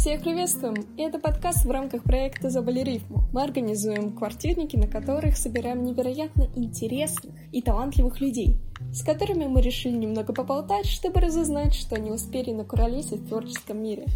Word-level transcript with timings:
Всех 0.00 0.22
приветствуем! 0.22 0.76
И 0.96 1.02
это 1.02 1.18
подкаст 1.18 1.66
в 1.66 1.70
рамках 1.70 2.04
проекта 2.04 2.48
«Забыли 2.48 2.80
рифму». 2.80 3.24
Мы 3.34 3.42
организуем 3.42 4.16
квартирники, 4.16 4.74
на 4.74 4.86
которых 4.86 5.36
собираем 5.36 5.84
невероятно 5.84 6.48
интересных 6.56 7.34
и 7.52 7.60
талантливых 7.60 8.18
людей, 8.18 8.56
с 8.94 9.02
которыми 9.04 9.44
мы 9.44 9.60
решили 9.60 9.92
немного 9.92 10.32
поболтать, 10.32 10.86
чтобы 10.86 11.20
разузнать, 11.20 11.74
что 11.74 11.96
они 11.96 12.10
успели 12.10 12.50
накуролесить 12.50 13.20
в 13.20 13.28
творческом 13.28 13.82
мире. 13.82 14.06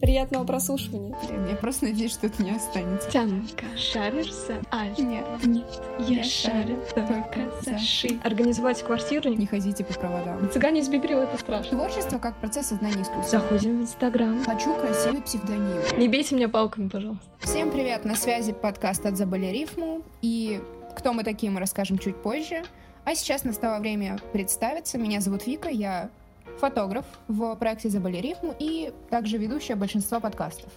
Приятного 0.00 0.44
прослушивания. 0.44 1.16
Я 1.48 1.56
просто 1.56 1.86
надеюсь, 1.86 2.12
что 2.12 2.28
это 2.28 2.42
не 2.42 2.52
останется. 2.52 3.10
Тянка, 3.10 3.64
шаришь 3.76 4.32
за 4.32 4.62
аль? 4.72 4.94
Нет. 4.98 5.26
Нет, 5.44 5.82
я, 5.98 6.18
Я 6.18 6.24
шарю 6.24 6.78
только 6.94 7.50
за 7.62 7.78
ши. 7.78 8.18
Организовать 8.22 8.82
квартиру? 8.82 9.30
Не 9.30 9.46
ходите 9.46 9.84
по 9.84 9.92
проводам. 9.94 10.48
Цыгане 10.50 10.80
из 10.80 10.88
Бибрила 10.88 11.22
это 11.22 11.36
страшно. 11.38 11.76
Творчество 11.76 12.18
как 12.18 12.36
процесс 12.36 12.68
сознания 12.68 13.02
искусства. 13.02 13.40
Заходим 13.40 13.80
в 13.80 13.82
Инстаграм. 13.82 14.44
Хочу 14.44 14.74
красивый 14.74 15.20
псевдоним. 15.22 15.82
Не 15.98 16.08
бейте 16.08 16.36
меня 16.36 16.48
палками, 16.48 16.88
пожалуйста. 16.88 17.24
Всем 17.40 17.70
привет, 17.70 18.04
на 18.04 18.14
связи 18.14 18.52
подкаст 18.52 19.04
от 19.04 19.16
Забыли 19.16 19.46
рифму. 19.46 20.02
И 20.22 20.60
кто 20.96 21.12
мы 21.12 21.24
такие, 21.24 21.50
мы 21.50 21.58
расскажем 21.58 21.98
чуть 21.98 22.16
позже. 22.16 22.62
А 23.04 23.14
сейчас 23.14 23.42
настало 23.42 23.80
время 23.80 24.18
представиться. 24.32 24.98
Меня 24.98 25.20
зовут 25.20 25.46
Вика, 25.46 25.68
я 25.68 26.10
фотограф 26.58 27.06
в 27.28 27.54
проекте 27.56 27.88
«Забыли 27.88 28.18
рифму» 28.18 28.54
и 28.58 28.92
также 29.10 29.38
ведущая 29.38 29.76
большинства 29.76 30.20
подкастов. 30.20 30.72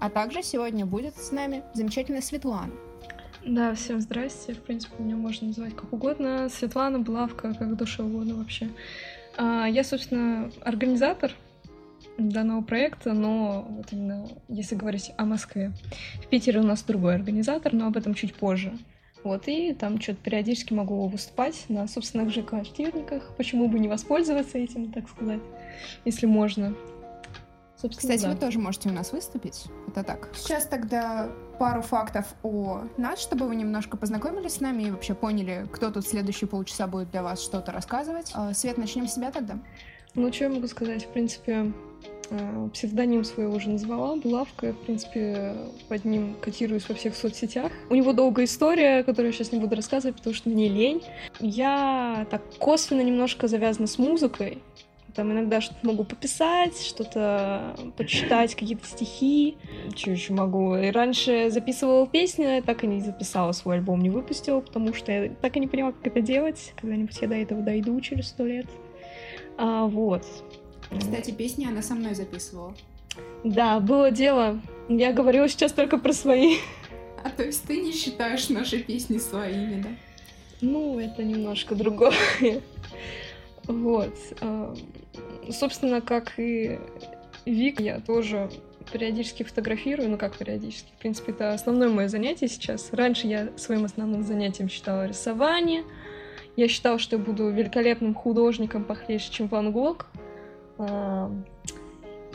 А 0.00 0.10
также 0.10 0.42
сегодня 0.42 0.86
будет 0.86 1.16
с 1.16 1.32
нами 1.32 1.62
замечательная 1.74 2.20
Светлана. 2.20 2.72
Да, 3.44 3.74
всем 3.74 4.00
здрасте. 4.00 4.54
В 4.54 4.60
принципе, 4.60 5.02
меня 5.02 5.16
можно 5.16 5.48
называть 5.48 5.74
как 5.74 5.92
угодно. 5.92 6.48
Светлана, 6.48 6.98
Блавка, 6.98 7.54
как 7.54 7.76
душе 7.76 8.02
угодно 8.02 8.34
вообще. 8.34 8.68
А, 9.36 9.66
Я, 9.66 9.84
собственно, 9.84 10.50
организатор 10.62 11.32
данного 12.18 12.62
проекта, 12.62 13.12
но 13.12 13.66
вот 13.68 13.92
именно 13.92 14.28
если 14.48 14.74
говорить 14.74 15.12
о 15.16 15.24
Москве. 15.24 15.72
В 16.22 16.26
Питере 16.26 16.60
у 16.60 16.64
нас 16.64 16.82
другой 16.82 17.14
организатор, 17.14 17.72
но 17.72 17.86
об 17.86 17.96
этом 17.96 18.14
чуть 18.14 18.34
позже. 18.34 18.76
Вот, 19.24 19.48
и 19.48 19.74
там 19.74 20.00
что-то 20.00 20.18
периодически 20.22 20.72
могу 20.72 21.06
выступать 21.08 21.64
на 21.68 21.86
собственных 21.88 22.30
же 22.30 22.42
квартирниках. 22.42 23.34
Почему 23.36 23.68
бы 23.68 23.78
не 23.78 23.88
воспользоваться 23.88 24.58
этим, 24.58 24.92
так 24.92 25.08
сказать, 25.08 25.40
если 26.04 26.26
можно. 26.26 26.74
Собственно, 27.80 28.14
Кстати, 28.14 28.22
да. 28.22 28.34
вы 28.34 28.40
тоже 28.40 28.58
можете 28.58 28.88
у 28.88 28.92
нас 28.92 29.12
выступить. 29.12 29.66
Это 29.86 30.02
так. 30.02 30.30
Сейчас 30.34 30.66
тогда 30.66 31.30
пару 31.60 31.80
фактов 31.82 32.34
о 32.42 32.82
нас, 32.96 33.20
чтобы 33.20 33.46
вы 33.46 33.54
немножко 33.54 33.96
познакомились 33.96 34.54
с 34.54 34.60
нами 34.60 34.84
и 34.84 34.90
вообще 34.90 35.14
поняли, 35.14 35.66
кто 35.72 35.90
тут 35.90 36.04
следующие 36.06 36.48
полчаса 36.48 36.88
будет 36.88 37.10
для 37.12 37.22
вас 37.22 37.40
что-то 37.40 37.70
рассказывать. 37.70 38.32
А, 38.34 38.52
Свет, 38.52 38.78
начнем 38.78 39.06
с 39.06 39.14
себя 39.14 39.30
тогда. 39.30 39.58
Ну, 40.14 40.32
что 40.32 40.44
я 40.44 40.50
могу 40.50 40.66
сказать? 40.66 41.04
В 41.04 41.08
принципе, 41.08 41.72
псевдоним 42.72 43.24
свой 43.24 43.46
уже 43.46 43.70
назвала, 43.70 44.16
Булавка. 44.16 44.72
В 44.72 44.78
принципе, 44.84 45.54
под 45.88 46.04
ним 46.04 46.36
котируюсь 46.40 46.88
во 46.88 46.94
всех 46.94 47.14
соцсетях. 47.14 47.72
У 47.90 47.94
него 47.94 48.12
долгая 48.12 48.46
история, 48.46 49.02
которую 49.02 49.32
я 49.32 49.32
сейчас 49.32 49.52
не 49.52 49.58
буду 49.58 49.76
рассказывать, 49.76 50.16
потому 50.16 50.34
что 50.34 50.48
мне 50.48 50.68
лень. 50.68 51.02
Я 51.40 52.26
так 52.30 52.42
косвенно 52.58 53.02
немножко 53.02 53.48
завязана 53.48 53.86
с 53.86 53.98
музыкой. 53.98 54.58
Там 55.14 55.32
иногда 55.32 55.60
что-то 55.60 55.84
могу 55.84 56.04
пописать, 56.04 56.80
что-то 56.80 57.74
почитать, 57.96 58.54
какие-то 58.54 58.86
стихи. 58.86 59.56
Что 59.96 60.12
еще 60.12 60.32
могу? 60.32 60.76
И 60.76 60.90
раньше 60.90 61.50
записывала 61.50 62.06
песни, 62.06 62.62
так 62.64 62.84
и 62.84 62.86
не 62.86 63.00
записала 63.00 63.50
свой 63.50 63.76
альбом, 63.76 64.00
не 64.00 64.10
выпустила, 64.10 64.60
потому 64.60 64.94
что 64.94 65.10
я 65.10 65.28
так 65.28 65.56
и 65.56 65.60
не 65.60 65.66
поняла, 65.66 65.90
как 65.90 66.06
это 66.06 66.20
делать. 66.20 66.72
Когда-нибудь 66.76 67.18
я 67.20 67.26
до 67.26 67.34
этого 67.34 67.62
дойду 67.62 68.00
через 68.00 68.28
сто 68.28 68.46
лет. 68.46 68.66
А, 69.56 69.86
вот. 69.86 70.24
Кстати, 70.96 71.30
песни 71.30 71.66
она 71.66 71.82
со 71.82 71.94
мной 71.94 72.14
записывала. 72.14 72.74
Да, 73.44 73.80
было 73.80 74.10
дело. 74.10 74.60
Я 74.88 75.12
говорила 75.12 75.48
сейчас 75.48 75.72
только 75.72 75.98
про 75.98 76.12
свои. 76.12 76.56
А 77.24 77.30
то 77.30 77.44
есть 77.44 77.64
ты 77.64 77.80
не 77.80 77.92
считаешь 77.92 78.48
наши 78.48 78.78
песни 78.78 79.18
своими, 79.18 79.82
да? 79.82 79.88
Ну, 80.60 80.98
это 80.98 81.22
немножко 81.24 81.74
другое. 81.74 82.12
Вот. 83.66 84.14
а, 84.40 84.74
Собственно, 85.50 86.00
как 86.00 86.38
и 86.38 86.78
Вик, 87.44 87.80
я 87.80 88.00
тоже 88.00 88.50
периодически 88.92 89.42
фотографирую, 89.42 90.08
ну 90.08 90.16
как 90.16 90.36
периодически, 90.36 90.88
в 90.96 91.00
принципе, 91.00 91.32
это 91.32 91.52
основное 91.52 91.88
мое 91.88 92.08
занятие 92.08 92.48
сейчас. 92.48 92.92
Раньше 92.92 93.26
я 93.26 93.48
своим 93.56 93.84
основным 93.84 94.22
занятием 94.22 94.68
считала 94.68 95.06
рисование. 95.06 95.84
Я 96.56 96.68
считала, 96.68 96.98
что 96.98 97.16
я 97.16 97.22
буду 97.22 97.50
великолепным 97.50 98.14
художником 98.14 98.84
похлеще, 98.84 99.30
чем 99.30 99.48
Ван 99.48 99.70
Гог. 99.70 100.06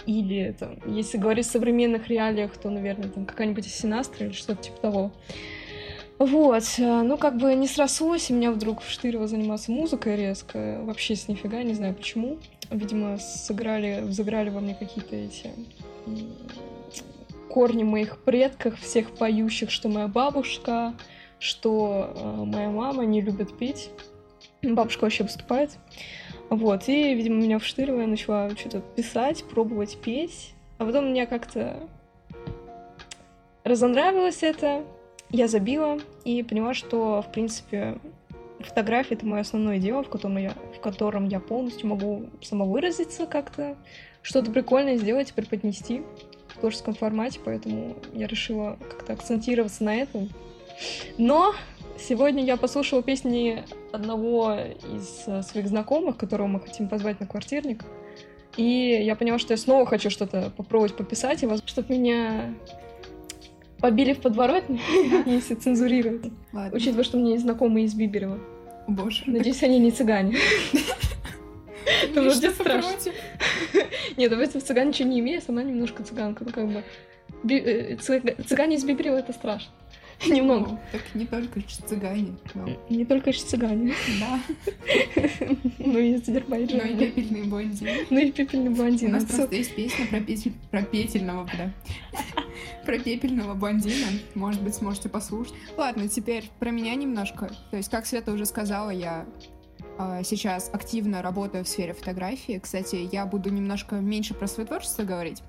Или, 0.06 0.56
там, 0.60 0.78
если 0.86 1.18
говорить 1.18 1.46
в 1.46 1.52
современных 1.52 2.10
реалиях, 2.10 2.58
то, 2.58 2.70
наверное, 2.70 3.10
там 3.10 3.26
какая-нибудь 3.26 3.66
Синастра 3.66 4.26
или 4.26 4.34
что-то 4.34 4.64
типа 4.64 4.78
того. 4.82 5.12
Вот, 6.20 6.64
э, 6.78 7.02
ну 7.02 7.18
как 7.18 7.38
бы 7.38 7.54
не 7.56 7.68
срослось, 7.68 8.30
и 8.30 8.34
меня 8.34 8.52
вдруг 8.52 8.82
вштырило 8.82 9.28
заниматься 9.28 9.72
музыкой 9.72 10.16
резко, 10.16 10.80
вообще 10.84 11.16
с 11.16 11.28
нифига, 11.28 11.64
не 11.64 11.74
знаю 11.74 11.96
почему. 11.96 12.38
Видимо, 12.70 13.18
сыграли, 13.18 14.02
взыграли 14.02 14.50
во 14.50 14.60
мне 14.60 14.76
какие-то 14.76 15.16
эти 15.16 15.52
корни 17.50 17.84
моих 17.84 18.20
предков, 18.20 18.80
всех 18.80 19.12
поющих, 19.12 19.70
что 19.70 19.90
моя 19.90 20.08
бабушка, 20.08 20.94
что 21.40 22.14
э, 22.16 22.44
моя 22.46 22.70
мама 22.70 23.06
не 23.06 23.22
любит 23.22 23.58
петь. 23.58 23.90
Бабушка 24.62 25.04
вообще 25.04 25.24
выступает. 25.24 25.72
Вот, 26.50 26.88
и, 26.88 27.14
видимо, 27.16 27.42
меня 27.42 27.60
вштырило, 27.60 28.02
я 28.02 28.08
начала 28.08 28.50
что-то 28.52 28.82
писать, 28.96 29.44
пробовать 29.44 29.98
петь. 29.98 30.54
А 30.78 30.86
потом 30.86 31.10
мне 31.10 31.26
как-то 31.26 31.88
разонравилось 33.64 34.44
это, 34.44 34.84
я 35.30 35.48
забила 35.48 36.00
и 36.26 36.44
поняла, 36.44 36.74
что, 36.74 37.22
в 37.22 37.32
принципе, 37.32 37.98
фотография— 38.60 39.14
это 39.16 39.26
мое 39.26 39.42
основное 39.42 39.80
дело, 39.80 40.04
в 40.04 40.10
котором 40.10 40.38
я, 40.38 40.54
в 40.78 40.80
котором 40.80 41.28
я 41.28 41.40
полностью 41.40 41.88
могу 41.88 42.28
самовыразиться 42.42 43.26
как-то, 43.26 43.76
что-то 44.22 44.52
прикольное 44.52 44.98
сделать 44.98 45.34
преподнести 45.34 46.04
в 46.50 46.60
творческом 46.60 46.94
формате, 46.94 47.40
поэтому 47.44 47.96
я 48.14 48.28
решила 48.28 48.78
как-то 48.90 49.14
акцентироваться 49.14 49.84
на 49.84 49.96
этом. 49.96 50.30
Но 51.18 51.54
сегодня 52.00 52.44
я 52.44 52.58
послушала 52.58 53.04
песни 53.04 53.64
одного 53.92 54.58
из 54.96 55.24
э, 55.28 55.42
своих 55.44 55.68
знакомых, 55.68 56.18
которого 56.18 56.48
мы 56.48 56.60
хотим 56.60 56.88
позвать 56.90 57.20
на 57.20 57.28
квартирник, 57.28 57.84
и 58.58 59.02
я 59.04 59.16
поняла, 59.16 59.40
что 59.40 59.54
я 59.54 59.58
снова 59.58 59.86
хочу 59.86 60.10
что-то 60.10 60.52
попробовать 60.56 60.96
пописать, 60.96 61.44
и 61.44 61.48
чтобы 61.66 61.94
меня 61.94 62.54
побили 63.80 64.14
в 64.14 64.22
подворотне, 64.22 64.80
если 65.26 65.56
цензурируют. 65.56 66.26
Ладно. 66.52 66.76
Учитывая, 66.76 67.04
что 67.04 67.18
у 67.18 67.22
меня 67.22 67.32
есть 67.32 67.44
знакомые 67.44 67.86
из 67.86 67.94
Биберева. 67.94 68.40
Боже. 68.88 69.24
Надеюсь, 69.28 69.64
они 69.64 69.80
не 69.80 69.92
цыгане. 69.92 70.38
Ты 72.14 72.22
будет 72.22 72.54
страшно. 72.54 72.92
Нет, 74.18 74.30
давайте 74.30 74.60
в 74.60 74.64
цыган 74.64 74.90
ничего 74.90 75.10
не 75.10 75.20
имею, 75.20 75.42
сама 75.42 75.64
немножко 75.64 76.04
цыганка. 76.04 76.46
Ну, 76.46 76.52
как 76.52 76.68
бы... 76.68 76.84
Э, 77.50 77.96
цыга- 77.96 78.42
Цыгане 78.44 78.76
из 78.76 78.84
Биберева— 78.86 79.16
это 79.18 79.34
страшно. 79.34 79.72
Немного. 80.28 80.70
Ну, 80.72 80.80
Так 80.92 81.02
не 81.16 81.26
только 81.26 81.60
ж 81.60 81.64
цыгане, 81.66 82.36
но 82.54 82.70
Не 82.90 83.06
только 83.06 83.32
же 83.34 83.40
цыгане, 83.40 83.94
да, 84.20 84.40
но 85.80 86.00
и 86.00 86.14
из 86.14 86.28
но 86.28 86.34
и 86.34 86.34
Азербайджана. 86.34 86.98
пепельные 86.98 87.44
блондины. 87.44 87.92
Ну 88.10 88.20
и 88.20 88.32
пепельный 88.32 88.72
У 88.72 88.76
блондин. 88.76 89.12
нас 89.12 89.26
Всё. 89.26 89.38
просто 89.38 89.56
есть 89.56 89.76
песня 89.76 90.06
про, 90.08 90.20
петель- 90.22 90.54
про 90.72 90.82
петельного, 90.84 91.44
бля. 91.46 91.74
Про 92.86 93.00
пепельного 93.00 93.54
блондина. 93.54 94.08
Может 94.36 94.62
быть, 94.62 94.76
сможете 94.76 95.08
послушать. 95.10 95.54
Ладно, 95.78 96.08
теперь 96.10 96.50
про 96.60 96.70
меня 96.70 96.94
немножко. 96.96 97.50
То 97.72 97.78
есть, 97.78 97.90
как 97.90 98.06
Света 98.06 98.32
уже 98.34 98.46
сказала, 98.46 98.90
я 98.90 99.26
сейчас 100.24 100.70
активно 100.74 101.22
работаю 101.22 101.64
в 101.64 101.68
сфере 101.68 101.94
фотографии. 101.94 102.60
Кстати, 102.62 103.08
я 103.12 103.26
буду 103.26 103.50
немножко 103.50 103.96
меньше 103.96 104.34
про 104.34 104.48
свое 104.48 104.68
творчество 104.68 105.04
говорить, 105.04 105.42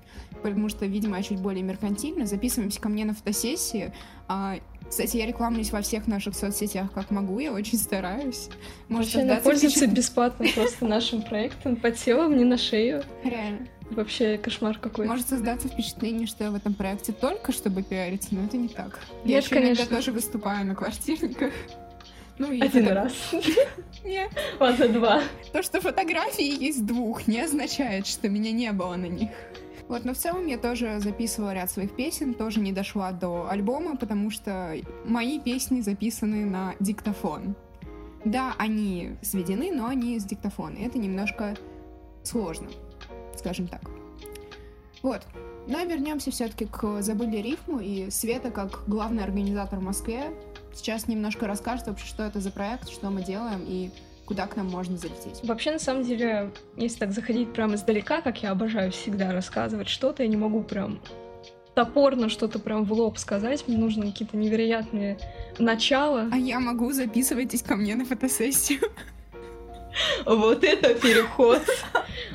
потому 0.43 0.69
что, 0.69 0.85
видимо, 0.85 1.17
я 1.17 1.23
чуть 1.23 1.39
более 1.39 1.63
меркантильно. 1.63 2.25
Записываемся 2.25 2.79
ко 2.79 2.89
мне 2.89 3.05
на 3.05 3.13
фотосессии. 3.13 3.91
А, 4.27 4.55
Кстати, 4.87 5.17
я 5.17 5.25
рекламлюсь 5.25 5.71
во 5.71 5.81
всех 5.81 6.05
наших 6.07 6.35
соцсетях, 6.35 6.91
как 6.93 7.09
могу, 7.09 7.39
я 7.39 7.51
очень 7.51 7.77
стараюсь. 7.77 8.49
Может, 8.87 9.15
Вообще, 9.15 9.41
пользуется 9.41 9.87
бесплатно 9.87 10.45
просто 10.53 10.85
нашим 10.85 11.23
проектом, 11.23 11.75
подсела 11.75 12.27
мне 12.27 12.45
на 12.45 12.57
шею. 12.57 13.03
Реально. 13.23 13.67
Вообще 13.91 14.37
кошмар 14.37 14.77
какой. 14.79 15.05
Может 15.07 15.27
создаться 15.27 15.67
впечатление, 15.67 16.27
что 16.27 16.43
я 16.43 16.51
в 16.51 16.55
этом 16.55 16.73
проекте 16.73 17.13
только 17.13 17.51
чтобы 17.51 17.83
пиариться, 17.83 18.29
но 18.31 18.45
это 18.45 18.57
не 18.57 18.67
так. 18.67 18.99
я 19.23 19.35
Нет, 19.35 19.43
еще 19.43 19.55
иногда 19.55 19.69
конечно. 19.69 19.95
тоже 19.95 20.11
выступаю 20.11 20.65
на 20.65 20.75
квартирниках. 20.75 21.51
Ну, 22.37 22.49
Один 22.49 22.69
фото- 22.69 22.93
раз. 22.93 23.13
Нет. 24.03 24.29
Ладно, 24.59 24.87
два. 24.89 25.21
То, 25.53 25.63
что 25.63 25.79
фотографии 25.79 26.63
есть 26.63 26.85
двух, 26.85 27.27
не 27.27 27.39
означает, 27.41 28.07
что 28.07 28.27
меня 28.29 28.51
не 28.51 28.71
было 28.71 28.95
на 28.95 29.05
них. 29.05 29.29
Вот, 29.87 30.03
но 30.03 30.13
в 30.13 30.17
целом 30.17 30.47
я 30.47 30.57
тоже 30.57 30.99
записывала 30.99 31.53
ряд 31.53 31.69
своих 31.69 31.95
песен, 31.95 32.33
тоже 32.33 32.59
не 32.59 32.73
дошла 32.73 33.11
до 33.11 33.47
альбома, 33.49 33.95
потому 33.95 34.31
что 34.31 34.75
мои 35.05 35.39
песни 35.39 35.81
записаны 35.81 36.45
на 36.45 36.73
диктофон. 36.79 37.55
Да, 38.25 38.55
они 38.57 39.15
сведены, 39.21 39.71
но 39.71 39.85
они 39.87 40.19
с 40.19 40.25
диктофона. 40.25 40.77
Это 40.79 40.97
немножко 40.97 41.55
сложно, 42.23 42.67
скажем 43.37 43.67
так. 43.67 43.81
Вот. 45.03 45.21
Но 45.67 45.83
вернемся 45.83 46.31
все-таки 46.31 46.65
к 46.65 47.01
забыли 47.03 47.37
рифму 47.37 47.79
и 47.79 48.09
Света 48.09 48.49
как 48.49 48.83
главный 48.87 49.23
организатор 49.23 49.79
в 49.79 49.83
Москве. 49.83 50.31
Сейчас 50.75 51.07
немножко 51.07 51.47
расскажет 51.47 51.87
вообще, 51.87 52.05
что 52.05 52.23
это 52.23 52.41
за 52.41 52.51
проект, 52.51 52.89
что 52.89 53.09
мы 53.09 53.23
делаем 53.23 53.63
и 53.65 53.91
куда 54.25 54.45
к 54.45 54.55
нам 54.55 54.67
можно 54.67 54.97
залететь. 54.97 55.39
Вообще, 55.43 55.71
на 55.71 55.79
самом 55.79 56.03
деле, 56.03 56.51
если 56.75 56.99
так 56.99 57.11
заходить 57.11 57.53
прямо 57.53 57.75
издалека, 57.75 58.21
как 58.21 58.43
я 58.43 58.51
обожаю 58.51 58.91
всегда 58.91 59.31
рассказывать 59.31 59.87
что-то, 59.87 60.23
я 60.23 60.29
не 60.29 60.37
могу 60.37 60.63
прям 60.63 60.99
топорно 61.75 62.29
что-то 62.29 62.59
прям 62.59 62.85
в 62.85 62.93
лоб 62.93 63.17
сказать, 63.17 63.67
мне 63.67 63.77
нужны 63.77 64.11
какие-то 64.11 64.37
невероятные 64.37 65.17
начала. 65.59 66.29
А 66.31 66.37
я 66.37 66.59
могу, 66.59 66.91
записывайтесь 66.91 67.61
ко 67.61 67.75
мне 67.75 67.95
на 67.95 68.05
фотосессию. 68.05 68.79
Вот 70.25 70.63
это 70.65 70.93
переход. 70.95 71.61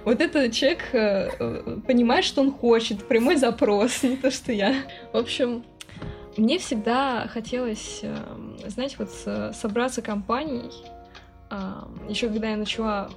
Вот 0.07 0.21
этот 0.21 0.53
человек 0.55 0.83
э, 0.93 1.29
э, 1.39 1.79
понимает, 1.87 2.25
что 2.25 2.41
он 2.41 2.53
хочет, 2.53 3.07
прямой 3.07 3.37
запрос, 3.37 4.03
не 4.03 4.17
то, 4.17 4.31
что 4.31 4.51
я. 4.51 4.75
В 5.13 5.19
общем, 5.19 5.63
мне 6.37 6.59
всегда 6.59 7.29
хотелось, 7.29 8.01
э, 8.03 8.17
знаете, 8.69 8.97
вот 8.99 9.11
собраться 9.57 10.03
компанией. 10.03 10.71
Еще 12.09 12.29
когда 12.29 12.51
я 12.51 12.57
начала 12.57 13.11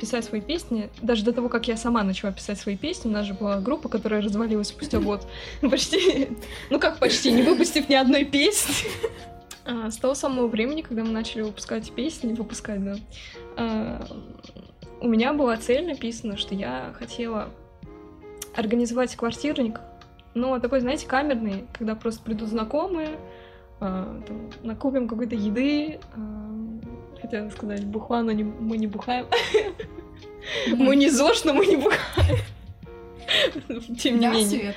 писать 0.00 0.24
свои 0.24 0.40
песни, 0.40 0.90
даже 1.00 1.24
до 1.24 1.32
того, 1.32 1.48
как 1.48 1.68
я 1.68 1.76
сама 1.76 2.02
начала 2.02 2.32
писать 2.32 2.58
свои 2.58 2.76
песни, 2.76 3.08
у 3.08 3.12
нас 3.12 3.26
же 3.26 3.34
была 3.34 3.60
группа, 3.60 3.88
которая 3.88 4.20
развалилась 4.20 4.68
спустя 4.68 4.98
год. 4.98 5.26
Почти, 5.60 6.28
ну 6.70 6.78
как 6.78 6.98
почти, 6.98 7.32
не 7.32 7.42
выпустив 7.42 7.88
ни 7.88 7.94
одной 7.94 8.24
песни. 8.24 8.74
А, 9.64 9.90
с 9.90 9.96
того 9.96 10.14
самого 10.14 10.46
времени, 10.46 10.82
когда 10.82 11.02
мы 11.02 11.10
начали 11.10 11.42
выпускать 11.42 11.90
песни, 11.92 12.34
выпускать, 12.34 12.84
да, 12.84 12.96
а, 13.56 14.06
у 15.00 15.08
меня 15.08 15.32
была 15.32 15.56
цель 15.56 15.86
написана, 15.86 16.36
что 16.36 16.54
я 16.54 16.94
хотела 16.98 17.50
организовать 18.54 19.14
квартирник, 19.16 19.80
но 20.36 20.58
такой, 20.60 20.80
знаете, 20.80 21.06
камерный, 21.06 21.64
когда 21.72 21.94
просто 21.94 22.22
придут 22.22 22.50
знакомые, 22.50 23.18
а, 23.80 24.22
там, 24.26 24.50
накупим 24.62 25.08
какой-то 25.08 25.34
еды, 25.34 25.98
хотела 27.20 27.48
сказать 27.48 27.84
бухла, 27.86 28.22
но 28.22 28.32
не, 28.32 28.44
мы 28.44 28.76
не 28.76 28.86
бухаем. 28.86 29.26
Мы 30.68 30.94
не 30.94 31.10
ЗОЖ, 31.10 31.44
но 31.44 31.54
мы 31.54 31.66
не 31.66 31.76
бухаем. 31.76 32.38
Тем 33.98 34.20
не 34.20 34.28
менее. 34.28 34.74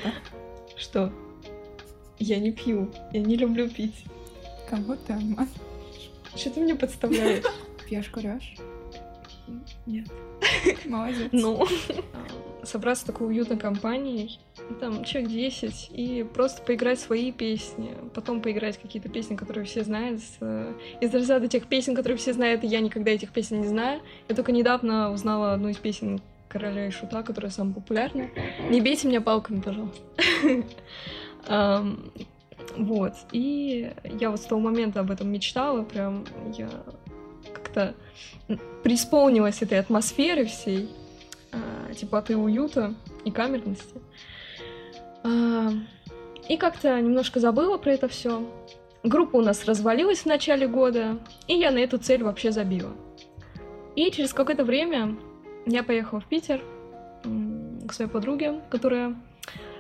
Что? 0.75 1.11
Я 2.17 2.39
не 2.39 2.51
пью, 2.51 2.89
я 3.11 3.19
не 3.19 3.35
люблю 3.35 3.69
пить. 3.69 4.06
Кого 4.69 4.95
ты 4.95 5.13
обманываешь? 5.13 5.50
Что 6.35 6.51
ты 6.51 6.61
мне 6.61 6.73
подставляешь? 6.73 7.44
Пьешь, 7.88 8.09
курешь? 8.09 8.56
Нет. 9.85 10.07
Молодец. 10.85 11.29
Ну, 11.33 11.67
собраться 12.63 13.06
такой 13.06 13.27
уютной 13.27 13.57
компанией, 13.57 14.39
там, 14.80 15.04
человек 15.04 15.31
10, 15.31 15.92
и 15.94 16.24
просто 16.24 16.62
поиграть 16.62 17.00
свои 17.00 17.31
песни, 17.31 17.95
потом 18.13 18.42
поиграть 18.42 18.77
какие-то 18.77 19.10
песни, 19.10 19.36
которые 19.36 19.66
все 19.66 19.83
знают. 19.83 20.21
Из 21.01 21.13
разряда 21.13 21.48
тех 21.48 21.68
песен, 21.68 21.95
которые 21.95 22.18
все 22.18 22.33
знают, 22.33 22.63
и 22.63 22.68
я 22.68 22.80
никогда 22.80 23.12
этих 23.12 23.31
песен 23.31 23.62
не 23.62 23.68
знаю. 23.68 24.01
Я 24.27 24.36
только 24.36 24.51
недавно 24.51 25.12
узнала 25.12 25.54
одну 25.54 25.69
из 25.69 25.77
песен 25.77 26.21
Короля 26.48 26.88
и 26.88 26.92
Шута, 26.92 27.24
которая 27.24 27.51
самая 27.51 27.74
популярная. 27.74 28.31
Не 28.69 28.81
бейте 28.81 29.07
меня 29.07 29.21
палками, 29.21 29.62
пожалуйста. 29.62 30.01
Вот. 32.77 33.13
И 33.31 33.92
я 34.04 34.30
вот 34.30 34.39
с 34.39 34.44
того 34.44 34.62
момента 34.62 35.00
об 35.00 35.10
этом 35.12 35.31
мечтала, 35.31 35.83
прям 35.83 36.25
я 36.56 36.69
как-то 37.54 37.95
преисполнилась 38.83 39.62
этой 39.62 39.80
атмосферы 39.80 40.45
всей, 40.45 40.89
э, 41.51 41.94
теплоты 41.95 42.38
уюта 42.38 42.94
и 43.25 43.31
камерности. 43.31 44.00
И 45.24 46.57
как-то 46.57 47.00
немножко 47.00 47.39
забыла 47.39 47.77
про 47.77 47.92
это 47.92 48.07
все. 48.07 48.44
Группа 49.04 49.38
у 49.38 49.42
нас 49.42 49.66
развалилась 49.66 50.19
в 50.19 50.25
начале 50.25 50.68
года, 50.68 51.19
и 51.48 51.54
я 51.54 51.71
на 51.71 51.77
эту 51.77 51.98
цель 51.98 52.24
вообще 52.24 52.51
забила. 52.51 52.92
И 53.95 54.10
через 54.12 54.33
какое-то 54.33 54.63
время 54.63 55.16
я 55.66 55.83
поехала 55.83 56.19
в 56.19 56.25
Питер 56.25 56.62
к 57.88 57.94
своей 57.94 58.10
подруге, 58.10 58.62
которая 58.69 59.16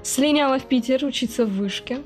слиняла 0.03 0.59
в 0.59 0.65
Питер 0.65 1.03
учиться 1.05 1.45
в 1.45 1.49
вышке. 1.49 1.99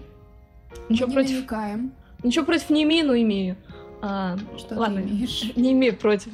Ничего 0.90 1.08
не 1.08 1.14
против... 1.14 1.36
Намекаем. 1.36 1.92
Ничего 2.24 2.46
против 2.46 2.70
не 2.70 2.84
имею, 2.84 3.08
но 3.08 3.16
имею. 3.16 3.58
А, 4.02 4.38
Что 4.58 4.76
ладно, 4.76 5.02
ты 5.02 5.10
имеешь? 5.10 5.52
не 5.56 5.74
имею 5.74 5.96
против. 5.96 6.34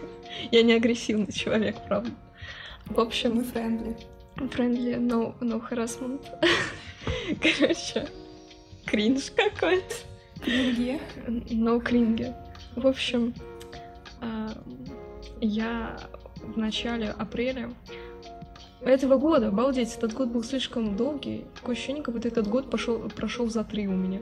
Я 0.50 0.62
не 0.62 0.74
агрессивный 0.74 1.32
человек, 1.32 1.76
правда. 1.86 2.10
В 2.86 2.98
общем... 3.00 3.36
Мы 3.36 3.44
friendly. 3.44 3.96
Friendly, 4.36 4.94
no, 4.96 5.34
no 5.40 5.60
harassment. 5.68 6.26
Короче, 7.40 8.08
кринж 8.86 9.30
какой-то. 9.30 9.94
Cringy. 10.42 11.00
No 11.52 11.80
cringy. 11.80 12.32
В 12.76 12.86
общем, 12.86 13.34
а, 14.20 14.50
я 15.40 15.98
в 16.42 16.56
начале 16.56 17.10
апреля 17.10 17.70
этого 18.82 19.18
года, 19.18 19.48
обалдеть, 19.48 19.94
этот 19.94 20.14
год 20.14 20.28
был 20.28 20.42
слишком 20.42 20.96
долгий. 20.96 21.44
Такое 21.56 21.74
ощущение, 21.74 22.02
как 22.02 22.14
будто 22.14 22.28
этот 22.28 22.48
год 22.48 22.70
пошел, 22.70 23.08
прошел 23.10 23.48
за 23.48 23.62
три 23.62 23.86
у 23.86 23.92
меня. 23.92 24.20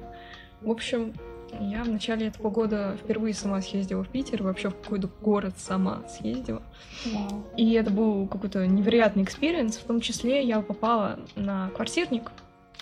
В 0.60 0.70
общем, 0.70 1.14
я 1.60 1.84
в 1.84 1.88
начале 1.88 2.28
этого 2.28 2.50
года 2.50 2.96
впервые 3.02 3.34
сама 3.34 3.60
съездила 3.60 4.04
в 4.04 4.08
Питер, 4.08 4.42
вообще 4.42 4.70
в 4.70 4.80
какой-то 4.80 5.08
город 5.20 5.54
сама 5.58 6.02
съездила. 6.08 6.62
Wow. 7.06 7.44
И 7.56 7.72
это 7.72 7.90
был 7.90 8.26
какой-то 8.26 8.66
невероятный 8.66 9.22
experience. 9.22 9.76
В 9.76 9.84
том 9.84 10.00
числе 10.00 10.44
я 10.44 10.60
попала 10.60 11.18
на 11.36 11.70
квартирник 11.70 12.30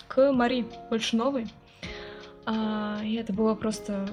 к 0.07 0.31
Мари 0.31 0.65
Большиновой. 0.89 1.47
А, 2.45 2.99
и 3.03 3.15
это 3.15 3.33
было 3.33 3.55
просто 3.55 4.07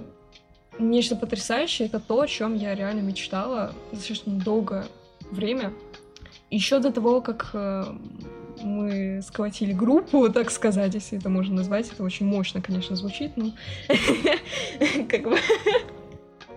нечто 0.79 1.17
потрясающее. 1.17 1.89
Это 1.89 2.01
то, 2.01 2.21
о 2.21 2.27
чем 2.27 2.55
я 2.55 2.75
реально 2.75 3.01
мечтала 3.01 3.73
достаточно 3.93 4.33
долгое 4.33 4.87
время. 5.31 5.73
Еще 6.51 6.79
до 6.79 6.93
того, 6.93 7.21
как 7.21 7.51
э, 7.55 7.85
мы 8.63 9.21
сколотили 9.23 9.73
группу, 9.73 10.29
так 10.31 10.51
сказать, 10.51 10.95
если 10.95 11.19
это 11.19 11.29
можно 11.29 11.57
назвать, 11.57 11.91
это 11.93 12.03
очень 12.03 12.27
мощно, 12.27 12.61
конечно, 12.63 12.97
звучит, 12.97 13.37
но 13.37 13.53
как 15.09 15.23
бы... 15.23 15.39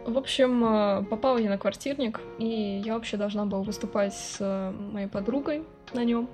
В 0.05 0.17
общем, 0.17 0.63
э, 0.63 1.03
попала 1.09 1.38
я 1.38 1.49
на 1.49 1.57
квартирник, 1.57 2.21
и 2.39 2.81
я 2.85 2.94
вообще 2.94 3.17
должна 3.17 3.45
была 3.45 3.61
выступать 3.61 4.13
с 4.13 4.38
э, 4.39 4.71
моей 4.71 5.07
подругой 5.07 5.65
на 5.94 6.05
нем. 6.05 6.29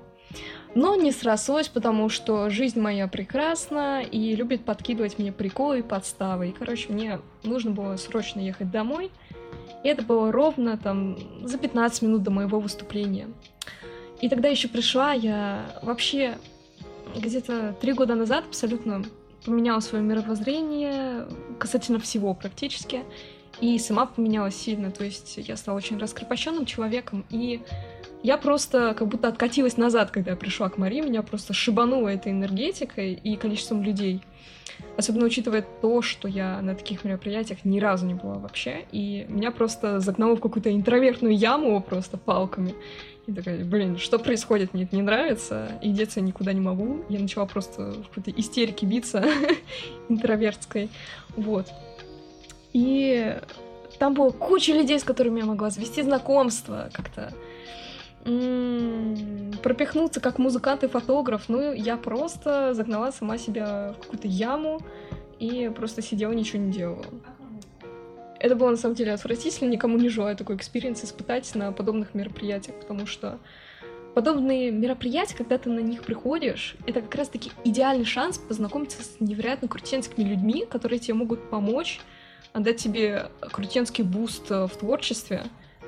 Но 0.75 0.95
не 0.95 1.11
срослось, 1.11 1.69
потому 1.69 2.09
что 2.09 2.49
жизнь 2.49 2.79
моя 2.79 3.07
прекрасна 3.07 4.01
и 4.01 4.35
любит 4.35 4.65
подкидывать 4.65 5.17
мне 5.17 5.31
приколы 5.31 5.79
и 5.79 5.81
подставы. 5.83 6.49
И, 6.49 6.51
короче, 6.51 6.91
мне 6.91 7.19
нужно 7.43 7.71
было 7.71 7.95
срочно 7.97 8.39
ехать 8.39 8.71
домой. 8.71 9.11
И 9.83 9.87
это 9.87 10.03
было 10.03 10.31
ровно 10.31 10.77
там 10.77 11.17
за 11.41 11.57
15 11.57 12.01
минут 12.03 12.23
до 12.23 12.31
моего 12.31 12.59
выступления. 12.59 13.27
И 14.23 14.29
тогда 14.29 14.47
еще 14.47 14.69
пришла, 14.69 15.11
я 15.11 15.65
вообще 15.81 16.37
где-то 17.13 17.75
три 17.81 17.91
года 17.91 18.15
назад 18.15 18.45
абсолютно 18.47 19.03
поменяла 19.43 19.81
свое 19.81 20.01
мировоззрение 20.01 21.27
касательно 21.59 21.99
всего 21.99 22.33
практически. 22.33 23.03
И 23.59 23.77
сама 23.79 24.05
поменялась 24.05 24.55
сильно, 24.55 24.91
то 24.91 25.03
есть 25.03 25.35
я 25.35 25.57
стала 25.57 25.75
очень 25.75 25.97
раскрепощенным 25.97 26.65
человеком, 26.65 27.25
и 27.31 27.63
я 28.23 28.37
просто 28.37 28.95
как 28.97 29.09
будто 29.09 29.27
откатилась 29.27 29.75
назад, 29.75 30.11
когда 30.11 30.31
я 30.31 30.37
пришла 30.37 30.69
к 30.69 30.77
Марии, 30.77 31.01
меня 31.01 31.21
просто 31.21 31.51
шибануло 31.51 32.07
этой 32.07 32.31
энергетикой 32.31 33.15
и 33.15 33.35
количеством 33.35 33.83
людей. 33.83 34.21
Особенно 34.95 35.25
учитывая 35.25 35.65
то, 35.81 36.01
что 36.01 36.29
я 36.29 36.61
на 36.61 36.75
таких 36.75 37.03
мероприятиях 37.03 37.65
ни 37.65 37.81
разу 37.81 38.05
не 38.05 38.13
была 38.13 38.35
вообще, 38.35 38.85
и 38.93 39.25
меня 39.27 39.51
просто 39.51 39.99
загнало 39.99 40.37
в 40.37 40.39
какую-то 40.39 40.73
интровертную 40.73 41.35
яму 41.35 41.81
просто 41.81 42.17
палками. 42.17 42.73
И 43.25 43.31
такая, 43.31 43.63
блин, 43.63 43.97
что 43.97 44.19
происходит, 44.19 44.73
мне 44.73 44.83
это 44.83 44.95
не 44.95 45.01
нравится, 45.01 45.79
и 45.81 45.91
деться 45.91 46.19
я 46.19 46.25
никуда 46.25 46.51
не 46.51 46.59
могу. 46.59 47.05
Я 47.07 47.19
начала 47.19 47.45
просто 47.45 47.91
в 47.91 48.09
какой-то 48.09 48.31
истерике 48.31 48.85
биться 48.85 49.23
интровертской. 50.09 50.89
Вот. 51.37 51.67
И 52.73 53.37
там 53.97 54.13
была 54.13 54.31
куча 54.31 54.73
людей, 54.73 54.99
с 54.99 55.03
которыми 55.03 55.39
я 55.39 55.45
могла 55.45 55.69
завести 55.69 56.01
знакомство, 56.01 56.89
как-то 56.91 57.33
пропихнуться 59.61 60.21
как 60.21 60.39
музыкант 60.39 60.83
и 60.83 60.87
фотограф. 60.87 61.43
Ну, 61.49 61.73
я 61.73 61.97
просто 61.97 62.73
загнала 62.73 63.11
сама 63.11 63.37
себя 63.37 63.93
в 63.97 64.01
какую-то 64.01 64.27
яму 64.27 64.81
и 65.39 65.69
просто 65.75 66.01
сидела, 66.01 66.31
ничего 66.31 66.63
не 66.63 66.71
делала. 66.71 67.05
Это 68.43 68.57
было 68.57 68.71
на 68.71 68.75
самом 68.75 68.95
деле 68.95 69.13
отвратительно, 69.13 69.69
никому 69.69 69.97
не 69.97 70.09
желаю 70.09 70.35
такой 70.35 70.57
experience 70.57 71.01
испытать 71.05 71.55
на 71.55 71.71
подобных 71.71 72.13
мероприятиях, 72.13 72.77
потому 72.77 73.05
что 73.05 73.39
подобные 74.15 74.69
мероприятия, 74.69 75.37
когда 75.37 75.57
ты 75.57 75.69
на 75.69 75.79
них 75.79 76.03
приходишь, 76.03 76.75
это 76.85 76.99
как 76.99 77.15
раз-таки 77.15 77.53
идеальный 77.63 78.03
шанс 78.03 78.37
познакомиться 78.37 79.01
с 79.01 79.15
невероятно 79.21 79.69
крутенскими 79.69 80.27
людьми, 80.27 80.65
которые 80.69 80.99
тебе 80.99 81.13
могут 81.13 81.49
помочь, 81.49 82.01
отдать 82.51 82.75
тебе 82.75 83.31
крутенский 83.39 84.03
boost 84.03 84.49
в 84.49 84.71
творчестве. 84.77 85.43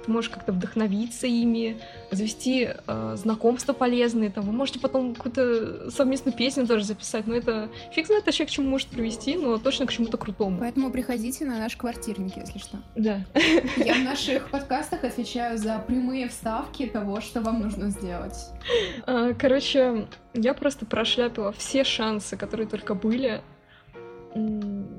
Ты 0.06 0.12
можешь 0.12 0.30
как-то 0.30 0.52
вдохновиться 0.52 1.28
ими, 1.28 1.78
завести 2.12 2.70
э, 2.88 3.16
знакомства 3.18 3.74
полезные, 3.74 4.30
там, 4.30 4.46
вы 4.46 4.52
можете 4.52 4.80
потом 4.80 5.16
какую-то 5.16 5.90
совместную 5.92 6.36
песню 6.36 6.68
тоже 6.68 6.84
записать, 6.84 7.28
но 7.28 7.36
это 7.36 7.70
фиг 7.92 8.08
знает 8.08 8.26
вообще 8.26 8.46
к 8.46 8.50
чему 8.50 8.70
может 8.70 8.88
привести, 8.88 9.36
но 9.36 9.58
точно 9.58 9.86
к 9.86 9.92
чему-то 9.92 10.18
крутому. 10.18 10.60
Поэтому 10.60 10.92
приходите 10.92 11.46
на 11.46 11.58
наш 11.60 11.76
квартирник, 11.76 12.38
если 12.38 12.60
что. 12.60 12.78
Да. 12.96 13.22
Я 13.78 13.96
в 13.96 14.04
наших 14.04 14.50
подкастах 14.50 15.04
отвечаю 15.04 15.58
за 15.58 15.80
прямые 15.80 16.30
вставки 16.30 16.86
того, 16.86 17.22
что 17.22 17.42
вам 17.42 17.62
нужно 17.62 17.90
сделать. 17.90 18.38
А, 19.06 19.34
короче, 19.34 20.08
я 20.34 20.54
просто 20.54 20.86
прошляпила 20.86 21.52
все 21.52 21.84
шансы, 21.84 22.38
которые 22.38 22.68
только 22.68 22.94
были. 22.94 23.42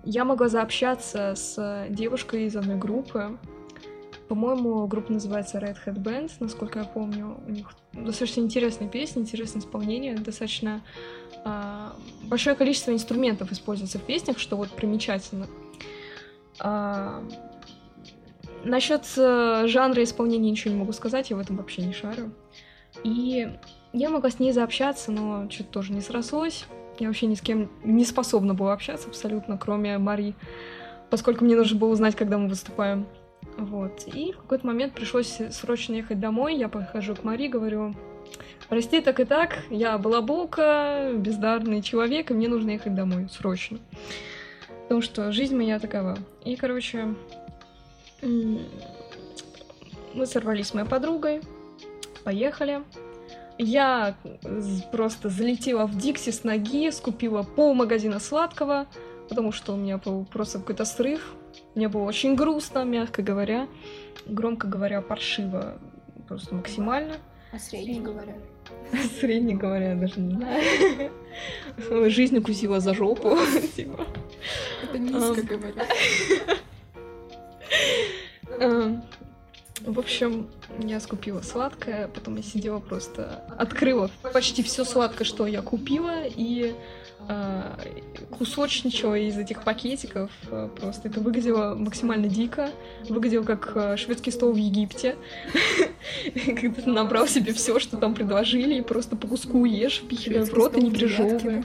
Я 0.04 0.25
могла 0.25 0.48
заобщаться 0.48 1.34
с 1.34 1.86
девушкой 1.90 2.46
из 2.46 2.56
одной 2.56 2.76
группы, 2.76 3.38
по-моему, 4.28 4.87
группа 4.87 5.12
называется 5.12 5.59
Red 5.59 5.76
Hat 5.85 5.97
Band, 5.97 6.30
насколько 6.40 6.80
я 6.80 6.85
помню. 6.85 7.38
У 7.47 7.50
них 7.50 7.71
достаточно 7.92 8.40
интересные 8.40 8.88
песни, 8.88 9.23
интересное 9.23 9.61
исполнение, 9.61 10.16
достаточно 10.16 10.83
э, 11.45 11.90
большое 12.25 12.56
количество 12.56 12.92
инструментов 12.92 13.52
используется 13.52 13.99
в 13.99 14.02
песнях, 14.02 14.38
что 14.38 14.56
вот 14.56 14.71
примечательно. 14.71 15.47
А, 16.59 17.23
насчет 18.64 19.04
э, 19.16 19.64
жанра 19.66 20.02
исполнения 20.02 20.50
ничего 20.50 20.75
не 20.75 20.80
могу 20.80 20.92
сказать, 20.92 21.30
я 21.30 21.37
в 21.37 21.40
этом 21.40 21.56
вообще 21.56 21.83
не 21.83 21.92
шарю. 21.92 22.33
И 23.04 23.49
я 23.92 24.11
могла 24.11 24.30
с 24.30 24.38
ней 24.38 24.52
заобщаться, 24.52 25.12
но 25.12 25.49
что-то 25.50 25.71
тоже 25.71 25.92
не 25.92 26.00
срослось. 26.00 26.66
Я 26.99 27.09
вообще 27.09 27.26
ни 27.26 27.35
с 27.35 27.40
кем 27.40 27.71
не 27.85 28.04
способна 28.04 28.54
была 28.54 28.73
общаться 28.73 29.09
абсолютно, 29.09 29.59
кроме 29.59 29.99
Мари, 29.99 30.35
поскольку 31.11 31.45
мне 31.45 31.54
нужно 31.54 31.78
было 31.78 31.90
узнать, 31.90 32.16
когда 32.16 32.38
мы 32.38 32.49
выступаем. 32.49 33.06
Вот. 33.56 34.04
И 34.12 34.32
в 34.32 34.38
какой-то 34.38 34.66
момент 34.66 34.92
пришлось 34.94 35.40
срочно 35.50 35.94
ехать 35.94 36.20
домой. 36.20 36.56
Я 36.56 36.68
подхожу 36.68 37.14
к 37.14 37.25
Мари, 37.25 37.48
говорю, 37.48 37.94
прости, 38.68 39.00
так 39.00 39.18
и 39.20 39.25
так, 39.25 39.58
я 39.70 39.96
балаболка, 39.98 41.12
бездарный 41.14 41.82
человек, 41.82 42.30
и 42.30 42.34
мне 42.34 42.48
нужно 42.48 42.70
ехать 42.70 42.94
домой 42.94 43.28
срочно. 43.30 43.78
Потому 44.82 45.00
что 45.02 45.32
жизнь 45.32 45.56
моя 45.56 45.78
такова. 45.80 46.18
И, 46.44 46.54
короче, 46.56 47.14
мы 48.22 48.60
сорвались 50.26 50.68
с 50.68 50.75
моей 50.75 50.86
подругой, 50.86 51.40
поехали. 52.25 52.82
Я 53.58 54.16
просто 54.92 55.30
залетела 55.30 55.86
в 55.86 55.96
Дикси 55.96 56.30
с 56.30 56.44
ноги, 56.44 56.90
скупила 56.90 57.42
пол 57.42 57.72
магазина 57.72 58.20
сладкого, 58.20 58.86
потому 59.28 59.50
что 59.50 59.72
у 59.72 59.76
меня 59.76 59.96
был 59.96 60.26
просто 60.26 60.58
какой-то 60.58 60.84
срыв. 60.84 61.34
Мне 61.76 61.88
было 61.88 62.04
очень 62.04 62.35
грустно, 62.35 62.85
мягко 62.85 63.23
говоря. 63.23 63.68
Громко 64.25 64.66
говоря, 64.66 65.02
паршиво 65.02 65.78
просто 66.26 66.54
максимально. 66.54 67.16
А 67.52 67.59
средне 67.59 68.00
говоря? 68.00 68.35
Средне 69.21 69.54
говоря, 69.54 69.95
даже 69.95 70.18
не 70.18 70.35
знаю. 70.37 72.11
Жизнь 72.11 72.38
укусила 72.38 72.80
за 72.80 72.95
жопу, 72.95 73.37
типа. 73.76 74.06
Это 74.83 74.99
низко 74.99 75.42
говоря. 75.42 75.87
В 79.83 79.99
общем, 79.99 80.49
я 80.78 80.99
скупила 80.99 81.42
сладкое, 81.42 82.09
потом 82.09 82.37
я 82.37 82.42
сидела 82.42 82.78
просто, 82.80 83.45
открыла 83.59 84.11
почти 84.33 84.62
все 84.62 84.85
сладкое, 84.85 85.26
что 85.26 85.47
я 85.47 85.61
купила, 85.61 86.25
и 86.25 86.75
кусочничала 88.38 89.14
из 89.14 89.38
этих 89.38 89.64
пакетиков. 89.64 90.30
А, 90.50 90.68
просто 90.68 91.08
это 91.08 91.20
выглядело 91.20 91.75
максимально 91.75 92.28
дико. 92.28 92.70
Выглядело 93.08 93.44
как 93.44 93.73
а, 93.76 93.96
шведский 93.96 94.30
стол 94.30 94.52
в 94.52 94.56
Египте. 94.56 95.16
Когда 96.46 96.82
ты 96.82 96.90
набрал 96.90 97.26
себе 97.26 97.52
все, 97.52 97.78
что 97.78 97.96
там 97.96 98.14
предложили, 98.14 98.75
и 98.75 98.82
просто 98.82 99.16
по 99.16 99.26
куску 99.26 99.64
ешь, 99.64 100.02
впихивая 100.04 100.44
в 100.44 100.52
рот 100.54 100.76
и 100.76 100.80
не 100.80 100.90
пережевывая. 100.90 101.64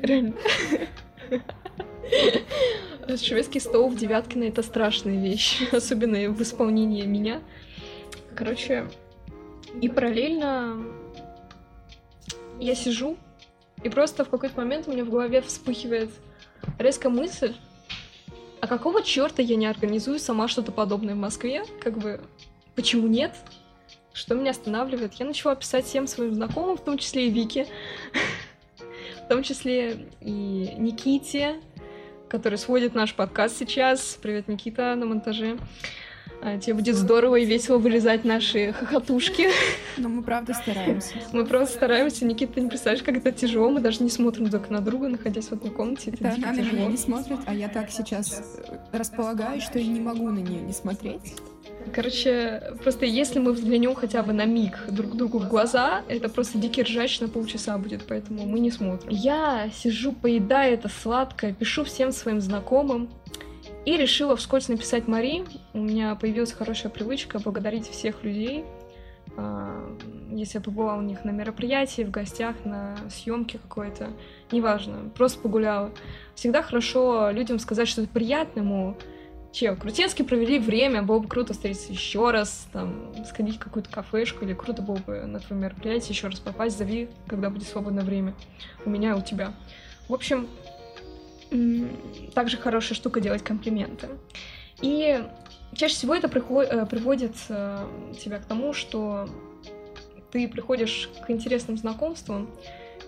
Реально. 0.00 0.34
Шведский 3.16 3.60
стол 3.60 3.88
в 3.88 3.96
Девяткино— 3.96 4.44
это 4.44 4.62
страшная 4.62 5.20
вещь, 5.20 5.62
особенно 5.72 6.30
в 6.30 6.40
исполнении 6.42 7.04
меня. 7.06 7.40
Короче, 8.34 8.86
и 9.80 9.88
параллельно 9.88 10.84
я 12.60 12.74
сижу 12.74 13.16
и 13.82 13.88
просто 13.88 14.24
в 14.24 14.28
какой-то 14.28 14.56
момент 14.56 14.88
у 14.88 14.92
меня 14.92 15.04
в 15.04 15.10
голове 15.10 15.40
вспыхивает 15.40 16.10
резкая 16.78 17.10
мысль, 17.10 17.54
а 18.60 18.66
какого 18.66 19.02
черта 19.02 19.42
я 19.42 19.56
не 19.56 19.66
организую 19.66 20.18
сама 20.18 20.46
что-то 20.48 20.70
подобное 20.70 21.14
в 21.14 21.18
Москве? 21.18 21.64
Как 21.80 21.98
бы, 21.98 22.20
почему 22.74 23.08
нет? 23.08 23.34
Что 24.12 24.34
меня 24.34 24.50
останавливает? 24.50 25.14
Я 25.14 25.24
начала 25.24 25.54
писать 25.54 25.86
всем 25.86 26.06
своим 26.06 26.34
знакомым, 26.34 26.76
в 26.76 26.84
том 26.84 26.98
числе 26.98 27.28
и 27.28 27.30
Вике, 27.30 27.66
в 29.24 29.28
том 29.28 29.42
числе 29.42 30.08
и 30.20 30.74
Никите, 30.76 31.60
который 32.28 32.58
сводит 32.58 32.94
наш 32.94 33.14
подкаст 33.14 33.56
сейчас. 33.56 34.18
Привет, 34.20 34.48
Никита, 34.48 34.94
на 34.94 35.06
монтаже. 35.06 35.58
А, 36.42 36.58
тебе 36.58 36.74
будет 36.74 36.96
здорово 36.96 37.36
и 37.36 37.44
весело 37.44 37.78
вырезать 37.78 38.24
наши 38.24 38.72
хохотушки. 38.72 39.48
Но 39.98 40.08
мы 40.08 40.22
правда 40.22 40.54
стараемся. 40.54 41.14
Мы 41.32 41.44
просто 41.44 41.76
стараемся. 41.76 42.24
Никита, 42.24 42.54
ты 42.54 42.60
не 42.62 42.68
представляешь, 42.68 43.04
как 43.04 43.16
это 43.16 43.30
тяжело. 43.32 43.68
Мы 43.68 43.80
даже 43.80 44.02
не 44.02 44.10
смотрим 44.10 44.48
друг 44.48 44.70
на 44.70 44.80
друга, 44.80 45.08
находясь 45.08 45.48
в 45.48 45.52
одной 45.52 45.70
комнате. 45.70 46.10
Это, 46.10 46.28
это 46.28 46.48
она 46.48 46.52
на 46.52 46.60
меня 46.60 46.86
не 46.86 46.96
смотрит, 46.96 47.38
а 47.46 47.54
я 47.54 47.68
так 47.68 47.90
сейчас 47.90 48.42
располагаю, 48.92 49.60
что 49.60 49.78
я 49.78 49.86
не 49.86 50.00
могу 50.00 50.30
на 50.30 50.38
нее 50.38 50.62
не 50.62 50.72
смотреть. 50.72 51.34
Короче, 51.92 52.74
просто 52.82 53.04
если 53.06 53.38
мы 53.38 53.52
взглянем 53.52 53.94
хотя 53.94 54.22
бы 54.22 54.32
на 54.32 54.44
миг 54.44 54.78
друг 54.88 55.16
другу 55.16 55.38
в 55.38 55.48
глаза, 55.48 56.02
это 56.08 56.28
просто 56.28 56.58
дикий 56.58 56.82
ржач 56.82 57.20
на 57.20 57.28
полчаса 57.28 57.78
будет, 57.78 58.02
поэтому 58.06 58.46
мы 58.46 58.60
не 58.60 58.70
смотрим. 58.70 59.10
Я 59.10 59.70
сижу, 59.74 60.12
поедаю 60.12 60.74
это 60.74 60.88
сладкое, 60.88 61.52
пишу 61.52 61.84
всем 61.84 62.12
своим 62.12 62.40
знакомым, 62.40 63.08
и 63.90 63.96
решила 63.96 64.36
вскользь 64.36 64.68
написать 64.68 65.08
Мари. 65.08 65.44
У 65.72 65.78
меня 65.78 66.14
появилась 66.14 66.52
хорошая 66.52 66.92
привычка 66.92 67.40
благодарить 67.40 67.88
всех 67.88 68.22
людей, 68.22 68.64
а, 69.36 69.96
если 70.30 70.58
я 70.58 70.62
побывала 70.62 70.98
у 70.98 71.02
них 71.02 71.24
на 71.24 71.30
мероприятии, 71.30 72.02
в 72.02 72.10
гостях, 72.10 72.54
на 72.64 72.96
съемке 73.10 73.58
какой-то, 73.58 74.10
неважно, 74.52 75.10
просто 75.16 75.40
погуляла. 75.40 75.90
Всегда 76.36 76.62
хорошо 76.62 77.30
людям 77.30 77.58
сказать 77.58 77.88
что-то 77.88 78.08
приятное, 78.08 78.62
мол, 78.62 78.96
Чел, 79.50 79.74
крутецки 79.74 80.22
провели 80.22 80.60
время, 80.60 81.02
было 81.02 81.18
бы 81.18 81.26
круто 81.26 81.54
встретиться 81.54 81.90
еще 81.90 82.30
раз, 82.30 82.68
там, 82.72 83.12
сходить 83.26 83.56
в 83.56 83.58
какую-то 83.58 83.90
кафешку, 83.90 84.44
или 84.44 84.54
круто 84.54 84.82
было 84.82 84.98
бы 84.98 85.26
на 85.26 85.40
твое 85.40 85.60
мероприятие 85.60 86.10
еще 86.10 86.28
раз 86.28 86.38
попасть, 86.38 86.78
зови, 86.78 87.08
когда 87.26 87.50
будет 87.50 87.66
свободное 87.66 88.04
время. 88.04 88.34
У 88.84 88.90
меня 88.90 89.10
и 89.10 89.14
у 89.14 89.22
тебя. 89.22 89.52
В 90.08 90.14
общем, 90.14 90.46
также 92.34 92.56
хорошая 92.56 92.94
штука 92.94 93.20
делать 93.20 93.42
комплименты. 93.42 94.08
И 94.80 95.22
чаще 95.74 95.94
всего 95.94 96.14
это 96.14 96.28
э, 96.28 96.86
приводит 96.86 97.34
э, 97.48 97.86
тебя 98.22 98.38
к 98.38 98.44
тому, 98.44 98.72
что 98.72 99.28
ты 100.30 100.48
приходишь 100.48 101.10
к 101.26 101.30
интересным 101.30 101.76
знакомствам, 101.76 102.48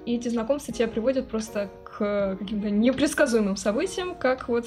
и 0.04 0.16
эти 0.16 0.28
знакомства 0.28 0.74
тебя 0.74 0.88
приводят 0.88 1.28
просто 1.28 1.70
к 1.84 2.36
каким-то 2.38 2.70
непредсказуемым 2.70 3.56
событиям, 3.56 4.14
как 4.16 4.48
вот, 4.48 4.66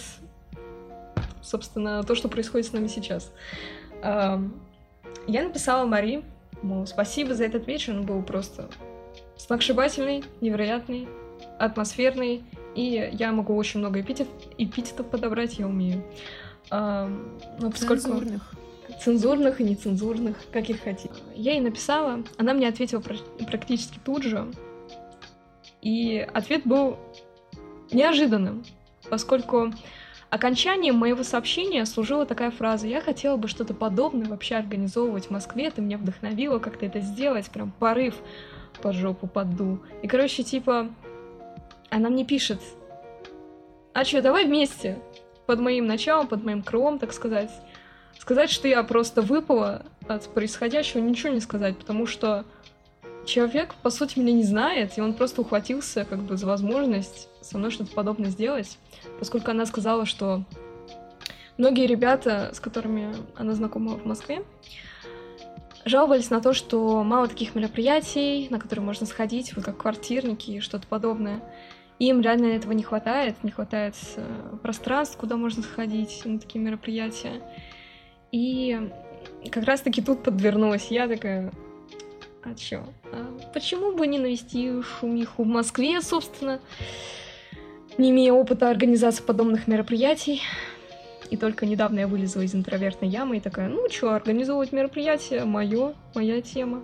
собственно, 1.41 2.03
то, 2.03 2.15
что 2.15 2.29
происходит 2.29 2.67
с 2.67 2.71
нами 2.71 2.87
сейчас. 2.87 3.33
Я 4.01 4.39
написала 5.27 5.85
Мари, 5.85 6.23
мол, 6.61 6.87
спасибо 6.87 7.33
за 7.33 7.43
этот 7.43 7.67
вечер, 7.67 7.93
он 7.93 8.05
был 8.05 8.21
просто 8.21 8.69
сногсшибательный, 9.37 10.23
невероятный, 10.39 11.07
атмосферный, 11.59 12.43
и 12.75 13.09
я 13.13 13.31
могу 13.31 13.55
очень 13.55 13.79
много 13.79 14.01
эпитет, 14.01 14.27
эпитетов 14.57 15.07
подобрать, 15.07 15.57
я 15.57 15.67
умею. 15.67 16.03
А, 16.69 17.09
но 17.59 17.71
поскольку... 17.71 18.03
Цензурных. 18.03 18.53
Цензурных 19.01 19.61
и 19.61 19.63
нецензурных, 19.63 20.37
как 20.51 20.69
их 20.69 20.83
хотите. 20.83 21.13
Я 21.35 21.53
ей 21.53 21.61
написала, 21.61 22.23
она 22.37 22.53
мне 22.53 22.67
ответила 22.67 23.01
практически 23.01 23.99
тут 24.03 24.23
же. 24.23 24.51
И 25.81 26.27
ответ 26.33 26.63
был 26.65 26.97
неожиданным, 27.91 28.63
поскольку 29.09 29.71
окончанием 30.29 30.95
моего 30.95 31.23
сообщения 31.23 31.85
служила 31.85 32.25
такая 32.25 32.51
фраза 32.51 32.87
«Я 32.87 33.01
хотела 33.01 33.37
бы 33.37 33.47
что-то 33.47 33.73
подобное 33.73 34.27
вообще 34.27 34.55
организовывать 34.55 35.27
в 35.27 35.31
Москве, 35.31 35.71
ты 35.71 35.81
меня 35.81 35.97
вдохновила 35.97 36.59
как-то 36.59 36.85
это 36.85 36.99
сделать, 36.99 37.49
прям 37.49 37.71
порыв 37.71 38.15
под 38.81 38.95
жопу 38.95 39.27
подду». 39.27 39.79
И, 40.01 40.07
короче, 40.07 40.43
типа, 40.43 40.89
она 41.89 42.09
мне 42.09 42.25
пишет, 42.25 42.59
а 43.93 44.03
что, 44.03 44.21
давай 44.21 44.45
вместе, 44.45 44.99
под 45.45 45.59
моим 45.59 45.87
началом, 45.87 46.27
под 46.27 46.43
моим 46.43 46.63
крылом, 46.63 46.99
так 46.99 47.13
сказать. 47.13 47.51
Сказать, 48.19 48.49
что 48.49 48.67
я 48.67 48.83
просто 48.83 49.21
выпала 49.21 49.85
от 50.07 50.27
происходящего, 50.33 50.99
ничего 50.99 51.33
не 51.33 51.39
сказать, 51.39 51.77
потому 51.77 52.07
что 52.07 52.45
человек, 53.25 53.75
по 53.81 53.89
сути, 53.89 54.19
меня 54.19 54.33
не 54.33 54.43
знает, 54.43 54.97
и 54.97 55.01
он 55.01 55.13
просто 55.13 55.41
ухватился 55.41 56.05
как 56.05 56.19
бы 56.19 56.37
за 56.37 56.45
возможность 56.45 57.29
со 57.41 57.57
мной 57.57 57.71
что-то 57.71 57.91
подобное 57.91 58.29
сделать, 58.29 58.77
поскольку 59.19 59.51
она 59.51 59.65
сказала, 59.65 60.05
что 60.05 60.43
многие 61.57 61.87
ребята, 61.87 62.51
с 62.53 62.59
которыми 62.59 63.15
она 63.35 63.53
знакома 63.53 63.97
в 63.97 64.05
Москве, 64.05 64.43
жаловались 65.85 66.29
на 66.29 66.41
то, 66.41 66.53
что 66.53 67.03
мало 67.03 67.27
таких 67.27 67.55
мероприятий, 67.55 68.47
на 68.49 68.59
которые 68.59 68.83
можно 68.83 69.05
сходить, 69.05 69.55
вот 69.55 69.65
как 69.65 69.77
квартирники 69.77 70.51
и 70.51 70.59
что-то 70.59 70.87
подобное. 70.87 71.41
Им 71.99 72.21
реально 72.21 72.47
этого 72.47 72.73
не 72.73 72.83
хватает, 72.83 73.35
не 73.43 73.51
хватает 73.51 73.95
э, 74.17 74.57
пространств, 74.61 75.17
куда 75.17 75.37
можно 75.37 75.63
сходить 75.63 76.23
на 76.25 76.39
такие 76.39 76.63
мероприятия. 76.63 77.41
И 78.31 78.77
как 79.49 79.63
раз-таки 79.63 80.01
тут 80.01 80.21
подвернулась 80.23 80.87
я 80.91 81.07
такая, 81.07 81.53
а 82.43 82.53
чё, 82.55 82.83
а 83.11 83.49
почему 83.53 83.93
бы 83.93 84.07
не 84.07 84.19
навести 84.19 84.81
шумиху 84.81 85.43
в 85.43 85.47
Москве, 85.47 86.01
собственно, 86.01 86.59
не 87.97 88.09
имея 88.11 88.33
опыта 88.33 88.69
организации 88.69 89.23
подобных 89.23 89.67
мероприятий. 89.67 90.41
И 91.31 91.37
только 91.37 91.65
недавно 91.65 91.99
я 91.99 92.07
вылезла 92.07 92.41
из 92.41 92.53
интровертной 92.53 93.09
ямы 93.09 93.37
и 93.37 93.39
такая, 93.39 93.69
ну 93.69 93.87
чё, 93.89 94.11
организовывать 94.11 94.71
мероприятие, 94.73 95.45
моё, 95.45 95.93
моя 96.13 96.41
тема. 96.41 96.83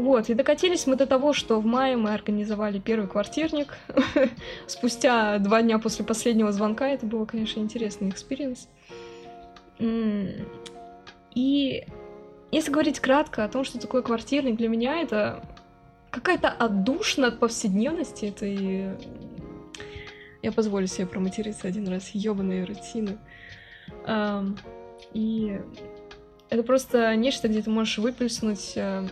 Вот, 0.00 0.30
и 0.30 0.34
докатились 0.34 0.86
мы 0.86 0.96
до 0.96 1.06
того, 1.06 1.34
что 1.34 1.60
в 1.60 1.66
мае 1.66 1.94
мы 1.94 2.14
организовали 2.14 2.78
первый 2.78 3.06
квартирник. 3.06 3.76
Спустя 4.66 5.38
два 5.38 5.60
дня 5.60 5.78
после 5.78 6.06
последнего 6.06 6.52
звонка 6.52 6.88
это 6.88 7.04
было, 7.04 7.26
конечно, 7.26 7.60
интересный 7.60 8.08
experience. 8.08 8.66
И 11.34 11.86
если 12.50 12.72
говорить 12.72 12.98
кратко 13.00 13.44
о 13.44 13.48
том, 13.48 13.62
что 13.62 13.78
такое 13.78 14.00
квартирник, 14.00 14.56
для 14.56 14.68
меня 14.68 15.02
это 15.02 15.44
какая-то 16.10 16.48
отдушина 16.48 17.28
от 17.28 17.38
повседневности 17.38 18.24
этой... 18.24 18.96
Я 20.42 20.50
позволю 20.50 20.86
себе 20.86 21.06
проматериться 21.06 21.68
один 21.68 21.86
раз, 21.88 22.10
ёбаные 22.14 22.64
рутины. 22.64 23.18
И 25.12 25.60
это 26.48 26.62
просто 26.62 27.14
нечто, 27.16 27.48
где 27.48 27.60
ты 27.60 27.68
можешь 27.68 27.98
выплеснуть 27.98 28.72
э, 28.76 29.06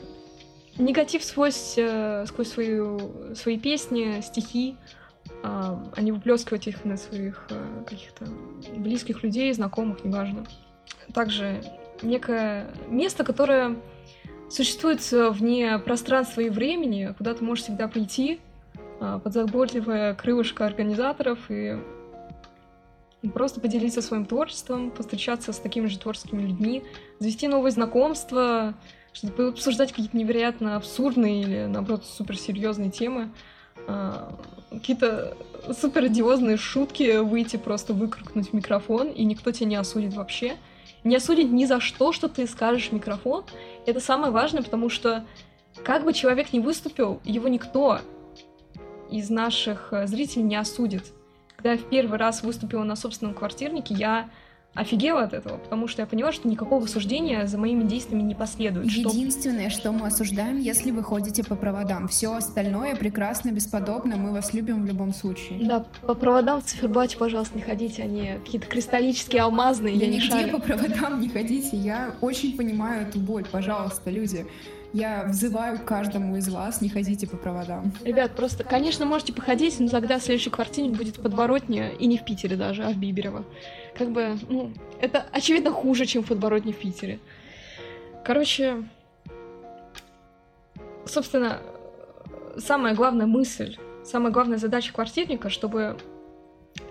негатив 0.78 1.24
сквозь, 1.24 1.74
э, 1.76 2.24
сквозь 2.26 2.48
свою, 2.48 3.34
свои 3.34 3.58
песни, 3.58 4.20
стихи, 4.22 4.76
а 5.42 6.00
не 6.00 6.10
выплескивать 6.10 6.66
их 6.66 6.84
на 6.84 6.96
своих 6.96 7.46
э, 7.50 7.84
каких-то 7.86 8.24
близких 8.76 9.22
людей, 9.22 9.52
знакомых, 9.52 10.04
неважно. 10.04 10.44
Также 11.12 11.62
некое 12.02 12.70
место, 12.88 13.24
которое 13.24 13.76
существует 14.48 15.00
вне 15.10 15.78
пространства 15.78 16.40
и 16.40 16.48
времени, 16.48 17.14
куда 17.16 17.34
ты 17.34 17.44
можешь 17.44 17.64
всегда 17.64 17.88
прийти 17.88 18.40
а, 19.00 19.18
под 19.18 19.32
заботливое 19.32 20.14
крылышко 20.14 20.66
организаторов 20.66 21.38
и 21.50 21.76
просто 23.32 23.60
поделиться 23.60 24.00
своим 24.00 24.26
творчеством, 24.26 24.92
встречаться 24.98 25.52
с 25.52 25.58
такими 25.58 25.86
же 25.86 25.98
творческими 25.98 26.42
людьми, 26.42 26.84
завести 27.18 27.48
новые 27.48 27.72
знакомства, 27.72 28.74
чтобы 29.18 29.48
обсуждать 29.48 29.90
какие-то 29.90 30.16
невероятно 30.16 30.76
абсурдные 30.76 31.42
или, 31.42 31.66
наоборот, 31.66 32.04
суперсерьезные 32.06 32.90
темы, 32.90 33.30
а, 33.86 34.34
какие-то 34.70 35.36
суперодиозные 35.72 36.56
шутки 36.56 37.18
выйти, 37.18 37.56
просто 37.56 37.94
выкрикнуть 37.94 38.50
в 38.50 38.52
микрофон, 38.52 39.08
и 39.08 39.24
никто 39.24 39.50
тебя 39.50 39.66
не 39.66 39.76
осудит 39.76 40.14
вообще 40.14 40.56
не 41.04 41.16
осудить 41.16 41.50
ни 41.50 41.64
за 41.64 41.80
что, 41.80 42.12
что 42.12 42.28
ты 42.28 42.46
скажешь 42.46 42.88
в 42.88 42.92
микрофон. 42.92 43.44
Это 43.86 44.00
самое 44.00 44.32
важное, 44.32 44.62
потому 44.62 44.88
что 44.88 45.24
как 45.84 46.04
бы 46.04 46.12
человек 46.12 46.52
ни 46.52 46.58
выступил, 46.58 47.20
его 47.24 47.48
никто 47.48 48.00
из 49.10 49.30
наших 49.30 49.92
э, 49.92 50.06
зрителей 50.06 50.42
не 50.42 50.56
осудит. 50.56 51.04
Когда 51.56 51.72
я 51.72 51.78
в 51.78 51.88
первый 51.88 52.18
раз 52.18 52.42
выступила 52.42 52.84
на 52.84 52.96
собственном 52.96 53.34
квартирнике, 53.34 53.94
я 53.94 54.30
офигела 54.74 55.22
от 55.22 55.32
этого, 55.32 55.56
потому 55.56 55.88
что 55.88 56.02
я 56.02 56.06
поняла, 56.06 56.32
что 56.32 56.48
никакого 56.48 56.84
осуждения 56.84 57.46
за 57.46 57.58
моими 57.58 57.84
действиями 57.84 58.22
не 58.22 58.34
последует. 58.34 58.86
Единственное, 58.86 59.70
что... 59.70 59.80
что 59.80 59.92
мы 59.92 60.06
осуждаем, 60.06 60.58
если 60.58 60.90
вы 60.90 61.02
ходите 61.02 61.42
по 61.42 61.56
проводам. 61.56 62.08
Все 62.08 62.32
остальное 62.32 62.94
прекрасно, 62.94 63.50
бесподобно, 63.50 64.16
мы 64.16 64.32
вас 64.32 64.54
любим 64.54 64.82
в 64.82 64.86
любом 64.86 65.12
случае. 65.12 65.64
Да, 65.64 65.84
по 66.02 66.14
проводам 66.14 66.60
в 66.60 66.64
циферблате, 66.64 67.16
пожалуйста, 67.18 67.56
не 67.56 67.62
ходите, 67.62 68.02
они 68.02 68.38
какие-то 68.44 68.66
кристаллические, 68.66 69.42
алмазные, 69.42 69.98
да 69.98 70.04
я 70.04 70.10
не 70.10 70.20
шарю. 70.20 70.52
по 70.52 70.60
проводам 70.60 71.20
не 71.20 71.28
ходите, 71.28 71.76
я 71.76 72.14
очень 72.20 72.56
понимаю 72.56 73.06
эту 73.08 73.18
боль, 73.18 73.44
пожалуйста, 73.50 74.10
люди. 74.10 74.46
Я 74.92 75.24
взываю 75.24 75.78
каждому 75.84 76.36
из 76.36 76.48
вас, 76.48 76.80
не 76.80 76.88
ходите 76.88 77.26
по 77.26 77.36
проводам. 77.36 77.92
Ребят, 78.04 78.34
просто, 78.34 78.64
конечно, 78.64 79.04
можете 79.04 79.32
походить, 79.32 79.78
но 79.80 79.88
тогда 79.88 80.18
следующий 80.18 80.50
квартирник 80.50 80.96
будет 80.96 81.18
в 81.18 81.22
подворотне, 81.22 81.92
и 81.98 82.06
не 82.06 82.16
в 82.16 82.24
Питере 82.24 82.56
даже, 82.56 82.84
а 82.84 82.90
в 82.90 82.96
Биберово 82.96 83.44
как 83.98 84.12
бы, 84.12 84.38
ну, 84.48 84.72
это 85.00 85.26
очевидно 85.32 85.72
хуже, 85.72 86.06
чем 86.06 86.22
в 86.22 86.28
подборотне 86.28 86.72
в 86.72 86.76
Питере. 86.76 87.18
Короче, 88.24 88.84
собственно, 91.04 91.58
самая 92.56 92.94
главная 92.94 93.26
мысль, 93.26 93.76
самая 94.04 94.32
главная 94.32 94.58
задача 94.58 94.92
квартирника, 94.92 95.50
чтобы 95.50 95.98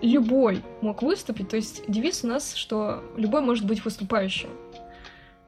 любой 0.02 0.62
мог 0.82 1.02
выступить. 1.02 1.48
То 1.48 1.56
есть 1.56 1.82
девиз 1.88 2.24
у 2.24 2.26
нас, 2.26 2.54
что 2.54 3.02
любой 3.16 3.40
может 3.40 3.64
быть 3.66 3.84
выступающим. 3.84 4.50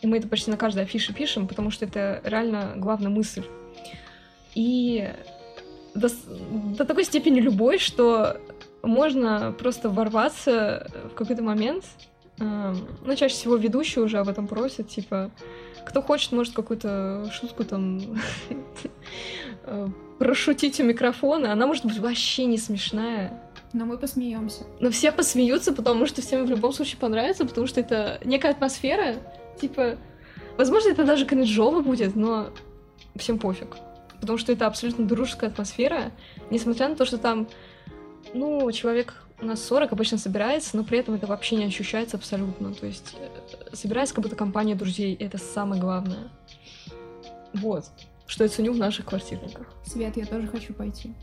И 0.03 0.07
мы 0.07 0.19
это 0.19 0.29
почти 0.29 0.51
на 0.51 0.57
каждой 0.57 0.85
афише 0.85 1.13
пишем, 1.13 1.47
потому 1.47 1.71
что 1.71 1.85
это 1.85 2.21
реально 2.25 2.73
главная 2.77 3.11
мысль. 3.11 3.45
И 4.55 5.09
до, 5.95 6.09
до 6.77 6.85
такой 6.85 7.05
степени 7.05 7.41
любой, 7.41 7.79
что 7.79 8.41
можно 8.83 9.55
просто 9.59 9.91
ворваться 9.91 10.91
в 11.11 11.15
какой-то 11.15 11.43
момент. 11.43 11.85
Ну, 12.39 13.17
чаще 13.17 13.35
всего 13.35 13.57
ведущий 13.57 14.01
уже 14.01 14.19
об 14.19 14.29
этом 14.29 14.47
просит, 14.47 14.89
типа, 14.89 15.31
кто 15.87 16.01
хочет, 16.01 16.33
может 16.33 16.55
какую-то 16.55 17.31
шутку 17.33 17.65
там 17.65 18.01
прошутить 20.19 20.81
у 20.81 20.85
микрофона. 20.85 21.53
Она 21.53 21.67
может 21.67 21.85
быть 21.85 21.99
вообще 21.99 22.47
не 22.47 22.57
смешная. 22.57 23.43
Но 23.73 23.85
мы 23.85 23.99
посмеемся. 23.99 24.65
Но 24.81 24.91
все 24.91 25.13
посмеются, 25.13 25.73
потому 25.73 26.07
что 26.07 26.23
всем 26.23 26.45
в 26.45 26.51
любом 26.51 26.73
случае 26.73 26.99
понравится, 26.99 27.45
потому 27.47 27.67
что 27.67 27.81
это 27.81 28.19
некая 28.25 28.51
атмосфера, 28.51 29.17
типа, 29.61 29.97
возможно, 30.57 30.91
это 30.91 31.05
даже 31.05 31.27
кринжово 31.27 31.81
будет, 31.81 32.17
но 32.17 32.51
всем 33.17 33.39
пофиг. 33.39 33.77
Потому 34.21 34.39
что 34.39 34.53
это 34.53 34.67
абсолютно 34.67 35.07
дружеская 35.07 35.51
атмосфера, 35.51 36.13
несмотря 36.51 36.89
на 36.89 36.97
то, 36.97 37.05
что 37.05 37.19
там 37.19 37.49
ну, 38.35 38.71
человек 38.73 39.15
у 39.41 39.47
нас 39.47 39.63
40 39.65 39.93
обычно 39.93 40.19
собирается, 40.19 40.77
но 40.77 40.85
при 40.85 40.99
этом 40.99 41.15
это 41.15 41.27
вообще 41.27 41.57
не 41.57 41.65
ощущается 41.65 42.17
абсолютно. 42.17 42.75
То 42.75 42.87
есть 42.87 43.17
э, 43.19 43.75
собирается 43.75 44.15
как 44.15 44.25
будто 44.25 44.37
компания 44.37 44.75
друзей, 44.75 45.15
это 45.15 45.39
самое 45.39 45.81
главное. 45.81 46.29
Вот. 47.55 47.87
Что 48.27 48.45
я 48.45 48.51
ценю 48.51 48.73
в 48.73 48.77
наших 48.77 49.07
квартирниках. 49.07 49.67
Свет, 49.85 50.17
я 50.17 50.27
тоже 50.27 50.47
хочу 50.47 50.75
пойти. 50.75 51.15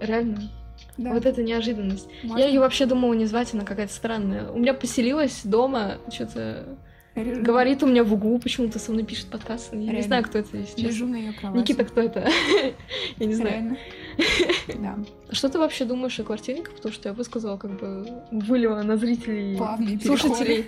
Реально? 0.00 0.50
Да. 0.96 1.12
Вот 1.12 1.24
это 1.24 1.42
неожиданность. 1.42 2.08
Можно? 2.22 2.38
Я 2.38 2.48
ее 2.48 2.60
вообще 2.60 2.86
думала 2.86 3.14
не 3.14 3.26
звать, 3.26 3.54
она 3.54 3.64
какая-то 3.64 3.92
странная. 3.92 4.50
У 4.50 4.58
меня 4.58 4.74
поселилась 4.74 5.42
дома, 5.44 5.98
что-то 6.12 6.76
Говорит 7.16 7.82
у 7.82 7.86
меня 7.86 8.04
в 8.04 8.14
углу, 8.14 8.38
почему-то 8.38 8.78
со 8.78 8.92
мной 8.92 9.04
пишет 9.04 9.26
подкаст. 9.26 9.72
Я 9.72 9.80
Реально. 9.80 9.96
не 9.96 10.02
знаю, 10.02 10.24
кто 10.24 10.38
это, 10.38 10.56
если 10.56 10.80
Лежу 10.80 11.06
на 11.06 11.16
ее 11.16 11.32
кровати. 11.32 11.60
Никита, 11.60 11.84
кто 11.84 12.00
это? 12.00 12.30
Я 13.18 13.26
не 13.26 13.34
знаю. 13.34 13.76
Да. 14.80 14.98
Что 15.30 15.48
ты 15.48 15.58
вообще 15.58 15.84
думаешь 15.84 16.18
о 16.20 16.24
квартирниках? 16.24 16.74
Потому 16.74 16.92
что 16.92 17.08
я 17.08 17.12
высказала, 17.12 17.56
как 17.56 17.78
бы 17.78 18.06
вылила 18.30 18.82
на 18.82 18.96
зрителей, 18.96 19.56
Плавные 19.56 19.98
слушателей. 19.98 20.66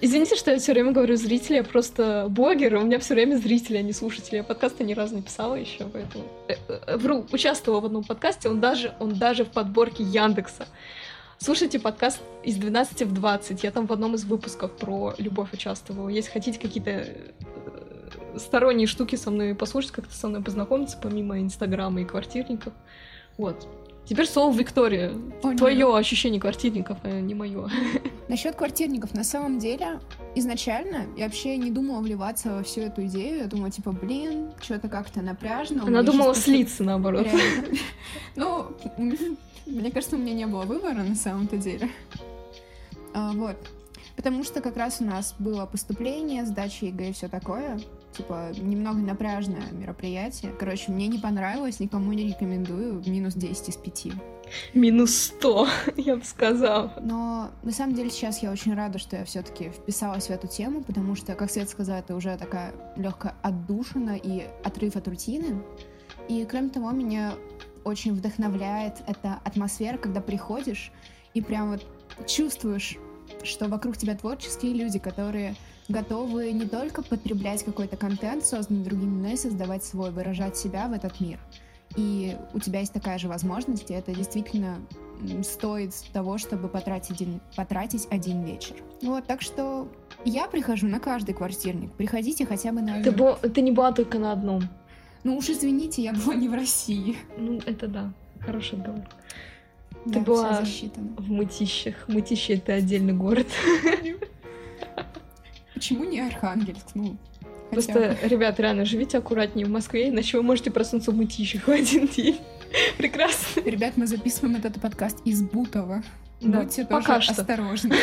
Извините, 0.00 0.36
что 0.36 0.50
я 0.50 0.58
все 0.58 0.72
время 0.72 0.92
говорю 0.92 1.16
зрители, 1.16 1.56
я 1.56 1.64
просто 1.64 2.26
блогер, 2.28 2.76
у 2.76 2.82
меня 2.82 2.98
все 2.98 3.14
время 3.14 3.36
зрители, 3.36 3.76
а 3.76 3.82
не 3.82 3.92
слушатели. 3.92 4.36
Я 4.36 4.44
подкасты 4.44 4.84
ни 4.84 4.94
разу 4.94 5.16
не 5.16 5.22
писала 5.22 5.54
еще, 5.54 5.86
поэтому... 5.86 6.24
Э, 6.48 6.54
э, 6.68 6.96
вру, 6.96 7.26
участвовала 7.32 7.80
в 7.80 7.86
одном 7.86 8.04
подкасте, 8.04 8.48
он 8.48 8.60
даже, 8.60 8.92
он 9.00 9.14
даже 9.14 9.44
в 9.44 9.48
подборке 9.48 10.02
Яндекса. 10.02 10.66
Слушайте 11.38 11.80
подкаст 11.80 12.20
из 12.42 12.56
12 12.56 13.02
в 13.02 13.12
20. 13.12 13.64
Я 13.64 13.70
там 13.70 13.86
в 13.86 13.92
одном 13.92 14.14
из 14.14 14.24
выпусков 14.24 14.76
про 14.76 15.14
любовь 15.18 15.52
участвовала. 15.52 16.08
Если 16.08 16.30
хотите 16.30 16.58
какие-то 16.58 16.90
э, 16.90 17.32
сторонние 18.36 18.86
штуки 18.86 19.16
со 19.16 19.30
мной 19.30 19.54
послушать, 19.54 19.90
как-то 19.90 20.14
со 20.14 20.28
мной 20.28 20.42
познакомиться, 20.42 20.98
помимо 21.02 21.40
Инстаграма 21.40 22.02
и 22.02 22.04
квартирников. 22.04 22.72
Вот. 23.36 23.66
Теперь 24.06 24.26
слово 24.26 24.54
Виктория. 24.54 25.12
Твое 25.56 25.96
ощущение 25.96 26.40
квартирников, 26.40 26.98
а 27.04 27.20
не 27.20 27.34
мое. 27.34 27.70
Насчет 28.28 28.54
квартирников, 28.54 29.14
на 29.14 29.24
самом 29.24 29.58
деле, 29.58 30.00
изначально 30.34 31.06
я 31.16 31.24
вообще 31.24 31.56
не 31.56 31.70
думала 31.70 32.00
вливаться 32.00 32.56
во 32.56 32.62
всю 32.62 32.82
эту 32.82 33.06
идею. 33.06 33.38
Я 33.38 33.46
думала, 33.46 33.70
типа, 33.70 33.92
блин, 33.92 34.52
что-то 34.60 34.88
как-то 34.88 35.22
напряжно. 35.22 35.84
Она 35.86 36.02
думала 36.02 36.34
слиться, 36.34 36.84
наоборот. 36.84 37.26
Ну, 38.36 38.66
мне 39.66 39.90
кажется, 39.90 40.16
у 40.16 40.18
меня 40.18 40.34
не 40.34 40.46
было 40.46 40.62
выбора 40.62 41.02
на 41.02 41.14
самом-то 41.14 41.56
деле. 41.56 41.88
А, 43.14 43.32
вот. 43.32 43.56
Потому 44.16 44.44
что 44.44 44.60
как 44.60 44.76
раз 44.76 45.00
у 45.00 45.04
нас 45.04 45.34
было 45.38 45.66
поступление, 45.66 46.44
сдача 46.44 46.86
ЕГЭ 46.86 47.10
и 47.10 47.12
все 47.12 47.28
такое. 47.28 47.80
Типа, 48.16 48.52
немного 48.56 48.98
напряжное 48.98 49.70
мероприятие. 49.72 50.52
Короче, 50.58 50.92
мне 50.92 51.08
не 51.08 51.18
понравилось, 51.18 51.80
никому 51.80 52.12
не 52.12 52.28
рекомендую. 52.28 53.02
Минус 53.06 53.34
10 53.34 53.68
из 53.68 53.76
5. 53.76 54.06
Минус 54.74 55.14
100, 55.38 55.68
я 55.96 56.16
бы 56.16 56.24
сказала. 56.24 56.92
Но 57.00 57.50
на 57.62 57.72
самом 57.72 57.94
деле 57.94 58.10
сейчас 58.10 58.42
я 58.42 58.50
очень 58.50 58.74
рада, 58.74 58.98
что 58.98 59.16
я 59.16 59.24
все-таки 59.24 59.70
вписалась 59.70 60.26
в 60.26 60.30
эту 60.30 60.46
тему, 60.46 60.82
потому 60.82 61.14
что, 61.14 61.34
как 61.34 61.50
Свет 61.50 61.68
сказала, 61.68 61.98
это 61.98 62.14
уже 62.14 62.36
такая 62.36 62.72
легкая 62.96 63.34
отдушина 63.42 64.16
и 64.16 64.46
отрыв 64.62 64.96
от 64.96 65.08
рутины. 65.08 65.62
И 66.28 66.44
кроме 66.48 66.70
того, 66.70 66.90
меня 66.90 67.34
очень 67.84 68.14
вдохновляет 68.14 69.02
эта 69.06 69.40
атмосфера, 69.44 69.98
когда 69.98 70.20
приходишь 70.20 70.90
и 71.34 71.42
прям 71.42 71.72
вот 71.72 71.84
чувствуешь, 72.26 72.96
что 73.42 73.68
вокруг 73.68 73.96
тебя 73.96 74.14
творческие 74.14 74.72
люди, 74.72 74.98
которые 74.98 75.54
готовы 75.88 76.52
не 76.52 76.66
только 76.66 77.02
потреблять 77.02 77.64
какой-то 77.64 77.96
контент, 77.96 78.44
созданный 78.44 78.84
другими, 78.84 79.22
но 79.22 79.28
и 79.28 79.36
создавать 79.36 79.84
свой, 79.84 80.10
выражать 80.10 80.56
себя 80.56 80.88
в 80.88 80.92
этот 80.92 81.20
мир. 81.20 81.38
И 81.96 82.36
у 82.52 82.58
тебя 82.58 82.80
есть 82.80 82.92
такая 82.92 83.18
же 83.18 83.28
возможность, 83.28 83.90
и 83.90 83.94
это 83.94 84.12
действительно 84.12 84.78
стоит 85.42 85.94
того, 86.12 86.38
чтобы 86.38 86.68
потратить 86.68 87.12
один, 87.12 87.40
потратить 87.54 88.08
один 88.10 88.42
вечер. 88.42 88.74
Вот, 89.02 89.26
так 89.26 89.42
что 89.42 89.88
я 90.24 90.48
прихожу 90.48 90.88
на 90.88 90.98
каждый 90.98 91.34
квартирник. 91.34 91.92
Приходите 91.92 92.46
хотя 92.46 92.72
бы 92.72 92.80
на 92.80 92.94
один. 92.96 93.04
Ты, 93.04 93.12
бо... 93.12 93.34
ты 93.36 93.60
не 93.60 93.70
была 93.70 93.92
только 93.92 94.18
на 94.18 94.32
одном. 94.32 94.62
Ну 95.22 95.36
уж 95.36 95.48
извините, 95.48 96.02
я 96.02 96.12
была 96.12 96.34
не 96.34 96.48
в 96.48 96.54
России. 96.54 97.16
Ну, 97.38 97.60
это 97.64 97.86
да. 97.86 98.12
Хороший 98.40 98.78
отговор. 98.78 99.04
Да, 100.04 100.12
Ты 100.12 100.20
была 100.20 100.62
в 101.16 101.30
Мытищах. 101.30 102.08
Мытищи— 102.08 102.52
это 102.52 102.74
отдельный 102.74 103.14
город. 103.14 103.46
Почему 105.74 106.04
не 106.04 106.20
Архангельск? 106.20 106.94
Ну, 106.94 107.16
Просто, 107.70 108.16
ребят, 108.22 108.60
реально, 108.60 108.84
живите 108.84 109.18
аккуратнее 109.18 109.66
в 109.66 109.70
Москве, 109.70 110.08
иначе 110.08 110.36
вы 110.36 110.42
можете 110.44 110.70
проснуться 110.70 111.10
в 111.10 111.16
Мытищах 111.16 111.66
в 111.66 111.70
один 111.70 112.06
день. 112.06 112.40
Прекрасно. 112.98 113.60
Ребят, 113.62 113.96
мы 113.96 114.06
записываем 114.06 114.56
этот 114.56 114.80
подкаст 114.80 115.18
из 115.24 115.42
Бутова. 115.42 116.02
Да, 116.40 116.60
Будьте 116.60 116.84
пока 116.84 117.16
тоже 117.16 117.32
что. 117.32 117.42
осторожны. 117.42 117.96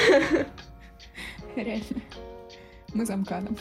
Реально. 1.56 2.02
Мы 2.94 3.06
замкадом. 3.06 3.58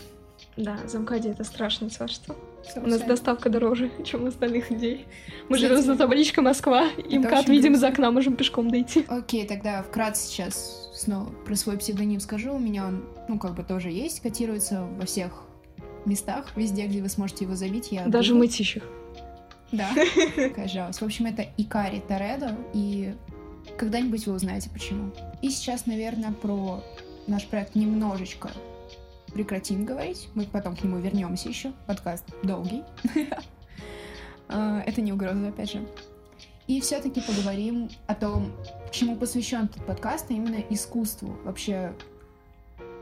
Да, 0.56 0.78
замкади 0.86 1.28
это 1.28 1.44
страшно, 1.44 1.88
что. 1.90 2.36
У 2.76 2.86
нас 2.86 3.00
доставка 3.02 3.48
дороже, 3.48 3.90
чем 4.04 4.24
у 4.24 4.26
остальных 4.26 4.70
людей. 4.70 5.06
Мы 5.48 5.58
живем 5.58 5.80
за 5.80 5.96
табличкой 5.96 6.44
Москва, 6.44 6.88
и 6.88 7.18
МКАД 7.18 7.48
видим 7.48 7.74
из 7.74 7.84
окна, 7.84 8.10
можем 8.10 8.36
пешком 8.36 8.70
дойти. 8.70 9.04
Окей, 9.08 9.46
тогда 9.46 9.82
вкратце 9.82 10.26
сейчас 10.26 10.89
снова 11.00 11.30
про 11.30 11.56
свой 11.56 11.78
псевдоним 11.78 12.20
скажу. 12.20 12.54
У 12.54 12.58
меня 12.58 12.86
он, 12.86 13.04
ну, 13.28 13.38
как 13.38 13.54
бы 13.54 13.64
тоже 13.64 13.90
есть, 13.90 14.20
котируется 14.20 14.84
во 14.98 15.06
всех 15.06 15.44
местах, 16.04 16.46
везде, 16.56 16.86
где 16.86 17.02
вы 17.02 17.08
сможете 17.08 17.44
его 17.44 17.54
забить. 17.56 17.88
Я 17.90 18.06
Даже 18.06 18.34
в 18.34 18.36
мытищах. 18.36 18.82
Да, 19.72 19.88
какая 20.36 20.68
жалость. 20.68 21.00
В 21.00 21.04
общем, 21.04 21.26
это 21.26 21.46
Икари 21.56 22.00
Торедо, 22.00 22.56
и 22.74 23.14
когда-нибудь 23.78 24.26
вы 24.26 24.34
узнаете 24.34 24.70
почему. 24.70 25.12
И 25.42 25.50
сейчас, 25.50 25.86
наверное, 25.86 26.32
про 26.32 26.82
наш 27.26 27.46
проект 27.46 27.74
немножечко 27.74 28.50
прекратим 29.32 29.84
говорить. 29.84 30.28
Мы 30.34 30.44
потом 30.44 30.76
к 30.76 30.82
нему 30.82 30.98
вернемся 30.98 31.48
еще. 31.48 31.72
Подкаст 31.86 32.24
долгий. 32.42 32.82
А, 34.52 34.82
это 34.84 35.00
не 35.00 35.12
угроза, 35.12 35.46
опять 35.46 35.70
же. 35.70 35.86
И 36.66 36.80
все-таки 36.80 37.20
поговорим 37.20 37.90
о 38.06 38.14
том, 38.14 38.52
чему 38.92 39.16
посвящен 39.16 39.64
этот 39.64 39.84
подкаст, 39.86 40.26
а 40.30 40.32
именно 40.32 40.62
искусству. 40.70 41.36
Вообще, 41.44 41.92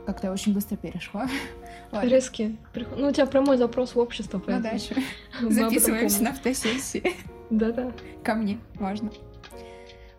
как-то 0.07 0.29
я 0.29 0.33
очень 0.33 0.55
быстро 0.55 0.77
перешла. 0.77 1.29
Резкий. 2.03 2.57
Ну, 2.97 3.09
у 3.09 3.13
тебя 3.13 3.27
прямой 3.27 3.59
запрос 3.59 3.95
в 3.95 3.99
общество, 3.99 4.39
ну 4.39 4.45
поэтому... 4.45 4.65
Ну, 4.65 4.71
дальше. 4.71 5.03
Записываемся 5.51 6.23
на 6.23 6.31
автосессии. 6.31 7.15
Да-да. 7.51 7.93
Ко 8.23 8.35
мне, 8.35 8.59
важно. 8.75 9.11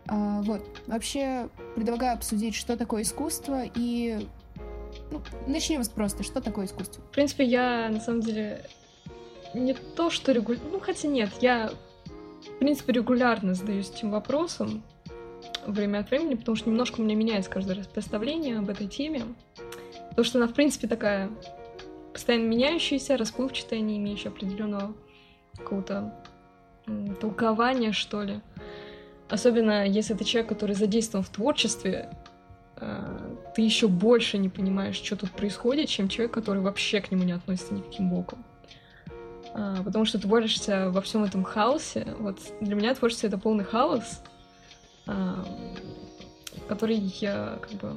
А, 0.08 0.42
вот. 0.42 0.64
Вообще, 0.88 1.50
предлагаю 1.76 2.14
обсудить, 2.14 2.56
что 2.56 2.78
такое 2.78 3.04
искусство 3.04 3.64
и 3.76 4.28
ну, 5.12 5.22
начнем 5.48 5.84
с 5.84 5.90
просто, 5.90 6.24
что 6.24 6.42
такое 6.42 6.66
искусство? 6.66 7.02
В 7.02 7.12
принципе, 7.12 7.46
я 7.46 7.90
на 7.90 8.00
самом 8.00 8.22
деле 8.22 8.66
не 9.54 9.74
то, 9.74 10.10
что 10.10 10.32
регулярно... 10.32 10.70
Ну, 10.72 10.80
хотя 10.80 11.08
нет, 11.08 11.30
я, 11.42 11.72
в 12.46 12.60
принципе, 12.60 12.94
регулярно 12.94 13.54
задаюсь 13.54 13.90
этим 13.90 14.12
вопросом 14.12 14.84
время 15.66 16.00
от 16.00 16.10
времени, 16.10 16.36
потому 16.36 16.56
что 16.56 16.70
немножко 16.70 17.00
у 17.00 17.04
меня 17.04 17.16
меняется 17.16 17.50
каждый 17.50 17.76
раз 17.76 17.88
представление 17.88 18.60
об 18.60 18.70
этой 18.70 18.88
теме. 18.88 19.24
Потому 20.10 20.26
что 20.26 20.40
она, 20.40 20.48
в 20.48 20.54
принципе, 20.54 20.88
такая 20.88 21.30
постоянно 22.14 22.48
меняющаяся, 22.48 23.18
расплывчатая, 23.18 23.80
не 23.80 23.98
имеющая 23.98 24.30
определенного 24.30 24.94
какого-то 25.56 26.14
толкования, 27.20 27.92
что 27.92 28.24
ли. 28.24 28.42
Особенно 29.30 29.88
если 29.88 30.16
это 30.16 30.26
человек, 30.26 30.50
который 30.50 30.76
задействован 30.76 31.24
в 31.24 31.30
творчестве, 31.30 32.10
Э, 32.82 33.36
ты 33.56 33.62
еще 33.62 33.88
больше 33.88 34.38
не 34.38 34.50
понимаешь, 34.50 34.96
что 34.96 35.16
тут 35.16 35.32
происходит, 35.32 35.90
чем 35.90 36.08
человек, 36.08 36.34
который 36.34 36.62
вообще 36.62 37.02
к 37.02 37.12
нему 37.12 37.24
не 37.24 37.34
относится 37.34 37.74
никаким 37.74 38.10
боком. 38.10 38.44
А, 39.54 39.84
потому 39.84 40.06
что 40.06 40.20
ты 40.20 40.28
борешься 40.28 40.90
во 40.92 41.02
всем 41.02 41.24
этом 41.24 41.44
хаосе. 41.44 42.16
Вот 42.20 42.40
для 42.62 42.76
меня 42.76 42.94
творчество 42.96 43.28
это 43.28 43.38
полный 43.38 43.64
хаос, 43.64 44.22
а, 45.08 45.46
который 46.68 46.96
я 46.96 47.60
как 47.62 47.72
бы 47.74 47.96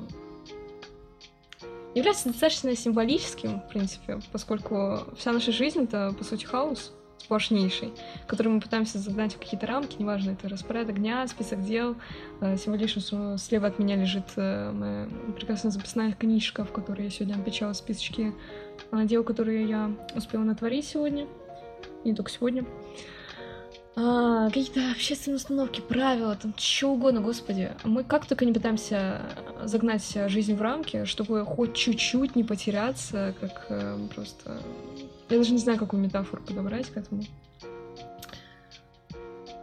является 1.95 2.29
достаточно 2.29 2.75
символическим, 2.75 3.61
в 3.61 3.69
принципе, 3.69 4.21
поскольку 4.33 5.01
вся 5.17 5.33
наша 5.33 5.53
жизнь 5.53 5.85
это 5.85 6.15
по 6.17 6.25
сути 6.25 6.45
хаос 6.45 6.93
сплошнейший, 7.19 7.93
который 8.27 8.49
мы 8.49 8.61
пытаемся 8.61 8.99
загнать 8.99 9.35
в 9.35 9.39
какие-то 9.39 9.67
рамки, 9.67 9.97
неважно, 9.99 10.33
это 10.33 10.49
распорядок 10.49 10.97
дня, 10.97 11.27
список 11.29 11.63
дел. 11.63 11.97
Э, 12.41 12.57
символично 12.57 13.39
слева 13.39 13.69
от 13.69 13.79
меня 13.79 13.95
лежит 13.95 14.25
э, 14.37 14.73
моя 14.73 15.09
прекрасная 15.37 15.71
записная 15.71 16.13
книжка, 16.13 16.65
в 16.65 16.73
которой 16.73 17.05
я 17.05 17.11
сегодня 17.11 17.35
отмечала 17.35 17.75
списочки 17.75 18.35
дел, 19.05 19.23
которые 19.23 19.69
я 19.69 19.91
успела 20.17 20.43
натворить 20.43 20.87
сегодня, 20.87 21.27
не 22.05 22.15
только 22.15 22.31
сегодня. 22.31 22.65
А, 23.95 24.49
какие-то 24.49 24.91
общественные 24.93 25.37
установки, 25.37 25.81
правила, 25.81 26.35
там 26.35 26.55
что 26.57 26.89
угодно, 26.93 27.21
господи. 27.21 27.73
Мы 27.85 28.05
как 28.05 28.27
только 28.27 28.47
не 28.47 28.53
пытаемся 28.53 29.21
загнать 29.65 30.17
жизнь 30.29 30.55
в 30.55 30.63
рамки, 30.63 31.05
чтобы 31.05 31.45
хоть 31.45 31.75
чуть-чуть 31.75 32.35
не 32.35 32.43
потеряться, 32.43 33.35
как 33.41 33.67
э, 33.69 33.99
просто 34.15 34.61
я 35.33 35.39
даже 35.39 35.53
не 35.53 35.59
знаю, 35.59 35.79
какую 35.79 36.03
метафору 36.03 36.43
подобрать 36.43 36.91
к 36.91 36.97
этому. 36.99 37.23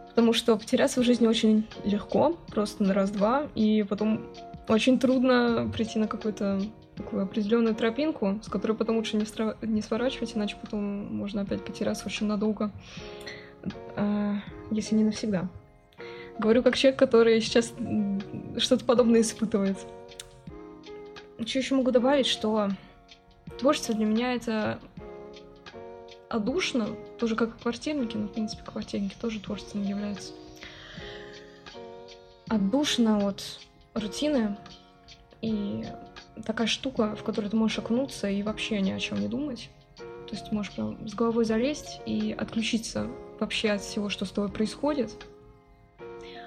Потому 0.08 0.32
что 0.32 0.56
потеряться 0.56 1.00
в 1.00 1.04
жизни 1.04 1.28
очень 1.28 1.66
легко, 1.84 2.36
просто 2.48 2.82
на 2.82 2.92
раз-два, 2.92 3.46
и 3.54 3.84
потом 3.88 4.26
очень 4.66 4.98
трудно 4.98 5.70
прийти 5.72 6.00
на 6.00 6.08
какую-то 6.08 6.60
такую 7.00 7.22
определенную 7.22 7.74
тропинку, 7.74 8.38
с 8.42 8.48
которой 8.48 8.72
потом 8.72 8.96
лучше 8.96 9.16
не, 9.16 9.24
стра... 9.24 9.56
не 9.62 9.82
сворачивать, 9.82 10.36
иначе 10.36 10.56
потом 10.60 10.82
можно 11.14 11.42
опять 11.42 11.64
потеряться 11.64 12.06
очень 12.06 12.26
надолго, 12.26 12.70
а, 13.96 14.36
если 14.70 14.94
не 14.94 15.04
навсегда. 15.04 15.48
Говорю 16.38 16.62
как 16.62 16.76
человек, 16.76 16.98
который 16.98 17.40
сейчас 17.40 17.72
что-то 18.58 18.84
подобное 18.84 19.20
испытывает. 19.20 19.78
Что 21.44 21.58
еще 21.58 21.74
могу 21.74 21.90
добавить, 21.90 22.26
что 22.26 22.68
творчество 23.58 23.94
для 23.94 24.06
меня 24.06 24.34
это 24.34 24.78
а 26.28 26.38
душно, 26.38 26.88
тоже 27.18 27.34
как 27.34 27.56
и 27.56 27.62
квартирники, 27.62 28.16
но, 28.16 28.28
в 28.28 28.32
принципе, 28.32 28.62
квартирники 28.62 29.16
тоже 29.20 29.40
творчеством 29.40 29.82
являются. 29.82 30.32
Отдушно 32.48 33.26
от 33.26 33.42
рутины 33.94 34.56
и 35.42 35.84
такая 36.42 36.66
штука, 36.66 37.16
в 37.16 37.22
которую 37.22 37.50
ты 37.50 37.56
можешь 37.56 37.78
окунуться 37.78 38.28
и 38.28 38.42
вообще 38.42 38.80
ни 38.80 38.90
о 38.90 38.98
чем 38.98 39.20
не 39.20 39.28
думать. 39.28 39.70
То 39.96 40.36
есть 40.36 40.52
можешь 40.52 40.72
прям 40.72 41.08
с 41.08 41.14
головой 41.14 41.44
залезть 41.44 42.00
и 42.06 42.32
отключиться 42.32 43.08
вообще 43.40 43.70
от 43.70 43.80
всего, 43.80 44.08
что 44.08 44.24
с 44.24 44.30
тобой 44.30 44.50
происходит. 44.50 45.26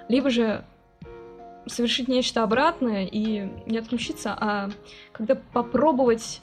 Либо 0.08 0.30
же 0.30 0.64
совершить 1.66 2.08
нечто 2.08 2.42
обратное 2.42 3.06
и 3.06 3.48
не 3.66 3.78
отключиться, 3.78 4.36
а 4.38 4.70
когда 5.12 5.34
попробовать 5.34 6.40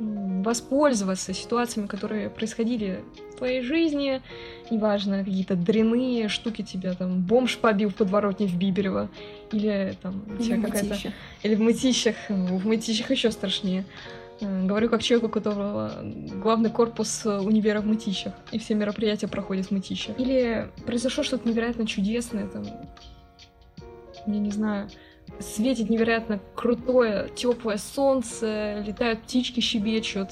воспользоваться 0.00 1.34
ситуациями, 1.34 1.86
которые 1.86 2.30
происходили 2.30 3.04
в 3.32 3.36
твоей 3.36 3.62
жизни, 3.62 4.22
неважно, 4.70 5.24
какие-то 5.24 5.54
дряные 5.54 6.28
штуки 6.28 6.62
тебя, 6.62 6.94
там, 6.94 7.20
бомж 7.20 7.58
побил 7.58 7.90
в 7.90 7.94
подворотне 7.94 8.46
в 8.46 8.56
Биберево, 8.56 9.08
или 9.52 9.94
там 10.02 10.22
или 10.38 10.56
в 10.56 10.62
какая-то... 10.62 11.12
Или 11.42 11.54
в 11.54 11.60
Мытищах, 11.60 12.16
в 12.28 12.66
Мытищах 12.66 13.10
еще 13.10 13.30
страшнее. 13.30 13.84
Э, 14.40 14.66
говорю 14.66 14.88
как 14.88 15.02
человеку, 15.02 15.28
у 15.28 15.30
которого 15.30 15.92
главный 16.42 16.70
корпус 16.70 17.26
универа 17.26 17.80
в 17.80 17.86
Мытищах, 17.86 18.32
и 18.52 18.58
все 18.58 18.74
мероприятия 18.74 19.28
проходят 19.28 19.66
в 19.66 19.70
Мытищах. 19.70 20.18
Или 20.18 20.68
произошло 20.86 21.22
что-то 21.22 21.48
невероятно 21.48 21.86
чудесное, 21.86 22.46
там, 22.46 22.64
я 24.26 24.38
не 24.38 24.50
знаю, 24.50 24.88
светит 25.40 25.90
невероятно 25.90 26.40
крутое, 26.54 27.30
теплое 27.34 27.78
солнце, 27.78 28.80
летают 28.86 29.22
птички, 29.22 29.60
щебечут, 29.60 30.28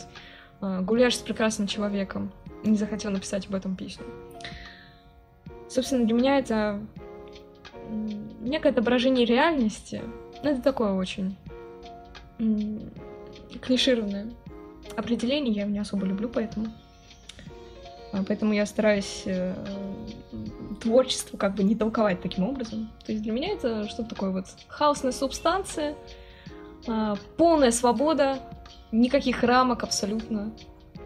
э, 0.61 0.81
гуляешь 0.83 1.17
с 1.17 1.21
прекрасным 1.21 1.67
человеком, 1.67 2.33
не 2.65 2.77
захотел 2.77 3.11
написать 3.11 3.47
об 3.47 3.55
этом 3.55 3.77
песню. 3.77 4.05
Собственно, 5.69 6.05
для 6.07 6.15
меня 6.15 6.39
это 6.39 6.81
некое 8.41 8.71
отображение 8.71 9.27
реальности. 9.27 10.03
Ну, 10.43 10.51
это 10.51 10.63
такое 10.63 10.93
очень 10.93 11.37
клишированное 13.61 14.29
определение, 14.97 15.53
я 15.55 15.63
его 15.63 15.73
не 15.73 15.79
особо 15.79 16.07
люблю, 16.07 16.29
поэтому. 16.29 16.67
А, 18.13 18.23
поэтому 18.27 18.53
я 18.53 18.67
стараюсь 18.67 19.23
э, 19.27 19.55
творчество 20.81 21.37
как 21.37 21.55
бы 21.55 21.63
не 21.63 21.75
толковать 21.75 22.21
таким 22.23 22.45
образом. 22.45 22.91
То 23.05 23.13
есть 23.13 23.23
для 23.23 23.33
меня 23.33 23.53
это 23.53 23.89
что-то 23.89 24.11
такое 24.11 24.31
вот 24.31 24.47
хаосная 24.69 25.13
субстанция, 25.13 25.95
э, 26.87 27.15
полная 27.37 27.71
свобода, 27.71 28.39
никаких 28.93 29.43
рамок 29.43 29.83
абсолютно. 29.83 30.53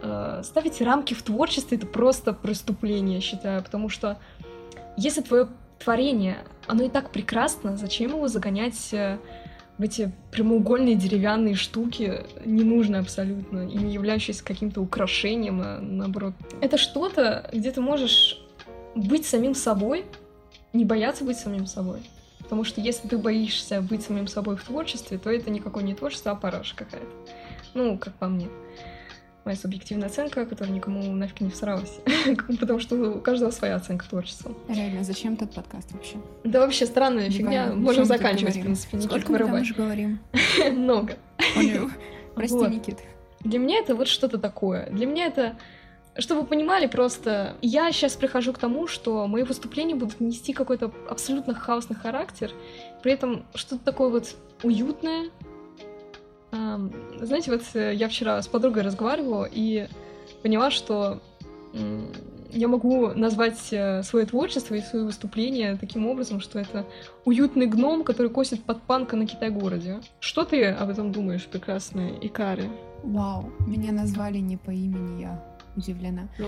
Э, 0.01 0.41
ставить 0.43 0.81
рамки 0.81 1.13
в 1.13 1.23
творчестве 1.23 1.77
это 1.77 1.87
просто 1.87 2.33
преступление, 2.33 3.15
я 3.15 3.21
считаю, 3.21 3.63
потому 3.63 3.89
что 3.89 4.17
если 4.97 5.21
твое 5.21 5.47
творение, 5.79 6.37
оно 6.67 6.83
и 6.83 6.89
так 6.89 7.11
прекрасно, 7.11 7.75
зачем 7.77 8.11
его 8.11 8.27
загонять 8.27 8.93
э, 8.93 9.17
в 9.77 9.83
эти 9.83 10.11
прямоугольные 10.31 10.95
деревянные 10.95 11.55
штуки, 11.55 12.21
не 12.45 12.63
нужно 12.63 12.99
абсолютно, 12.99 13.67
и 13.67 13.77
не 13.77 13.93
являющиеся 13.93 14.43
каким-то 14.43 14.81
украшением, 14.81 15.61
а 15.61 15.79
наоборот. 15.81 16.33
Это 16.61 16.77
что-то, 16.77 17.49
где 17.51 17.71
ты 17.71 17.81
можешь 17.81 18.39
быть 18.95 19.25
самим 19.25 19.55
собой, 19.55 20.05
не 20.73 20.85
бояться 20.85 21.23
быть 21.23 21.37
самим 21.37 21.65
собой. 21.65 21.99
Потому 22.39 22.63
что 22.63 22.81
если 22.81 23.07
ты 23.07 23.17
боишься 23.17 23.81
быть 23.81 24.03
самим 24.03 24.27
собой 24.27 24.57
в 24.57 24.63
творчестве, 24.63 25.17
то 25.17 25.31
это 25.31 25.49
никакое 25.49 25.83
не 25.83 25.95
творчество, 25.95 26.31
а 26.31 26.35
параша 26.35 26.75
какая-то. 26.75 27.07
Ну, 27.73 27.97
как 27.97 28.13
по 28.15 28.27
мне 28.27 28.47
моя 29.45 29.57
субъективная 29.57 30.07
оценка, 30.07 30.45
которая 30.45 30.73
никому 30.73 31.01
нафиг 31.13 31.41
не 31.41 31.49
всралась. 31.49 31.99
Потому 32.59 32.79
что 32.79 32.95
у 32.95 33.19
каждого 33.19 33.51
своя 33.51 33.75
оценка 33.75 34.07
творчества. 34.07 34.53
Реально, 34.69 35.03
зачем 35.03 35.35
тот 35.35 35.51
подкаст 35.53 35.91
вообще? 35.91 36.15
Да 36.43 36.59
вообще 36.59 36.85
странная 36.85 37.29
фигня. 37.29 37.73
Можем 37.73 38.05
заканчивать, 38.05 38.55
в 38.55 38.61
принципе. 38.61 39.01
Сколько 39.01 39.31
мы 39.31 39.39
там 39.39 39.53
уже 39.53 39.73
говорим? 39.73 40.19
Много. 40.71 41.17
Прости, 42.35 42.55
Никит. 42.55 42.99
Для 43.41 43.59
меня 43.59 43.79
это 43.79 43.95
вот 43.95 44.07
что-то 44.07 44.37
такое. 44.37 44.89
Для 44.89 45.05
меня 45.05 45.25
это 45.25 45.57
чтобы 46.17 46.41
вы 46.41 46.47
понимали, 46.47 46.85
просто 46.85 47.55
я 47.61 47.91
сейчас 47.91 48.15
прихожу 48.15 48.53
к 48.53 48.59
тому, 48.59 48.85
что 48.85 49.25
мои 49.27 49.41
выступления 49.41 49.95
будут 49.95 50.19
нести 50.19 50.53
какой-то 50.53 50.91
абсолютно 51.09 51.55
хаосный 51.55 51.95
характер, 51.95 52.51
при 53.01 53.13
этом 53.13 53.47
что-то 53.55 53.83
такое 53.83 54.09
вот 54.09 54.35
уютное, 54.61 55.31
знаете, 57.21 57.51
вот 57.51 57.61
э, 57.73 57.93
я 57.95 58.07
вчера 58.07 58.41
с 58.41 58.47
подругой 58.47 58.83
разговаривала 58.83 59.47
и 59.51 59.87
поняла, 60.41 60.71
что 60.71 61.21
я 62.53 62.67
могу 62.67 63.07
назвать 63.07 63.69
э, 63.71 64.03
свое 64.03 64.25
творчество 64.25 64.75
и 64.75 64.81
свое 64.81 65.05
выступление 65.05 65.75
таким 65.75 66.07
образом, 66.07 66.39
что 66.39 66.59
это 66.59 66.85
уютный 67.25 67.65
гном, 67.65 68.03
который 68.03 68.29
косит 68.29 68.63
под 68.63 68.81
панка 68.83 69.15
на 69.15 69.25
Китай-городе. 69.25 70.01
Что 70.19 70.45
ты 70.45 70.65
об 70.65 70.89
этом 70.89 71.11
думаешь, 71.11 71.45
прекрасная 71.45 72.11
Икари? 72.21 72.69
Вау, 73.03 73.51
меня 73.59 73.91
назвали 73.91 74.37
не 74.37 74.57
по 74.57 74.71
имени, 74.71 75.21
я 75.21 75.43
удивлена. 75.75 76.29
Ну. 76.37 76.47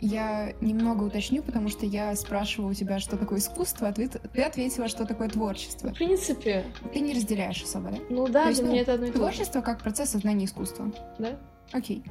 Я 0.00 0.52
немного 0.60 1.04
уточню, 1.04 1.42
потому 1.42 1.68
что 1.68 1.84
я 1.84 2.14
спрашивала 2.14 2.70
у 2.70 2.74
тебя, 2.74 3.00
что 3.00 3.16
такое 3.16 3.40
искусство, 3.40 3.88
а 3.88 3.92
ты, 3.92 4.08
ты 4.08 4.42
ответила, 4.42 4.86
что 4.86 5.04
такое 5.04 5.28
творчество. 5.28 5.88
В 5.88 5.94
принципе. 5.94 6.64
Ты 6.92 7.00
не 7.00 7.14
разделяешь 7.14 7.62
особо, 7.62 7.90
да? 7.90 7.98
Ну 8.08 8.28
да, 8.28 8.44
то 8.44 8.48
есть, 8.50 8.60
для 8.60 8.68
ну, 8.68 8.72
меня 8.74 8.82
это 8.82 8.94
одно 8.94 9.06
и 9.06 9.10
то 9.10 9.18
Творчество 9.18 9.60
как 9.60 9.82
процесс 9.82 10.10
сознания 10.10 10.44
искусства. 10.44 10.92
Да? 11.18 11.36
Окей. 11.72 12.04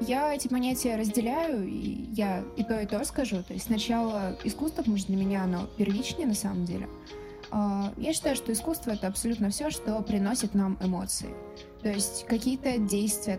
Я 0.00 0.34
эти 0.34 0.48
понятия 0.48 0.96
разделяю, 0.96 1.68
и 1.68 2.06
я 2.14 2.42
и 2.56 2.64
то, 2.64 2.80
и 2.80 2.86
то 2.86 3.04
скажу. 3.04 3.42
То 3.42 3.52
есть 3.52 3.66
сначала 3.66 4.36
искусство, 4.42 4.78
потому 4.78 4.96
что 4.96 5.08
для 5.08 5.16
меня 5.16 5.44
оно 5.44 5.68
первичнее 5.76 6.26
на 6.26 6.34
самом 6.34 6.64
деле. 6.64 6.88
А, 7.50 7.92
я 7.98 8.14
считаю, 8.14 8.34
что 8.34 8.52
искусство— 8.52 8.90
это 8.92 9.06
абсолютно 9.06 9.50
все, 9.50 9.70
что 9.70 10.00
приносит 10.00 10.54
нам 10.54 10.78
эмоции. 10.82 11.28
То 11.82 11.90
есть 11.90 12.24
какие-то 12.26 12.78
действия, 12.78 13.38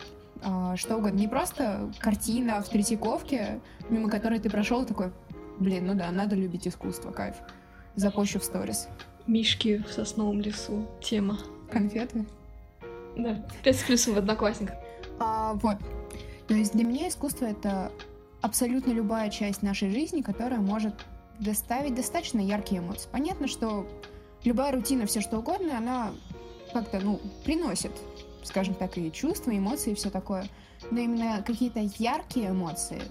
что 0.75 0.97
угодно. 0.97 1.17
Не 1.17 1.27
просто 1.27 1.91
картина 1.99 2.61
в 2.61 2.69
Третьяковке, 2.69 3.59
мимо 3.89 4.09
которой 4.09 4.39
ты 4.39 4.49
прошел 4.49 4.85
такой, 4.85 5.11
блин, 5.59 5.87
ну 5.87 5.93
да, 5.93 6.11
надо 6.11 6.35
любить 6.35 6.67
искусство, 6.67 7.11
кайф. 7.11 7.35
Запущу 7.95 8.39
в 8.39 8.43
сторис. 8.43 8.87
Мишки 9.27 9.77
в 9.77 9.91
сосновом 9.91 10.41
лесу. 10.41 10.87
Тема. 11.01 11.37
Конфеты? 11.71 12.25
Да. 13.17 13.45
Пять 13.63 13.77
с 13.77 13.83
плюсом 13.83 14.15
в 14.15 14.17
одноклассниках. 14.17 14.75
А, 15.19 15.53
вот. 15.53 15.77
То 16.47 16.53
есть 16.53 16.73
для 16.73 16.83
меня 16.83 17.07
искусство— 17.07 17.45
это 17.47 17.91
абсолютно 18.41 18.91
любая 18.91 19.29
часть 19.29 19.61
нашей 19.61 19.91
жизни, 19.91 20.21
которая 20.21 20.59
может 20.59 20.93
доставить 21.39 21.95
достаточно 21.95 22.39
яркие 22.39 22.81
эмоции. 22.81 23.07
Понятно, 23.11 23.47
что 23.47 23.87
любая 24.43 24.73
рутина, 24.73 25.05
все 25.05 25.21
что 25.21 25.37
угодно, 25.37 25.77
она 25.77 26.11
как-то, 26.73 26.99
ну, 26.99 27.21
приносит 27.45 27.91
скажем 28.43 28.75
так, 28.75 28.97
и 28.97 29.11
чувства, 29.11 29.57
эмоции, 29.57 29.91
и 29.91 29.95
все 29.95 30.09
такое. 30.09 30.45
Но 30.91 30.99
именно 30.99 31.43
какие-то 31.45 31.79
яркие 31.97 32.49
эмоции, 32.49 33.01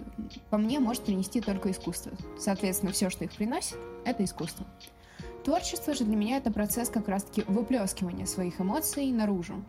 по 0.51 0.59
мне, 0.59 0.79
может 0.79 1.05
принести 1.05 1.41
только 1.41 1.71
искусство. 1.71 2.13
Соответственно, 2.39 2.93
все, 2.93 3.11
что 3.11 3.25
их 3.25 3.33
приносит, 3.33 3.79
это 4.05 4.25
искусство. 4.25 4.67
Творчество 5.45 5.95
же 5.95 6.05
для 6.05 6.17
меня 6.17 6.37
это 6.37 6.53
процесс 6.53 6.89
как 6.89 7.09
раз-таки 7.09 7.43
выплескивания 7.49 8.27
своих 8.27 8.61
эмоций 8.61 9.11
наружу. 9.11 9.65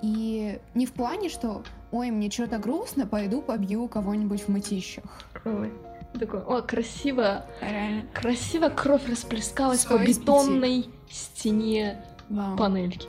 И 0.00 0.60
не 0.74 0.86
в 0.86 0.92
плане, 0.92 1.28
что 1.28 1.64
«Ой, 1.90 2.10
мне 2.10 2.30
что-то 2.30 2.58
грустно, 2.58 3.06
пойду 3.06 3.42
побью 3.42 3.88
кого-нибудь 3.88 4.42
в 4.42 4.48
мытищах». 4.48 5.24
Ой. 5.44 5.72
Такой, 6.18 6.40
о, 6.40 6.62
красиво, 6.62 7.44
Реально. 7.60 8.04
красиво 8.14 8.68
кровь 8.70 9.06
расплескалась 9.08 9.84
по 9.84 9.98
бетонной 9.98 10.86
стене 11.10 12.02
Вау. 12.28 12.56
панельки. 12.56 13.06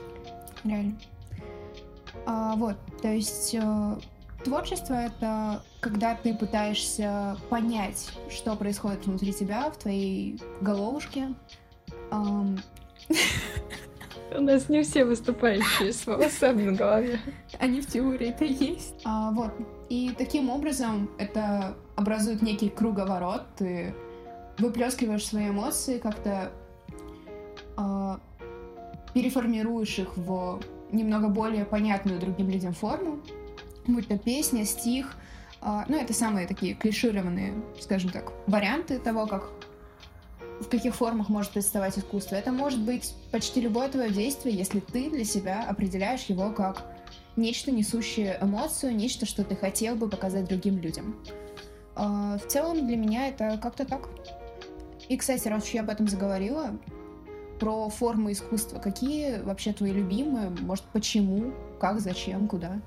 Реально. 0.64 0.96
А, 2.26 2.54
вот, 2.56 2.76
то 3.02 3.08
есть 3.08 3.54
э, 3.54 3.96
творчество 4.44 4.94
это 4.94 5.62
когда 5.80 6.14
ты 6.14 6.34
пытаешься 6.34 7.36
понять, 7.48 8.10
что 8.28 8.54
происходит 8.56 9.06
внутри 9.06 9.32
тебя, 9.32 9.70
в 9.70 9.78
твоей 9.78 10.40
головушке. 10.60 11.34
Um... 12.10 12.60
У 14.36 14.40
нас 14.40 14.68
не 14.68 14.82
все 14.82 15.04
выступающие 15.04 15.92
с 15.92 16.06
волосами 16.06 16.62
на 16.62 16.72
голове. 16.72 17.18
Они 17.58 17.80
в 17.80 17.86
теории 17.86 18.28
это 18.28 18.44
есть. 18.44 19.00
А, 19.04 19.32
вот. 19.32 19.50
И 19.88 20.14
таким 20.16 20.50
образом 20.50 21.10
это 21.18 21.76
образует 21.96 22.40
некий 22.40 22.68
круговорот. 22.68 23.42
Ты 23.56 23.92
выплескиваешь 24.58 25.26
свои 25.26 25.48
эмоции, 25.48 25.98
как-то 25.98 26.52
а, 27.76 28.20
переформируешь 29.14 29.98
их 29.98 30.16
в 30.16 30.60
немного 30.92 31.28
более 31.28 31.64
понятную 31.64 32.20
другим 32.20 32.50
людям 32.50 32.72
форму, 32.72 33.20
будь 33.86 34.08
то 34.08 34.18
песня, 34.18 34.64
стих, 34.64 35.16
э, 35.62 35.84
ну, 35.88 35.96
это 35.96 36.12
самые 36.12 36.46
такие 36.46 36.74
клишированные, 36.74 37.54
скажем 37.80 38.10
так, 38.10 38.32
варианты 38.46 38.98
того, 38.98 39.26
как 39.26 39.50
в 40.60 40.68
каких 40.68 40.94
формах 40.94 41.28
может 41.28 41.52
представать 41.52 41.98
искусство. 41.98 42.36
Это 42.36 42.52
может 42.52 42.80
быть 42.80 43.14
почти 43.32 43.60
любое 43.60 43.88
твое 43.88 44.10
действие, 44.10 44.56
если 44.56 44.80
ты 44.80 45.10
для 45.10 45.24
себя 45.24 45.64
определяешь 45.66 46.24
его 46.24 46.50
как 46.50 46.84
нечто, 47.36 47.70
несущее 47.70 48.38
эмоцию, 48.40 48.94
нечто, 48.94 49.24
что 49.24 49.42
ты 49.42 49.56
хотел 49.56 49.96
бы 49.96 50.08
показать 50.08 50.46
другим 50.46 50.78
людям. 50.78 51.16
Э, 51.96 52.38
в 52.38 52.46
целом 52.46 52.86
для 52.86 52.96
меня 52.96 53.28
это 53.28 53.58
как-то 53.62 53.84
так. 53.84 54.08
И, 55.08 55.16
кстати, 55.16 55.48
раз 55.48 55.64
уж 55.64 55.70
я 55.70 55.80
об 55.80 55.90
этом 55.90 56.06
заговорила, 56.06 56.78
про 57.60 57.88
формы 57.90 58.32
искусства. 58.32 58.78
Какие 58.78 59.40
вообще 59.42 59.72
твои 59.72 59.92
любимые? 59.92 60.50
Может, 60.60 60.84
почему? 60.92 61.52
Как, 61.78 62.00
зачем, 62.00 62.48
куда? 62.48 62.80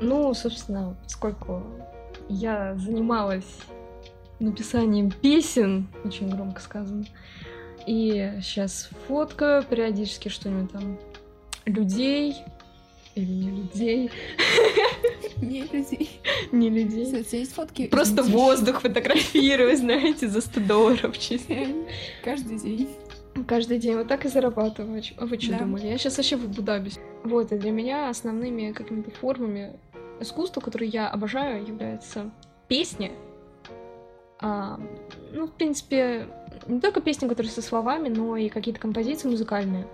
Ну, 0.00 0.34
собственно, 0.34 0.96
сколько 1.06 1.62
я 2.28 2.74
занималась 2.76 3.58
написанием 4.40 5.10
песен, 5.10 5.88
очень 6.04 6.28
громко 6.28 6.60
сказано, 6.60 7.04
и 7.86 8.32
сейчас 8.42 8.90
фоткаю 9.06 9.62
периодически 9.62 10.28
что-нибудь 10.28 10.72
там 10.72 10.98
людей, 11.64 12.36
или 13.14 13.30
не 13.30 13.50
людей. 13.50 14.10
Не 15.36 15.62
людей. 15.62 16.20
Не 16.52 16.70
людей. 16.70 17.04
Кстати, 17.04 17.36
есть 17.36 17.52
фотки? 17.52 17.86
Просто 17.88 18.22
воздух 18.22 18.80
фотографирую, 18.80 19.76
знаете, 19.76 20.28
за 20.28 20.40
100 20.40 20.60
долларов 20.60 21.18
чисто. 21.18 21.54
Каждый 22.24 22.58
день. 22.58 22.88
Каждый 23.46 23.78
день 23.78 23.96
вот 23.96 24.08
так 24.08 24.24
и 24.24 24.28
зарабатываю. 24.28 25.02
А 25.18 25.26
вы 25.26 25.38
что 25.38 25.52
да. 25.52 25.58
думали? 25.58 25.86
Я 25.86 25.98
сейчас 25.98 26.16
вообще 26.16 26.36
в 26.36 26.44
Абу-Даби. 26.44 26.92
Вот, 27.24 27.52
и 27.52 27.58
для 27.58 27.72
меня 27.72 28.08
основными 28.08 28.72
какими-то 28.72 29.10
формами 29.10 29.76
искусства, 30.20 30.60
которые 30.60 30.88
я 30.88 31.08
обожаю, 31.08 31.66
являются 31.66 32.30
песни. 32.68 33.12
А, 34.40 34.78
ну, 35.32 35.46
в 35.46 35.52
принципе, 35.52 36.28
не 36.66 36.80
только 36.80 37.00
песни, 37.00 37.28
которые 37.28 37.50
со 37.50 37.62
словами, 37.62 38.08
но 38.08 38.36
и 38.36 38.48
какие-то 38.48 38.80
композиции 38.80 39.28
музыкальные. 39.28 39.86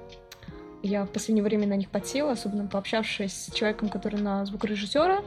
я 0.83 1.05
в 1.05 1.11
последнее 1.11 1.44
время 1.44 1.66
на 1.66 1.76
них 1.76 1.88
подсела, 1.88 2.33
особенно 2.33 2.66
пообщавшись 2.66 3.46
с 3.46 3.55
человеком, 3.55 3.88
который 3.88 4.20
на 4.20 4.44
звукорежиссера 4.44 5.22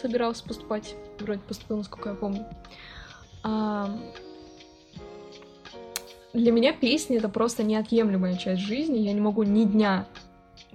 собирался 0.00 0.44
поступать. 0.44 0.94
Вроде 1.20 1.40
поступил, 1.40 1.78
насколько 1.78 2.10
я 2.10 2.14
помню. 2.14 2.46
А... 3.44 3.96
Для 6.34 6.52
меня 6.52 6.72
песни— 6.72 7.16
это 7.18 7.28
просто 7.28 7.62
неотъемлемая 7.62 8.36
часть 8.36 8.62
жизни. 8.62 8.98
Я 8.98 9.12
не 9.12 9.20
могу 9.20 9.42
ни 9.44 9.64
дня 9.64 10.06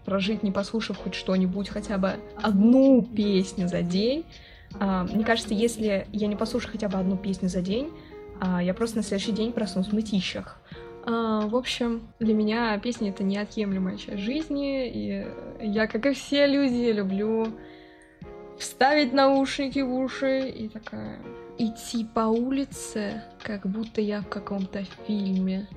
прожить, 0.06 0.44
не 0.44 0.52
послушав 0.52 0.98
хоть 0.98 1.14
что-нибудь, 1.14 1.70
хотя 1.70 1.98
бы 1.98 2.16
одну 2.42 3.02
песню 3.04 3.68
за 3.68 3.82
день. 3.82 4.26
А, 4.80 5.04
мне 5.04 5.24
кажется, 5.24 5.54
если 5.54 6.08
я 6.12 6.28
не 6.28 6.36
послушаю 6.36 6.72
хотя 6.72 6.90
бы 6.90 6.98
одну 6.98 7.18
песню 7.18 7.50
за 7.50 7.62
день, 7.62 7.92
а, 8.42 8.62
я 8.62 8.74
просто 8.74 8.98
на 8.98 9.04
следующий 9.04 9.32
день 9.32 9.52
проснусь 9.52 9.88
в 9.88 9.94
мытищах. 9.94 10.60
А, 11.06 11.48
в 11.48 11.56
общем, 11.56 12.02
для 12.20 12.34
меня 12.34 12.78
песни— 12.80 13.10
это 13.12 13.24
неотъемлемая 13.24 13.98
часть 13.98 14.22
жизни, 14.22 14.90
и 14.90 15.28
я, 15.62 15.88
как 15.88 16.06
и 16.06 16.14
все 16.14 16.48
люди, 16.48 16.92
люблю 16.92 17.48
вставить 18.58 19.14
наушники 19.14 19.80
в 19.80 19.94
уши 19.94 20.50
и 20.50 20.70
такая 20.70 21.20
идти 21.58 22.06
по 22.06 22.22
улице, 22.22 23.24
как 23.42 23.66
будто 23.66 24.02
я 24.02 24.22
в 24.22 24.28
каком-то 24.28 24.86
фильме. 25.06 25.68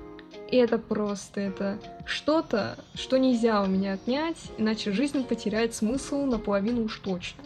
И 0.50 0.56
это 0.56 0.78
просто, 0.78 1.40
это 1.40 1.78
что-то, 2.04 2.76
что 2.94 3.18
нельзя 3.18 3.62
у 3.62 3.66
меня 3.66 3.94
отнять, 3.94 4.52
иначе 4.58 4.92
жизнь 4.92 5.24
потеряет 5.24 5.74
смысл 5.74 6.24
наполовину 6.24 6.84
уж 6.84 6.98
точно. 6.98 7.42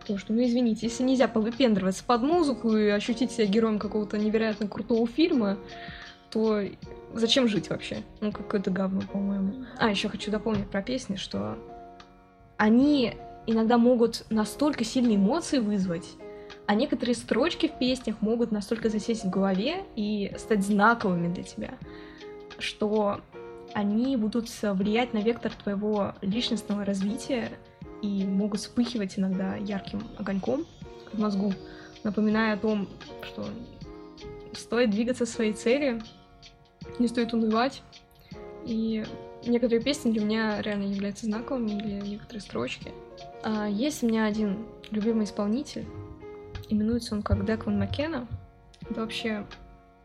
Потому 0.00 0.18
что, 0.18 0.32
ну 0.32 0.44
извините, 0.44 0.86
если 0.86 1.02
нельзя 1.02 1.28
повыпендриваться 1.28 2.04
под 2.04 2.22
музыку 2.22 2.76
и 2.76 2.88
ощутить 2.88 3.30
себя 3.32 3.46
героем 3.46 3.78
какого-то 3.78 4.18
невероятно 4.18 4.68
крутого 4.68 5.06
фильма, 5.06 5.56
то 6.30 6.60
зачем 7.14 7.48
жить 7.48 7.70
вообще? 7.70 7.98
Ну, 8.20 8.32
какое-то 8.32 8.70
говно, 8.70 9.02
по-моему. 9.10 9.64
А, 9.78 9.88
еще 9.88 10.08
хочу 10.08 10.30
дополнить 10.30 10.68
про 10.68 10.82
песни, 10.82 11.16
что 11.16 11.56
они 12.56 13.14
иногда 13.46 13.78
могут 13.78 14.26
настолько 14.30 14.84
сильные 14.84 15.16
эмоции 15.16 15.58
вызвать, 15.58 16.06
а 16.66 16.74
некоторые 16.74 17.14
строчки 17.14 17.68
в 17.68 17.78
песнях 17.78 18.16
могут 18.20 18.50
настолько 18.50 18.88
засесть 18.88 19.24
в 19.24 19.30
голове 19.30 19.84
и 19.96 20.32
стать 20.38 20.64
знаковыми 20.64 21.32
для 21.32 21.42
тебя, 21.42 21.74
что 22.58 23.20
они 23.74 24.16
будут 24.16 24.48
влиять 24.62 25.12
на 25.12 25.18
вектор 25.18 25.52
твоего 25.52 26.14
личностного 26.22 26.84
развития 26.84 27.50
и 28.02 28.24
могут 28.24 28.60
вспыхивать 28.60 29.18
иногда 29.18 29.56
ярким 29.56 30.02
огоньком 30.18 30.64
в 31.12 31.18
мозгу, 31.18 31.52
напоминая 32.02 32.54
о 32.54 32.58
том, 32.58 32.88
что 33.22 33.46
стоит 34.52 34.90
двигаться 34.90 35.26
своей 35.26 35.52
цели, 35.52 36.00
не 36.98 37.08
стоит 37.08 37.32
унывать. 37.34 37.82
И 38.64 39.04
некоторые 39.44 39.82
песни 39.82 40.12
для 40.12 40.24
меня 40.24 40.62
реально 40.62 40.84
являются 40.84 41.26
знаковыми, 41.26 41.72
или 41.72 42.00
некоторые 42.08 42.40
строчки. 42.40 42.92
А 43.42 43.68
есть 43.68 44.02
у 44.02 44.06
меня 44.06 44.24
один 44.24 44.64
любимый 44.90 45.24
исполнитель, 45.24 45.84
именуется 46.68 47.14
он 47.14 47.22
как 47.22 47.44
Декван 47.44 47.78
Маккена. 47.78 48.26
Это 48.88 49.00
вообще 49.00 49.46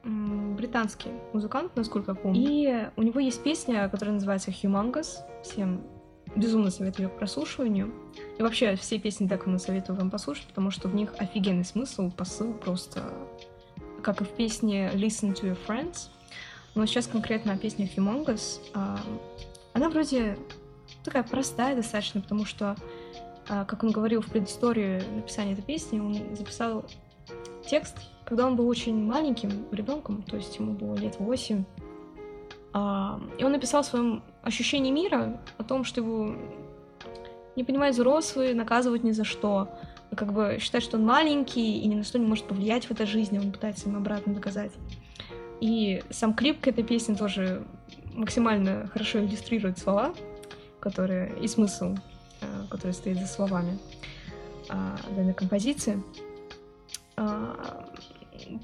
британский 0.03 1.09
музыкант, 1.33 1.75
насколько 1.75 2.11
я 2.11 2.15
помню. 2.15 2.39
И 2.39 2.89
у 2.95 3.03
него 3.03 3.19
есть 3.19 3.43
песня, 3.43 3.89
которая 3.89 4.15
называется 4.15 4.51
Humongous. 4.51 5.17
Всем 5.43 5.83
безумно 6.35 6.71
советую 6.71 7.07
ее 7.07 7.13
к 7.13 7.17
прослушиванию. 7.17 7.93
И 8.37 8.41
вообще 8.41 8.75
все 8.75 8.99
песни 8.99 9.27
Деквана 9.27 9.59
советую 9.59 9.97
вам 9.97 10.09
послушать, 10.09 10.47
потому 10.47 10.71
что 10.71 10.87
в 10.87 10.95
них 10.95 11.13
офигенный 11.17 11.65
смысл, 11.65 12.11
посыл 12.11 12.53
просто 12.53 13.03
как 14.03 14.21
и 14.21 14.23
в 14.23 14.29
песне 14.29 14.91
Listen 14.93 15.33
to 15.33 15.51
Your 15.51 15.57
Friends. 15.67 16.09
Но 16.75 16.85
сейчас 16.85 17.07
конкретно 17.07 17.53
о 17.53 17.57
песне 17.57 17.89
Humongous. 17.95 18.59
А, 18.73 18.99
она 19.73 19.89
вроде 19.89 20.37
такая 21.03 21.23
простая 21.23 21.75
достаточно, 21.75 22.21
потому 22.21 22.45
что, 22.45 22.75
как 23.49 23.83
он 23.83 23.91
говорил 23.91 24.21
в 24.21 24.27
предыстории 24.27 25.01
написания 25.15 25.53
этой 25.53 25.63
песни, 25.63 25.99
он 25.99 26.13
записал 26.35 26.85
текст, 27.67 27.97
когда 28.25 28.45
он 28.45 28.55
был 28.55 28.67
очень 28.67 29.03
маленьким 29.03 29.65
ребенком, 29.71 30.21
то 30.21 30.37
есть 30.37 30.57
ему 30.57 30.73
было 30.73 30.95
лет 30.95 31.19
восемь. 31.19 31.63
А, 32.73 33.19
и 33.39 33.43
он 33.43 33.51
написал 33.51 33.81
о 33.81 33.83
своем 33.83 34.23
ощущении 34.43 34.91
мира, 34.91 35.41
о 35.57 35.63
том, 35.63 35.83
что 35.83 36.01
его 36.01 36.35
не 37.55 37.63
понимают 37.63 37.95
взрослые, 37.95 38.53
наказывать 38.53 39.03
ни 39.03 39.11
за 39.11 39.23
что. 39.23 39.67
Как 40.15 40.31
бы 40.31 40.57
считать, 40.59 40.83
что 40.83 40.97
он 40.97 41.05
маленький 41.05 41.79
и 41.79 41.87
ни 41.87 41.95
на 41.95 42.03
что 42.03 42.19
не 42.19 42.25
может 42.25 42.45
повлиять 42.45 42.85
в 42.85 42.91
этой 42.91 43.05
жизни, 43.05 43.39
он 43.39 43.51
пытается 43.51 43.89
им 43.89 43.97
обратно 43.97 44.33
доказать. 44.33 44.71
И 45.59 46.03
сам 46.09 46.33
клип 46.33 46.61
к 46.61 46.67
этой 46.67 46.83
песне 46.83 47.15
тоже 47.15 47.65
максимально 48.13 48.87
хорошо 48.93 49.19
иллюстрирует 49.19 49.77
слова, 49.77 50.13
которые 50.79 51.37
и 51.41 51.47
смысл, 51.47 51.95
который 52.69 52.91
стоит 52.91 53.17
за 53.17 53.27
словами 53.27 53.77
а, 54.69 54.97
данной 55.15 55.33
композиции. 55.33 56.01
А, 57.17 57.85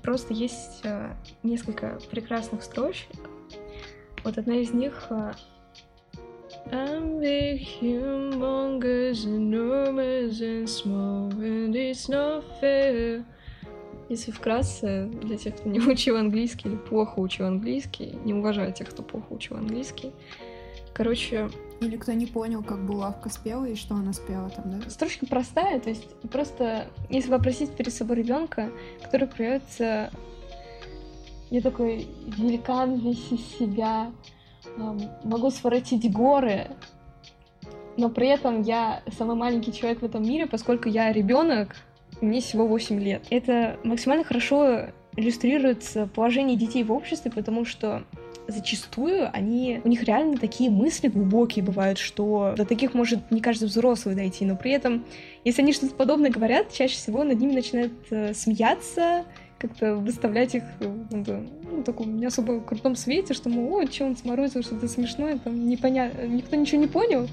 просто 0.04 0.34
есть 0.34 0.82
э, 0.84 1.14
несколько 1.44 2.00
прекрасных 2.10 2.64
строчек. 2.64 3.10
Вот 4.24 4.38
одна 4.38 4.56
из 4.56 4.72
них 4.72 5.08
э, 5.10 5.34
I'm 6.72 7.20
big, 7.20 7.62
humongous, 7.80 9.26
enormous 9.26 10.42
and 10.42 10.68
small, 10.68 11.30
and 11.40 11.76
it's 11.76 12.10
not 12.10 12.44
fair. 12.60 13.24
Если 14.10 14.32
вкратце, 14.32 15.06
для 15.06 15.38
тех, 15.38 15.56
кто 15.56 15.70
не 15.70 15.80
учил 15.88 16.18
английский 16.18 16.70
или 16.70 16.78
плохо 16.78 17.20
учил 17.20 17.46
английский, 17.46 18.18
не 18.24 18.34
уважаю 18.34 18.74
тех, 18.74 18.90
кто 18.90 19.04
плохо 19.04 19.34
учил 19.34 19.58
английский. 19.58 20.12
Короче... 20.96 21.50
Или 21.82 21.98
кто 21.98 22.14
не 22.14 22.26
понял, 22.26 22.64
как 22.64 22.86
булавка 22.86 23.30
спела 23.30 23.66
и 23.66 23.76
что 23.76 23.96
она 23.96 24.14
спела 24.14 24.50
там, 24.50 24.80
да? 24.80 24.90
Строчка 24.90 25.26
простая, 25.26 25.82
то 25.82 25.90
есть 25.90 26.08
просто, 26.32 26.88
если 27.10 27.30
попросить 27.30 27.76
перед 27.76 27.94
собой 27.94 28.16
ребенка, 28.16 28.72
который 29.04 29.28
проявится 29.28 30.10
я 31.50 31.62
такой 31.62 32.08
великан 32.26 32.96
весь 32.96 33.32
из 33.32 33.46
себя, 33.58 34.12
могу 35.24 35.52
своротить 35.52 36.12
горы, 36.12 36.68
но 37.98 38.10
при 38.10 38.28
этом 38.28 38.62
я 38.62 39.04
самый 39.18 39.36
маленький 39.36 39.74
человек 39.74 40.02
в 40.02 40.06
этом 40.06 40.24
мире, 40.24 40.48
поскольку 40.48 40.90
я 40.90 41.12
ребенок, 41.12 41.76
мне 42.22 42.42
всего 42.42 42.68
8 42.68 43.00
лет. 43.00 43.26
Это 43.30 43.78
максимально 43.84 44.24
хорошо 44.24 44.88
иллюстрируется 45.16 46.08
положение 46.08 46.58
детей 46.58 46.84
в 46.84 46.92
обществе, 46.92 47.32
потому 47.32 47.66
что 47.66 48.04
зачастую 48.48 49.30
они, 49.34 49.82
у 49.84 49.88
них 49.88 50.04
реально 50.04 50.38
такие 50.38 50.70
мысли 50.70 51.08
глубокие 51.08 51.64
бывают, 51.64 51.98
что 51.98 52.54
до 52.58 52.66
таких 52.66 52.94
может 52.94 53.32
не 53.32 53.42
каждый 53.42 53.66
взрослый 53.68 54.16
дойти, 54.16 54.46
но 54.46 54.56
при 54.56 54.72
этом, 54.72 55.06
если 55.44 55.62
они 55.62 55.74
что-то 55.74 55.96
подобное 55.96 56.30
говорят, 56.30 56.72
чаще 56.72 56.96
всего 56.96 57.24
над 57.24 57.40
ними 57.40 57.54
начинают 57.54 57.94
э, 58.12 58.34
смеяться, 58.34 59.26
как-то 59.58 59.96
выставлять 59.96 60.56
их 60.56 60.64
в 60.80 61.16
ну, 61.72 61.84
таком 61.84 62.18
не 62.18 62.26
особо 62.26 62.60
крутом 62.60 62.96
свете, 62.96 63.34
что, 63.34 63.50
мол, 63.50 63.80
о, 63.80 63.86
что 63.88 64.06
он 64.06 64.18
сморозил, 64.18 64.64
что-то 64.64 64.88
смешное, 64.88 65.38
там 65.38 65.68
непонятно, 65.68 66.28
никто 66.28 66.56
ничего 66.56 66.82
не 66.82 66.88
понял 66.88 67.28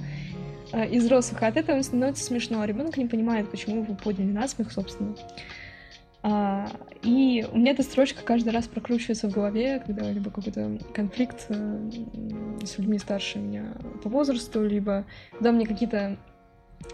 э, 0.73 0.89
из 0.89 1.05
взрослых, 1.05 1.43
а 1.43 1.49
от 1.49 1.57
этого 1.57 1.83
становится 1.83 2.25
смешно, 2.25 2.61
а 2.61 2.67
ребенок 2.67 2.97
не 2.97 3.07
понимает, 3.07 3.51
почему 3.51 3.83
его 3.83 3.95
подняли 3.95 4.31
на 4.31 4.49
смех, 4.49 4.73
собственно. 4.73 5.15
А, 6.25 6.69
и 7.03 7.45
у 7.51 7.59
меня 7.59 7.73
эта 7.73 7.83
строчка 7.83 8.23
каждый 8.23 8.51
раз 8.51 8.69
прокручивается 8.69 9.29
в 9.29 9.33
голове, 9.33 9.83
когда 9.85 10.11
либо 10.11 10.31
какой-то 10.31 10.79
конфликт 10.95 11.47
э, 11.49 11.91
с 12.65 12.79
людьми 12.79 12.99
старше 12.99 13.39
меня 13.39 13.75
по 14.05 14.09
возрасту, 14.09 14.65
либо 14.65 15.05
когда 15.33 15.51
мне 15.51 15.67
какие-то 15.67 16.17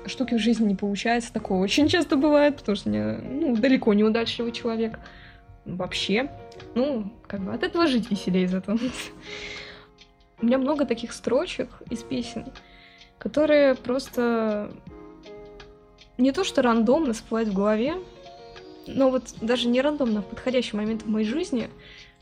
штуки 0.07 0.35
в 0.35 0.39
жизни 0.39 0.69
не 0.69 0.75
получается. 0.75 1.33
Такое 1.33 1.59
очень 1.59 1.89
часто 1.91 2.17
бывает, 2.17 2.57
потому 2.57 2.77
что 2.77 2.91
я 2.91 3.21
ну, 3.23 3.55
далеко 3.57 3.93
не 3.95 4.05
удачливый 4.05 4.53
человек. 4.53 4.99
Вообще. 5.67 6.31
Ну, 6.75 7.13
как 7.27 7.41
бы 7.41 7.53
от 7.53 7.63
этого 7.63 7.87
жить 7.87 8.11
веселее 8.11 8.49
зато. 8.49 8.77
У 10.41 10.47
меня 10.47 10.57
много 10.57 10.87
таких 10.87 11.13
строчек 11.13 11.69
из 11.91 12.03
песен, 12.03 12.47
которые 13.19 13.75
просто 13.75 14.71
не 16.17 16.33
то 16.33 16.45
что 16.45 16.63
рандомно 16.63 17.13
всплывают 17.13 17.51
в 17.51 17.55
голове, 17.55 17.97
но 18.89 19.11
вот 19.11 19.35
даже 19.41 19.69
не 19.69 19.81
рандомно, 19.81 20.23
в 20.23 20.27
подходящий 20.27 20.77
момент 20.77 21.03
в 21.03 21.09
моей 21.09 21.27
жизни, 21.27 21.69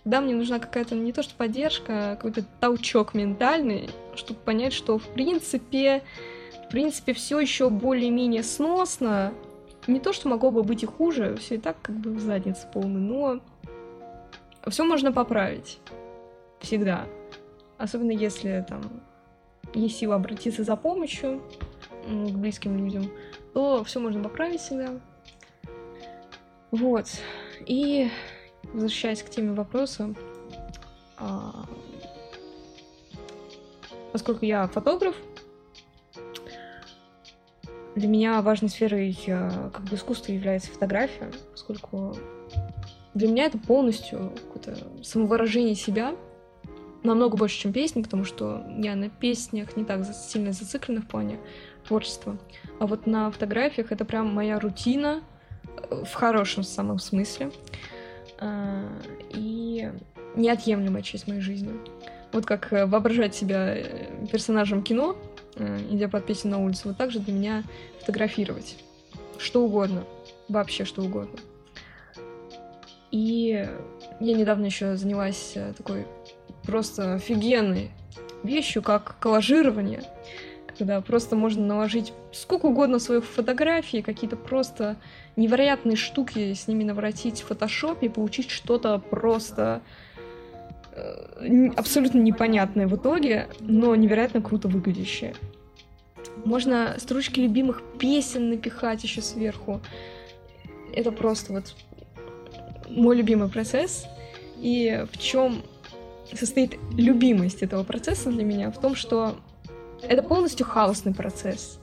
когда 0.05 0.21
мне 0.21 0.35
нужна 0.35 0.59
какая-то 0.59 0.95
не 0.95 1.13
то 1.13 1.23
что 1.23 1.35
поддержка, 1.35 2.13
а 2.13 2.17
какой-то 2.17 2.45
толчок 2.61 3.15
ментальный, 3.15 3.91
чтобы 4.15 4.41
понять, 4.41 4.73
что 4.73 4.99
в 4.99 5.09
принципе, 5.09 6.03
в 6.67 6.71
принципе, 6.71 7.13
все 7.13 7.41
еще 7.41 7.71
более-менее 7.71 8.43
сносно. 8.43 9.33
Не 9.87 10.01
то, 10.01 10.13
что 10.13 10.29
могло 10.29 10.51
бы 10.51 10.63
быть 10.63 10.83
и 10.83 10.87
хуже, 10.87 11.37
все 11.37 11.57
и 11.57 11.59
так 11.59 11.77
как 11.81 11.97
бы 11.97 12.11
в 12.11 12.21
заднице 12.21 12.67
полный, 12.73 13.01
но 13.01 13.41
все 14.69 14.85
можно 14.85 15.13
поправить. 15.13 15.79
Всегда. 16.61 17.07
Особенно 17.79 18.11
если 18.11 18.65
там 18.69 18.83
есть 19.75 19.99
сила 19.99 20.17
обратиться 20.17 20.65
за 20.65 20.77
помощью 20.77 21.43
к 22.07 22.33
близким 22.33 22.77
людям, 22.79 23.11
то 23.53 23.85
все 23.85 24.01
можно 24.01 24.23
поправить 24.23 24.61
всегда. 24.61 24.91
Вот. 26.77 27.07
И 27.65 28.11
возвращаясь 28.73 29.23
к 29.23 29.31
теме 29.31 29.53
вопроса, 29.53 30.15
а, 31.17 31.65
поскольку 34.13 34.45
я 34.45 34.67
фотограф, 34.69 35.17
для 37.95 38.09
меня 38.09 38.43
важной 38.43 38.69
сферой 38.69 39.19
э, 39.27 39.71
как 39.73 39.81
бы 39.85 39.97
искусства 39.97 40.33
является 40.33 40.71
фотография, 40.71 41.31
поскольку 41.51 42.15
для 43.15 43.29
меня 43.29 43.47
это 43.47 43.57
полностью 43.57 44.33
какое-то 44.35 44.77
самовыражение 45.03 45.75
себя, 45.75 46.15
намного 47.03 47.39
больше, 47.39 47.59
чем 47.59 47.73
песни, 47.73 48.03
потому 48.03 48.25
что 48.25 48.67
я 48.77 48.97
на 48.97 49.09
песнях 49.09 49.79
не 49.79 49.85
так 49.85 50.05
сильно 50.05 50.53
зациклена 50.53 51.01
в 51.01 51.09
плане 51.09 51.39
творчества. 51.89 52.37
А 52.81 52.87
вот 52.87 53.07
на 53.07 53.31
фотографиях 53.31 53.93
это 53.93 54.05
прям 54.05 54.35
моя 54.35 54.59
рутина 54.59 55.23
в 55.91 56.13
хорошем 56.13 56.63
самом 56.63 56.99
смысле. 56.99 57.51
А, 58.39 58.89
и 59.31 59.91
неотъемлемая 60.35 61.03
часть 61.03 61.27
моей 61.27 61.41
жизни. 61.41 61.71
Вот 62.33 62.45
как 62.45 62.73
э, 62.73 62.87
воображать 62.87 63.35
себя 63.35 63.77
персонажем 64.31 64.83
кино, 64.83 65.17
идя 65.91 66.09
под 66.09 66.27
песню 66.27 66.51
на 66.51 66.63
улицу, 66.63 66.89
вот 66.89 66.99
так 66.99 67.11
же 67.11 67.19
для 67.19 67.33
меня 67.33 67.65
фотографировать. 68.01 68.77
Что 69.39 69.65
угодно. 69.65 70.05
Вообще 70.49 70.85
что 70.85 71.03
угодно. 71.03 71.39
И 73.11 73.67
я 74.21 74.35
недавно 74.35 74.67
еще 74.67 74.97
занялась 74.97 75.53
э, 75.55 75.73
такой 75.77 76.07
просто 76.65 77.15
офигенной 77.15 77.91
вещью, 78.43 78.83
как 78.83 79.19
коллажирование, 79.19 80.03
когда 80.77 81.01
просто 81.01 81.37
можно 81.37 81.65
наложить 81.65 82.13
сколько 82.33 82.67
угодно 82.67 82.99
своих 82.99 83.25
фотографий, 83.25 84.03
какие-то 84.03 84.37
просто 84.37 84.97
невероятные 85.37 85.97
штуки 85.97 86.53
с 86.55 86.69
ними 86.69 86.85
наворотить 86.85 87.43
в 87.43 87.47
фотошопе 87.47 88.07
и 88.07 88.11
получить 88.11 88.51
что-то 88.51 88.99
просто 88.99 89.83
э, 90.93 91.69
абсолютно 91.77 92.19
непонятное 92.19 92.87
в 92.87 92.97
итоге, 92.97 93.49
но 93.61 93.95
невероятно 93.97 94.43
круто 94.43 94.69
выглядящее. 94.69 95.35
Можно 96.45 96.97
строчки 96.99 97.41
любимых 97.41 97.83
песен 97.99 98.51
напихать 98.51 99.03
еще 99.03 99.23
сверху. 99.23 99.81
Это 100.95 101.13
просто 101.13 101.53
вот 101.53 101.75
мой 102.89 103.17
любимый 103.17 103.49
процесс. 103.49 104.07
И 104.59 105.05
в 105.13 105.19
чем 105.19 105.63
состоит 106.33 106.77
любимость 106.93 107.63
этого 107.63 107.85
процесса 107.85 108.31
для 108.31 108.45
меня? 108.45 108.71
В 108.71 108.81
том, 108.81 108.95
что 108.95 109.37
это 110.03 110.23
полностью 110.23 110.67
хаосный 110.67 111.15
процесс. 111.15 111.79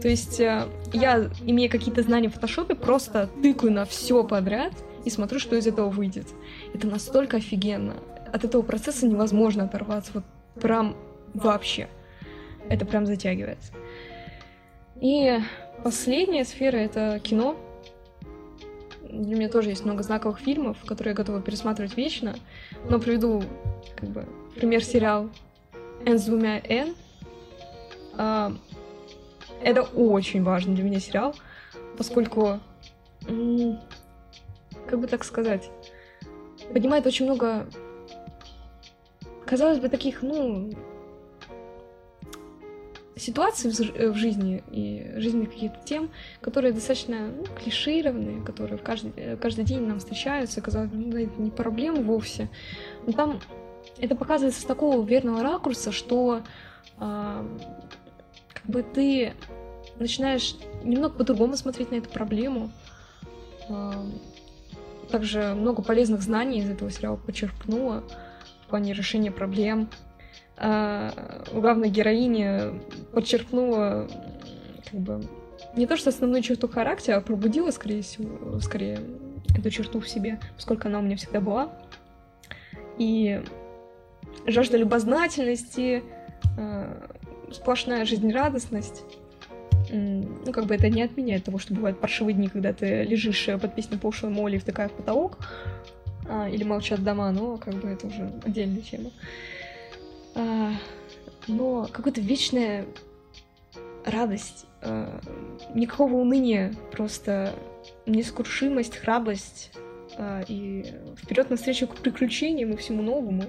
То 0.00 0.08
есть 0.08 0.40
э, 0.40 0.66
я, 0.92 1.30
имея 1.42 1.68
какие-то 1.68 2.02
знания 2.02 2.28
в 2.28 2.34
фотошопе, 2.34 2.74
просто 2.74 3.28
тыкаю 3.42 3.72
на 3.72 3.84
все 3.84 4.24
подряд 4.24 4.72
и 5.04 5.10
смотрю, 5.10 5.38
что 5.38 5.56
из 5.56 5.66
этого 5.66 5.88
выйдет. 5.88 6.26
Это 6.72 6.86
настолько 6.86 7.36
офигенно. 7.36 7.94
От 8.32 8.44
этого 8.44 8.62
процесса 8.62 9.06
невозможно 9.06 9.64
оторваться 9.64 10.10
вот 10.14 10.24
прям 10.60 10.96
вообще. 11.32 11.88
Это 12.68 12.84
прям 12.86 13.06
затягивается. 13.06 13.72
И 15.00 15.38
последняя 15.84 16.44
сфера— 16.44 16.76
это 16.78 17.20
кино. 17.22 17.56
Для 19.02 19.36
меня 19.36 19.48
тоже 19.48 19.68
есть 19.68 19.84
много 19.84 20.02
знаковых 20.02 20.40
фильмов, 20.40 20.78
которые 20.84 21.12
я 21.12 21.16
готова 21.16 21.40
пересматривать 21.40 21.96
вечно. 21.96 22.34
Но 22.88 22.98
приведу 22.98 23.44
как 23.94 24.08
бы, 24.08 24.24
пример 24.56 24.82
сериал 24.82 25.30
«Н 26.04 26.18
с 26.18 26.24
двумя 26.24 26.58
Н». 26.58 26.94
А, 28.16 28.52
это 29.62 29.82
очень 29.82 30.42
важный 30.42 30.74
для 30.74 30.84
меня 30.84 31.00
сериал, 31.00 31.34
поскольку, 31.96 32.60
как 33.20 35.00
бы 35.00 35.06
так 35.06 35.24
сказать, 35.24 35.70
поднимает 36.72 37.06
очень 37.06 37.24
много, 37.24 37.66
казалось 39.46 39.78
бы, 39.78 39.88
таких, 39.88 40.22
ну, 40.22 40.70
ситуаций 43.16 43.70
в 43.70 44.14
жизни 44.16 44.62
и 44.70 45.12
жизненных 45.16 45.50
каких-то 45.50 45.78
тем, 45.84 46.10
которые 46.40 46.72
достаточно 46.72 47.28
ну, 47.28 47.44
клишированные, 47.58 48.42
которые 48.42 48.76
в 48.76 48.82
каждый, 48.82 49.36
каждый 49.36 49.64
день 49.64 49.86
нам 49.86 49.98
встречаются, 49.98 50.60
казалось 50.60 50.90
бы, 50.90 50.96
ну, 50.96 51.16
это 51.16 51.40
не 51.40 51.50
проблема 51.50 52.02
вовсе. 52.02 52.48
Но 53.06 53.12
там 53.12 53.40
это 53.98 54.16
показывается 54.16 54.60
с 54.60 54.64
такого 54.64 55.04
верного 55.06 55.42
ракурса, 55.42 55.92
что 55.92 56.42
э, 57.00 57.58
как 58.64 58.70
бы 58.70 58.82
ты 58.82 59.34
начинаешь 59.98 60.56
немного 60.82 61.14
по-другому 61.14 61.56
смотреть 61.56 61.90
на 61.90 61.96
эту 61.96 62.08
проблему. 62.08 62.70
Э, 63.68 63.92
также 65.10 65.54
много 65.54 65.82
полезных 65.82 66.22
знаний 66.22 66.60
из 66.60 66.70
этого 66.70 66.90
сериала 66.90 67.16
почерпнула 67.16 68.02
в 68.64 68.70
плане 68.70 68.94
решения 68.94 69.30
проблем, 69.30 69.88
а, 70.56 71.12
главная 71.52 71.88
героиня 71.88 72.74
подчеркнула 73.12 74.08
как 74.90 75.00
бы 75.00 75.24
не 75.76 75.86
то, 75.86 75.96
что 75.96 76.10
основную 76.10 76.42
черту 76.42 76.68
характера, 76.68 77.16
а 77.16 77.20
пробудила, 77.20 77.70
скорее 77.70 78.02
всего, 78.02 78.60
скорее 78.60 79.00
эту 79.56 79.70
черту 79.70 80.00
в 80.00 80.08
себе, 80.08 80.38
поскольку 80.54 80.88
она 80.88 81.00
у 81.00 81.02
меня 81.02 81.16
всегда 81.16 81.40
была. 81.40 81.72
И 82.98 83.42
жажда 84.46 84.76
любознательности, 84.76 86.04
э, 86.56 87.08
сплошная 87.54 88.04
жизнерадостность. 88.04 89.02
Ну, 89.90 90.52
как 90.52 90.64
бы 90.66 90.74
это 90.74 90.88
не 90.88 91.02
отменяет 91.02 91.44
того, 91.44 91.58
что 91.58 91.74
бывают 91.74 92.00
паршивые 92.00 92.34
дни, 92.34 92.48
когда 92.48 92.72
ты 92.72 93.02
лежишь 93.02 93.46
под 93.60 93.74
песню 93.74 93.98
пошлой 93.98 94.30
моли, 94.30 94.58
втыкая 94.58 94.88
в 94.88 94.92
потолок, 94.92 95.38
а, 96.28 96.48
или 96.48 96.64
молчат 96.64 97.02
дома, 97.02 97.30
но 97.32 97.58
как 97.58 97.74
бы 97.74 97.88
это 97.88 98.06
уже 98.06 98.32
отдельная 98.44 98.80
тема. 98.80 99.10
А, 100.34 100.72
но 101.46 101.88
какая-то 101.92 102.20
вечная 102.20 102.86
радость, 104.04 104.66
а, 104.82 105.20
никакого 105.74 106.14
уныния, 106.14 106.74
просто 106.92 107.52
нескрушимость, 108.06 108.96
храбрость 108.96 109.72
а, 110.16 110.42
и 110.48 110.84
вперед 111.16 111.50
навстречу 111.50 111.86
к 111.86 111.96
приключениям 111.96 112.72
и 112.72 112.76
всему 112.76 113.02
новому. 113.02 113.44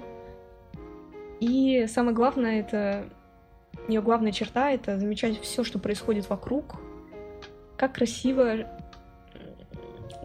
И 1.40 1.86
самое 1.88 2.14
главное, 2.14 2.60
это 2.60 3.08
ее 3.88 4.02
главная 4.02 4.32
черта 4.32 4.70
это 4.70 4.98
замечать 4.98 5.40
все, 5.40 5.64
что 5.64 5.78
происходит 5.78 6.28
вокруг, 6.28 6.76
как 7.76 7.94
красиво 7.94 8.66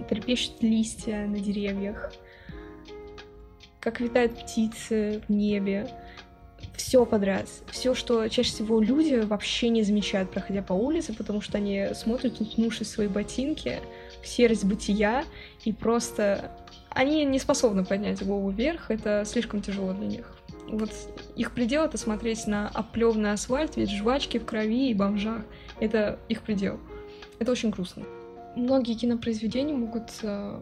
трепещут 0.10 0.62
листья 0.64 1.26
на 1.28 1.40
деревьях, 1.40 2.12
как 3.80 4.00
летают 4.00 4.38
птицы 4.40 5.22
в 5.28 5.32
небе, 5.32 5.88
все 6.76 7.06
подряд. 7.06 7.48
Все, 7.70 7.94
что 7.94 8.28
чаще 8.28 8.52
всего 8.52 8.82
люди 8.82 9.16
вообще 9.16 9.70
не 9.70 9.84
замечают, 9.84 10.32
проходя 10.32 10.62
по 10.62 10.74
улице, 10.74 11.14
потому 11.14 11.42
что 11.42 11.58
они 11.58 11.88
смотрят, 11.94 12.40
уткнувшись 12.40 12.88
в 12.88 12.92
свои 12.92 13.08
ботинки, 13.08 13.80
в 14.22 14.28
серость 14.28 14.66
бытия, 14.66 15.24
и 15.64 15.74
просто 15.74 16.52
они 16.90 17.24
не 17.26 17.40
способны 17.40 17.86
поднять 17.86 18.24
голову 18.26 18.50
вверх, 18.50 18.92
это 18.92 19.24
слишком 19.26 19.62
тяжело 19.62 19.94
для 19.94 20.08
них. 20.08 20.38
Вот 20.72 20.92
их 21.36 21.52
предел— 21.52 21.84
это 21.86 21.98
смотреть 21.98 22.48
на 22.48 22.68
оплевный 22.70 23.34
асфальт, 23.34 23.76
ведь 23.76 23.92
жвачки 23.92 24.38
в 24.38 24.46
крови 24.46 24.90
и 24.90 24.94
бомжах— 24.94 25.42
это 25.80 26.20
их 26.30 26.42
предел. 26.42 26.80
Это 27.40 27.52
очень 27.52 27.70
грустно. 27.70 28.04
Многие 28.56 28.96
кинопроизведения 28.96 29.76
могут 29.76 30.12
э, 30.24 30.60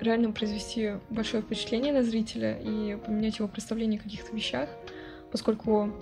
реально 0.00 0.32
произвести 0.32 0.92
большое 1.10 1.42
впечатление 1.42 1.92
на 1.92 2.02
зрителя 2.02 2.58
и 2.58 2.96
поменять 2.96 3.38
его 3.38 3.48
представление 3.48 4.00
о 4.00 4.02
каких-то 4.02 4.34
вещах— 4.34 4.68
поскольку 5.30 5.92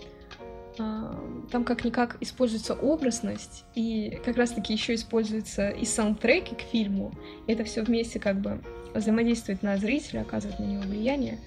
а, 0.79 1.21
там 1.51 1.65
как-никак 1.65 2.17
используется 2.21 2.75
образность, 2.75 3.65
и 3.75 4.21
как 4.25 4.37
раз-таки 4.37 4.73
еще 4.73 4.95
используются 4.95 5.71
и 5.71 5.85
саундтреки 5.85 6.55
к 6.55 6.61
фильму. 6.61 7.13
И 7.47 7.53
это 7.53 7.65
все 7.65 7.83
вместе 7.83 8.19
как 8.19 8.41
бы 8.41 8.61
взаимодействует 8.95 9.63
на 9.63 9.77
зрителя, 9.77 10.21
оказывает 10.21 10.59
на 10.59 10.65
него 10.65 10.83
влияние, 10.83 11.39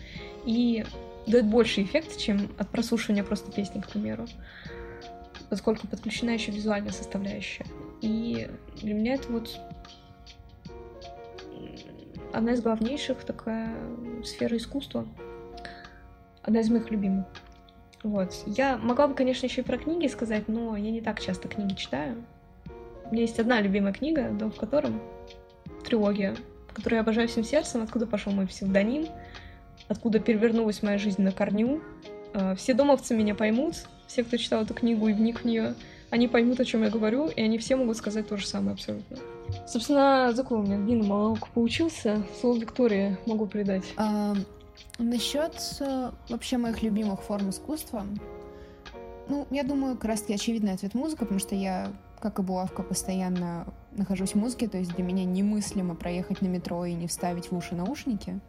и 0.45 0.85
дает 1.27 1.45
больше 1.45 1.83
эффект, 1.83 2.17
чем 2.17 2.49
от 2.57 2.69
прослушивания 2.69 3.23
просто 3.23 3.51
песни, 3.51 3.81
к 3.81 3.89
примеру, 3.89 4.25
поскольку 5.49 5.87
подключена 5.87 6.31
еще 6.31 6.51
визуальная 6.51 6.91
составляющая. 6.91 7.65
И 8.01 8.49
для 8.81 8.93
меня 8.93 9.15
это 9.15 9.31
вот 9.31 9.59
одна 12.33 12.53
из 12.53 12.61
главнейших 12.61 13.23
такая 13.23 13.75
сфера 14.23 14.55
искусства, 14.57 15.07
одна 16.41 16.61
из 16.61 16.69
моих 16.69 16.89
любимых. 16.91 17.25
Вот. 18.03 18.33
Я 18.45 18.77
могла 18.77 19.07
бы, 19.07 19.15
конечно, 19.15 19.45
еще 19.45 19.61
и 19.61 19.65
про 19.65 19.77
книги 19.77 20.07
сказать, 20.07 20.47
но 20.47 20.77
я 20.77 20.91
не 20.91 21.01
так 21.01 21.19
часто 21.19 21.47
книги 21.47 21.73
читаю. 21.73 22.23
У 23.05 23.11
меня 23.11 23.23
есть 23.23 23.39
одна 23.39 23.59
любимая 23.59 23.93
книга, 23.93 24.29
дом 24.29 24.51
в 24.51 24.57
котором 24.57 25.01
трилогия, 25.85 26.35
которую 26.73 26.97
я 26.97 27.01
обожаю 27.01 27.27
всем 27.27 27.43
сердцем, 27.43 27.81
откуда 27.81 28.05
пошел 28.05 28.31
мой 28.33 28.47
псевдоним, 28.47 29.07
откуда 29.87 30.19
перевернулась 30.19 30.83
моя 30.83 30.97
жизнь 30.97 31.21
на 31.21 31.31
корню. 31.31 31.81
А, 32.33 32.55
все 32.55 32.73
домовцы 32.73 33.15
меня 33.15 33.35
поймут, 33.35 33.75
все, 34.07 34.23
кто 34.23 34.37
читал 34.37 34.63
эту 34.63 34.73
книгу 34.73 35.07
и 35.07 35.13
вник 35.13 35.41
в 35.41 35.45
нее, 35.45 35.75
они 36.09 36.27
поймут, 36.27 36.59
о 36.59 36.65
чем 36.65 36.83
я 36.83 36.89
говорю, 36.89 37.27
и 37.27 37.41
они 37.41 37.57
все 37.57 37.75
могут 37.75 37.97
сказать 37.97 38.27
то 38.27 38.37
же 38.37 38.47
самое 38.47 38.73
абсолютно. 38.73 39.17
Собственно, 39.67 40.33
такой 40.35 40.59
у 40.59 40.61
меня 40.61 40.77
длинный 40.77 41.07
монолог 41.07 41.49
получился. 41.49 42.23
Слово 42.39 42.59
Виктории 42.59 43.17
могу 43.25 43.45
передать. 43.47 43.83
А, 43.97 44.33
Насчет 44.99 45.53
э, 45.79 46.11
вообще 46.29 46.57
моих 46.57 46.81
любимых 46.81 47.21
форм 47.21 47.49
искусства, 47.49 48.05
Ну, 49.29 49.45
я 49.51 49.63
думаю, 49.63 49.95
как 49.95 50.05
раз-таки 50.05 50.33
очевидный 50.33 50.73
ответ 50.73 50.93
музыка, 50.93 51.25
потому 51.25 51.39
что 51.39 51.53
я, 51.55 51.91
как 52.19 52.39
и 52.39 52.41
булавка, 52.41 52.81
постоянно 52.81 53.67
нахожусь 53.91 54.31
в 54.31 54.35
музыке, 54.35 54.67
то 54.67 54.77
есть 54.77 54.95
для 54.95 55.03
меня 55.03 55.25
немыслимо 55.25 55.95
проехать 55.95 56.41
на 56.41 56.47
метро 56.47 56.85
и 56.85 56.93
не 56.93 57.07
вставить 57.07 57.51
в 57.51 57.57
уши 57.57 57.75
наушники. 57.75 58.39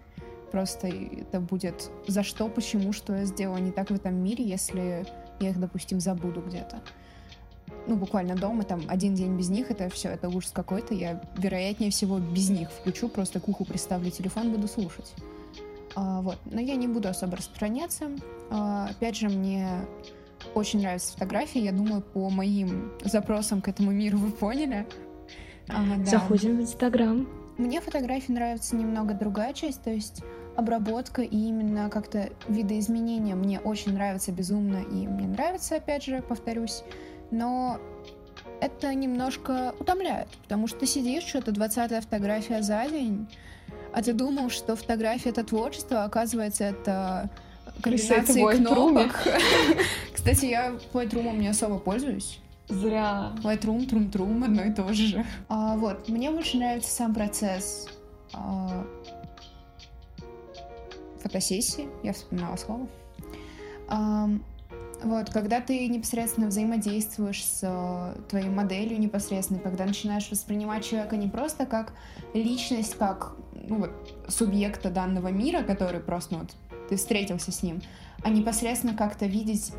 Просто 0.51 0.89
это 0.89 1.41
будет 1.41 1.91
за 2.07 2.23
что, 2.23 2.49
почему, 2.49 2.93
что 2.93 3.15
я 3.15 3.25
сделала 3.25 3.59
не 3.59 3.71
так 3.71 3.91
в 3.91 3.95
этом 3.95 4.15
мире, 4.15 4.45
если 4.45 5.07
я 5.41 5.51
их, 5.51 5.61
допустим, 5.61 6.01
забуду 6.01 6.41
где-то. 6.41 6.81
Ну, 7.87 7.97
буквально 7.97 8.35
дома, 8.35 8.65
там, 8.65 8.83
один 8.89 9.15
день 9.15 9.37
без 9.37 9.51
них, 9.51 9.71
это 9.71 9.89
все, 9.89 10.09
это 10.09 10.29
ужас 10.29 10.51
какой-то. 10.53 10.95
Я, 10.95 11.23
вероятнее 11.37 11.91
всего, 11.91 12.19
без 12.19 12.51
них 12.51 12.71
включу, 12.71 13.09
просто 13.09 13.41
к 13.41 13.49
уху 13.49 13.65
приставлю 13.65 14.11
телефон, 14.11 14.53
буду 14.53 14.69
слушать. 14.69 15.13
А, 15.95 16.21
вот. 16.21 16.39
Но 16.47 16.61
я 16.61 16.77
не 16.77 16.87
буду 16.87 17.09
особо 17.09 17.37
распространяться. 17.37 18.11
А, 18.51 18.89
опять 18.91 19.17
же, 19.17 19.29
мне 19.29 19.69
очень 20.55 20.81
нравятся 20.81 21.13
фотографии. 21.13 21.61
Я 21.61 21.73
думаю, 21.73 22.03
по 22.03 22.31
моим 22.31 22.93
запросам 23.05 23.61
к 23.61 23.69
этому 23.69 23.91
миру 23.91 24.19
вы 24.19 24.31
поняли. 24.31 24.87
А, 25.69 25.83
да. 25.99 26.05
Заходим 26.05 26.59
в 26.59 26.61
Инстаграм. 26.63 27.27
Мне 27.59 27.81
фотографии 27.81 28.33
нравится 28.33 28.77
немного 28.77 29.15
другая 29.15 29.53
часть, 29.53 29.83
то 29.83 29.91
есть 29.91 30.23
обработка 30.57 31.23
и 31.23 31.37
именно 31.37 31.91
как-то 31.91 32.31
видоизменения 32.49 33.35
мне 33.35 33.59
очень 33.59 33.95
нравится 33.95 34.31
безумно, 34.31 34.79
и 34.79 35.07
мне 35.07 35.27
нравится, 35.27 35.77
опять 35.77 36.05
же, 36.05 36.23
повторюсь, 36.23 36.85
но 37.33 37.81
это 38.61 38.95
немножко 38.95 39.75
утомляет, 39.81 40.29
потому 40.43 40.69
что 40.69 40.81
ты 40.81 40.87
сидишь, 40.87 41.25
что-то 41.25 41.51
20 41.51 42.05
фотография 42.05 42.63
за 42.63 42.89
день, 42.89 43.29
а 43.93 44.03
ты 44.03 44.13
думал, 44.13 44.51
что 44.51 44.77
фотография— 44.77 45.31
это 45.31 45.43
творчество, 45.43 46.03
а 46.03 46.05
оказывается, 46.05 46.65
это 46.65 47.29
комбинации 47.83 48.57
кнопок. 48.57 49.17
Кстати, 50.13 50.47
я 50.47 50.75
Lightroom 50.93 51.39
не 51.39 51.49
особо 51.49 51.79
пользуюсь. 51.79 52.39
Зря. 52.69 53.33
Lightroom, 53.43 53.87
Трум-Трум, 53.87 54.45
одно 54.45 54.65
и 54.65 54.73
то 54.73 54.93
же. 54.93 55.25
А, 55.49 55.77
вот, 55.77 56.09
мне 56.09 56.31
больше 56.31 56.59
нравится 56.59 56.91
сам 56.91 57.15
процесс 57.15 57.89
а, 58.35 58.87
фотосессии, 61.23 61.89
я 62.03 62.13
вспоминала 62.13 62.57
слово. 62.57 62.89
А, 63.89 64.29
вот, 65.03 65.31
когда 65.31 65.61
ты 65.61 65.87
непосредственно 65.87 66.49
взаимодействуешь 66.49 67.45
с 67.45 67.61
э, 67.63 68.21
твоей 68.29 68.49
моделью 68.49 68.99
непосредственно, 68.99 69.61
когда 69.61 69.85
начинаешь 69.85 70.29
воспринимать 70.29 70.85
человека 70.85 71.17
не 71.17 71.29
просто 71.29 71.67
как 71.67 71.93
личность, 72.35 72.97
как 72.97 73.37
ну, 73.53 73.79
вот, 73.79 73.93
субъекта 74.27 74.91
данного 74.91 75.29
мира, 75.29 75.63
который 75.63 76.01
просто 76.01 76.35
ну, 76.35 76.41
вот, 76.41 76.51
ты 76.89 76.97
встретился 76.97 77.53
с 77.53 77.63
ним, 77.63 77.81
а 78.25 78.31
непосредственно 78.31 78.95
как-то 78.95 79.27
видеть 79.27 79.73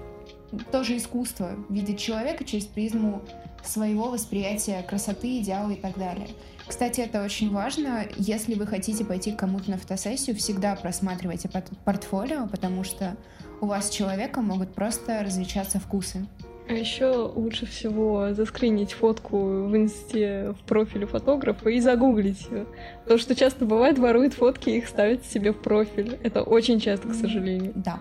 тоже 0.72 0.98
искусство, 0.98 1.52
видеть 1.70 2.00
человека 2.00 2.44
через 2.44 2.66
призму 2.66 3.22
своего 3.64 4.10
восприятия 4.10 4.84
красоты, 4.84 5.40
идеала 5.40 5.72
и 5.72 5.76
так 5.76 5.98
далее. 5.98 6.28
Кстати, 6.68 7.02
это 7.02 7.24
очень 7.24 7.52
важно. 7.52 8.06
Если 8.16 8.54
вы 8.54 8.68
хотите 8.68 9.04
пойти 9.04 9.32
к 9.32 9.40
кому-то 9.40 9.72
на 9.72 9.78
фотосессию, 9.78 10.36
всегда 10.36 10.76
просматривайте 10.76 11.50
портфолио, 11.84 12.48
потому 12.48 12.84
что 12.84 13.18
у 13.60 13.66
вас 13.66 13.88
с 13.88 13.90
человеком 13.90 14.46
могут 14.46 14.74
просто 14.74 15.22
различаться 15.24 15.80
вкусы. 15.80 16.28
А 16.70 16.74
еще 16.74 17.32
лучше 17.36 17.66
всего 17.66 18.32
заскринить 18.36 18.94
фотку 18.94 19.66
в 19.66 19.76
инсте 19.76 20.52
в 20.52 20.64
профиле 20.68 21.08
фотографа 21.08 21.68
и 21.70 21.80
загуглить 21.80 22.48
ее. 22.52 22.68
Потому 23.04 23.20
что 23.20 23.34
часто 23.34 23.66
бывает, 23.66 23.98
воруют 23.98 24.36
фотки 24.36 24.70
и 24.70 24.78
их 24.78 24.88
ставят 24.88 25.26
себе 25.26 25.52
в 25.52 25.60
профиль. 25.60 26.20
Это 26.22 26.44
очень 26.44 26.80
часто, 26.80 27.08
к 27.08 27.16
сожалению. 27.16 27.74
Да. 27.76 28.00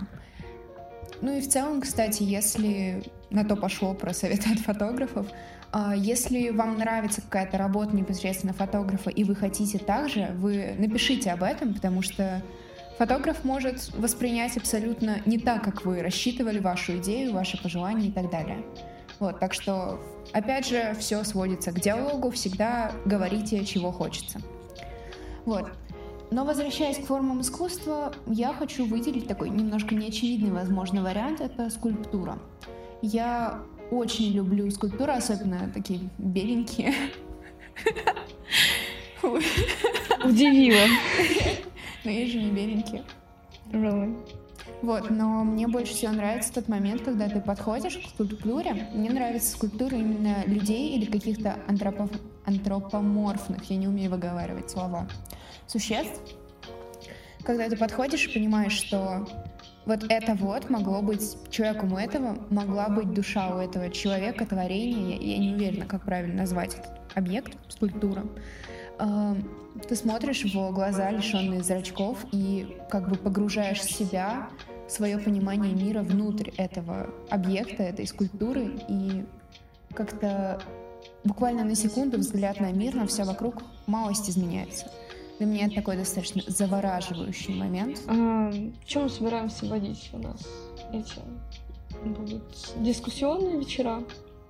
Ну 1.21 1.37
и 1.37 1.41
в 1.41 1.49
целом, 1.49 1.81
кстати, 1.81 2.23
если 2.23 3.03
на 3.31 3.45
то 3.45 3.57
пошло 3.57 3.95
про 3.95 4.13
советы 4.13 4.53
от 4.53 4.61
фотографов, 4.61 5.27
а, 5.71 5.95
если 5.95 6.51
вам 6.51 6.79
нравится 6.79 7.21
какая-то 7.21 7.59
работа 7.59 7.95
непосредственно 7.95 8.53
фотографа, 8.53 9.11
и 9.11 9.25
вы 9.25 9.35
хотите 9.35 9.79
также, 9.79 10.31
вы 10.37 10.75
напишите 10.79 11.31
об 11.31 11.43
этом, 11.43 11.75
потому 11.75 12.03
что 12.03 12.43
фотограф 12.99 13.45
может 13.45 13.93
воспринять 13.95 14.57
абсолютно 14.57 15.21
не 15.27 15.39
так, 15.39 15.63
как 15.63 15.85
вы 15.85 16.03
рассчитывали 16.03 16.59
вашу 16.59 16.99
идею, 16.99 17.33
ваши 17.33 17.61
пожелания 17.61 18.09
и 18.09 18.13
так 18.13 18.31
далее. 18.31 18.65
Вот, 19.19 19.41
так 19.41 19.53
что, 19.53 20.01
опять 20.33 20.67
же, 20.67 20.95
все 20.99 21.25
сводится 21.25 21.73
к 21.73 21.81
диалогу, 21.81 22.31
всегда 22.31 22.93
говорите, 23.05 23.65
чего 23.65 23.91
хочется. 23.91 24.41
Вот. 25.45 25.71
Но 26.31 26.45
возвращаясь 26.45 26.99
к 26.99 27.07
формам 27.07 27.41
искусства, 27.41 28.13
я 28.27 28.53
хочу 28.53 28.85
выделить 28.85 29.27
такой 29.27 29.49
немножко 29.49 29.95
неочевидный, 29.95 30.51
возможно, 30.51 31.03
вариант— 31.03 31.41
это 31.43 31.71
скульптура. 31.71 32.39
Я 33.01 33.63
очень 33.91 34.33
люблю 34.33 34.71
скульптуры, 34.71 35.13
особенно 35.13 35.71
такие 35.73 36.01
беленькие. 36.19 36.93
Удивила. 40.25 40.87
Но 42.05 42.11
есть 42.11 42.33
же 42.33 42.43
не 42.43 42.51
беленькие. 42.51 43.05
Really? 43.73 44.17
Вот, 44.83 45.11
но 45.11 45.43
мне 45.43 45.67
больше 45.67 45.93
всего 45.93 46.13
нравится 46.13 46.53
тот 46.53 46.69
момент, 46.69 47.03
когда 47.03 47.29
ты 47.29 47.41
подходишь 47.41 47.97
к 47.97 48.09
скульптуре. 48.11 48.89
Мне 48.95 49.11
нравятся 49.11 49.53
скульптуры 49.53 49.97
именно 49.97 50.45
людей 50.47 50.97
или 50.97 51.05
каких-то 51.07 51.57
антропо... 51.67 52.09
антропоморфных, 52.45 53.65
я 53.71 53.77
не 53.77 53.89
умею 53.89 54.11
выговаривать 54.11 54.71
слова, 54.71 55.09
существ. 55.69 56.21
Когда 57.45 57.69
ты 57.69 57.77
подходишь 57.77 58.27
и 58.27 58.35
понимаешь, 58.35 58.73
что 58.73 59.29
вот 59.87 60.05
это 60.09 60.35
вот 60.35 60.69
могло 60.69 61.01
быть 61.01 61.37
человеком 61.51 61.93
у 61.93 61.97
этого, 61.97 62.37
могла 62.51 62.89
быть 62.89 63.15
душа 63.15 63.55
у 63.55 63.59
этого 63.59 63.91
человека, 63.91 64.45
творения, 64.45 65.17
я, 65.17 65.35
я 65.35 65.39
не 65.39 65.55
уверена, 65.55 65.87
как 65.87 66.05
правильно 66.05 66.43
назвать 66.43 66.75
этот 66.75 67.01
объект, 67.15 67.57
скульптура. 67.69 68.25
Ты 69.89 69.95
смотришь 69.95 70.45
в 70.45 70.73
глаза, 70.73 71.11
лишенные 71.11 71.63
зрачков, 71.63 72.27
и 72.33 72.77
как 72.91 73.09
бы 73.09 73.17
погружаешь 73.17 73.83
себя, 73.83 74.49
свое 74.89 75.19
понимание 75.19 75.73
мира 75.75 76.03
внутрь 76.03 76.51
этого 76.57 77.11
объекта, 77.31 77.85
этой 77.85 78.07
скульптуры, 78.07 78.79
и 78.89 79.25
как-то 79.95 80.61
буквально 81.25 81.65
на 81.65 81.75
секунду 81.75 82.19
взгляд 82.19 82.59
на 82.59 82.73
мир, 82.73 82.95
на 82.95 83.07
все 83.07 83.25
вокруг 83.25 83.63
малость 83.87 84.29
изменяется. 84.29 84.91
Для 85.39 85.47
меня 85.47 85.67
это 85.67 85.77
такой 85.77 85.97
достаточно 85.97 86.43
завораживающий 86.47 87.55
момент. 87.55 88.01
А, 88.09 88.53
чем 88.85 89.05
мы 89.05 89.09
собираемся 89.09 89.67
водить 89.67 90.11
у 90.13 90.19
нас 90.19 90.47
эти 90.93 91.21
будут 92.05 92.43
дискуссионные 92.77 93.59
вечера, 93.59 94.03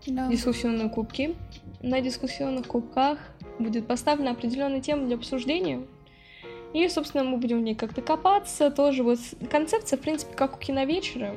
да. 0.06 0.28
дискуссионные 0.28 0.88
кубки. 0.88 1.36
На 1.82 2.00
дискуссионных 2.00 2.66
кубках 2.66 3.18
будет 3.58 3.86
поставлена 3.86 4.32
определенная 4.32 4.80
тема 4.80 5.06
для 5.06 5.16
обсуждения. 5.16 5.82
И, 6.74 6.86
собственно, 6.88 7.24
мы 7.24 7.38
будем 7.38 7.58
в 7.58 7.62
ней 7.62 7.74
как-то 7.74 8.02
копаться. 8.02 8.70
Тоже 8.70 9.02
вот 9.02 9.18
концепция, 9.50 9.96
в 9.96 10.00
принципе, 10.00 10.34
как 10.34 10.56
у 10.56 10.58
киновечера. 10.58 11.34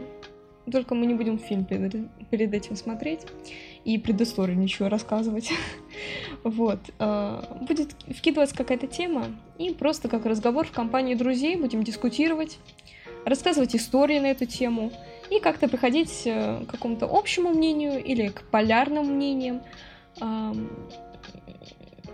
Только 0.72 0.96
мы 0.96 1.06
не 1.06 1.14
будем 1.14 1.40
фильм 1.40 1.66
перед, 1.66 1.96
перед 2.30 2.54
этим 2.54 2.76
смотреть 2.76 3.22
и 3.86 3.98
предысторию 3.98 4.58
ничего 4.58 4.90
рассказывать. 4.90 5.52
вот. 6.44 6.80
А, 7.00 7.58
будет 7.62 7.96
вкидываться 8.16 8.56
какая-то 8.56 8.88
тема, 8.88 9.28
и 9.58 9.74
просто 9.74 10.08
как 10.08 10.26
разговор 10.26 10.68
в 10.68 10.72
компании 10.72 11.16
друзей 11.16 11.56
будем 11.56 11.84
дискутировать, 11.84 12.58
рассказывать 13.26 13.76
истории 13.76 14.20
на 14.20 14.28
эту 14.28 14.46
тему, 14.46 14.92
и 15.30 15.40
как-то 15.40 15.68
приходить 15.68 16.24
э, 16.26 16.66
к 16.66 16.72
какому-то 16.72 17.08
общему 17.10 17.50
мнению 17.50 18.04
или 18.04 18.28
к 18.28 18.44
полярным 18.44 19.16
мнениям. 19.16 19.62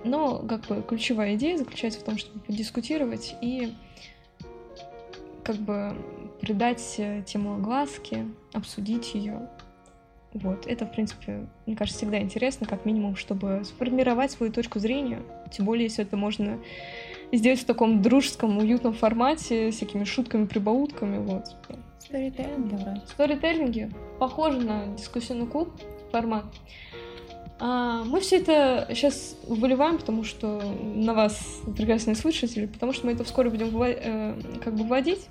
Но 0.03 0.37
как 0.39 0.61
бы 0.67 0.83
ключевая 0.87 1.35
идея 1.35 1.57
заключается 1.57 1.99
в 1.99 2.03
том, 2.03 2.17
чтобы 2.17 2.39
подискутировать 2.41 3.35
и 3.41 3.73
как 5.43 5.55
бы 5.55 5.95
придать 6.41 6.95
э, 6.97 7.23
тему 7.25 7.55
огласки, 7.55 8.25
обсудить 8.53 9.15
ее 9.15 9.49
вот, 10.37 10.65
это, 10.67 10.85
в 10.85 10.91
принципе, 10.91 11.45
мне 11.65 11.75
кажется, 11.75 11.99
всегда 11.99 12.19
интересно, 12.19 12.65
как 12.67 12.85
минимум, 12.85 13.15
чтобы 13.15 13.61
сформировать 13.63 14.31
свою 14.31 14.51
точку 14.51 14.79
зрения. 14.79 15.21
Тем 15.51 15.65
более, 15.65 15.85
если 15.85 16.03
это 16.03 16.17
можно 16.17 16.59
сделать 17.31 17.59
в 17.59 17.65
таком 17.65 18.01
дружеском, 18.01 18.57
уютном 18.57 18.93
формате, 18.93 19.71
с 19.71 19.75
всякими 19.75 20.03
шутками, 20.03 20.45
прибаутками, 20.45 21.17
вот. 21.17 21.55
Сторителлинги, 21.99 22.75
вроде. 22.75 23.01
Сторителлинги. 23.07 23.91
Похоже 24.19 24.61
на 24.61 24.95
дискуссионный 24.95 25.47
клуб 25.47 25.69
формат. 26.11 26.45
А, 27.59 28.03
мы 28.03 28.19
все 28.21 28.37
это 28.37 28.87
сейчас 28.89 29.35
выливаем, 29.47 29.97
потому 29.97 30.23
что 30.23 30.61
на 30.81 31.13
вас, 31.13 31.39
прекрасные 31.75 32.15
слушатели, 32.15 32.67
потому 32.67 32.93
что 32.93 33.07
мы 33.07 33.13
это 33.13 33.23
вскоре 33.23 33.49
будем 33.49 33.81
э, 33.81 34.35
как 34.63 34.75
бы 34.75 34.83
вводить 34.83 35.27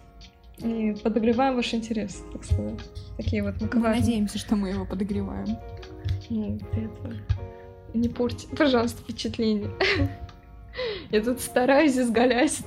и 0.58 0.96
подогреваем 1.02 1.56
ваш 1.56 1.74
интерес, 1.74 2.22
так 2.32 2.44
сказать. 2.44 2.80
Такие 3.16 3.42
вот 3.42 3.54
мы 3.60 3.80
надеемся, 3.80 4.38
что 4.38 4.56
мы 4.56 4.70
его 4.70 4.84
подогреваем. 4.84 5.58
Ну, 6.30 6.58
ты 6.72 6.80
это... 6.80 7.16
Не 7.94 8.08
порти, 8.08 8.46
пожалуйста, 8.56 9.02
впечатление. 9.02 9.70
Я 11.10 11.22
тут 11.22 11.40
стараюсь 11.40 11.96
изгалясь. 11.96 12.60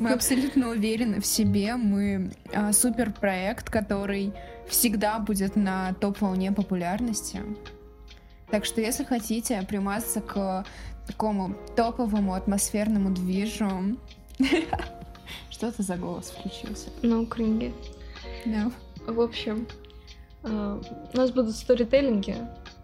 Мы 0.00 0.10
абсолютно 0.10 0.70
уверены 0.70 1.20
в 1.20 1.26
себе. 1.26 1.76
Мы 1.76 2.32
а, 2.52 2.72
супер 2.72 3.12
проект, 3.12 3.70
который 3.70 4.32
всегда 4.68 5.18
будет 5.18 5.54
на 5.54 5.94
топ-волне 5.94 6.52
популярности. 6.52 7.40
Так 8.50 8.64
что, 8.64 8.80
если 8.80 9.04
хотите 9.04 9.62
примазаться 9.68 10.20
к 10.20 10.64
такому 11.06 11.54
топовому 11.76 12.34
атмосферному 12.34 13.10
движу... 13.10 13.96
Что 15.50 15.68
это 15.68 15.82
за 15.82 15.96
голос 15.96 16.30
включился? 16.30 16.90
На 17.02 17.24
кринге. 17.26 17.72
Да. 18.44 18.70
В 19.06 19.20
общем, 19.20 19.66
а, 20.42 20.80
у 21.12 21.16
нас 21.16 21.30
будут 21.30 21.54
сторителлинги. 21.56 22.36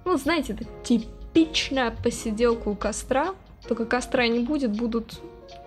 Ну, 0.05 0.17
знаете, 0.17 0.55
это 0.55 0.65
типичная 0.85 1.91
посиделка 1.91 2.69
у 2.69 2.75
костра, 2.75 3.35
только 3.67 3.85
костра 3.85 4.27
не 4.29 4.41
будет, 4.41 4.77
будут 4.77 5.21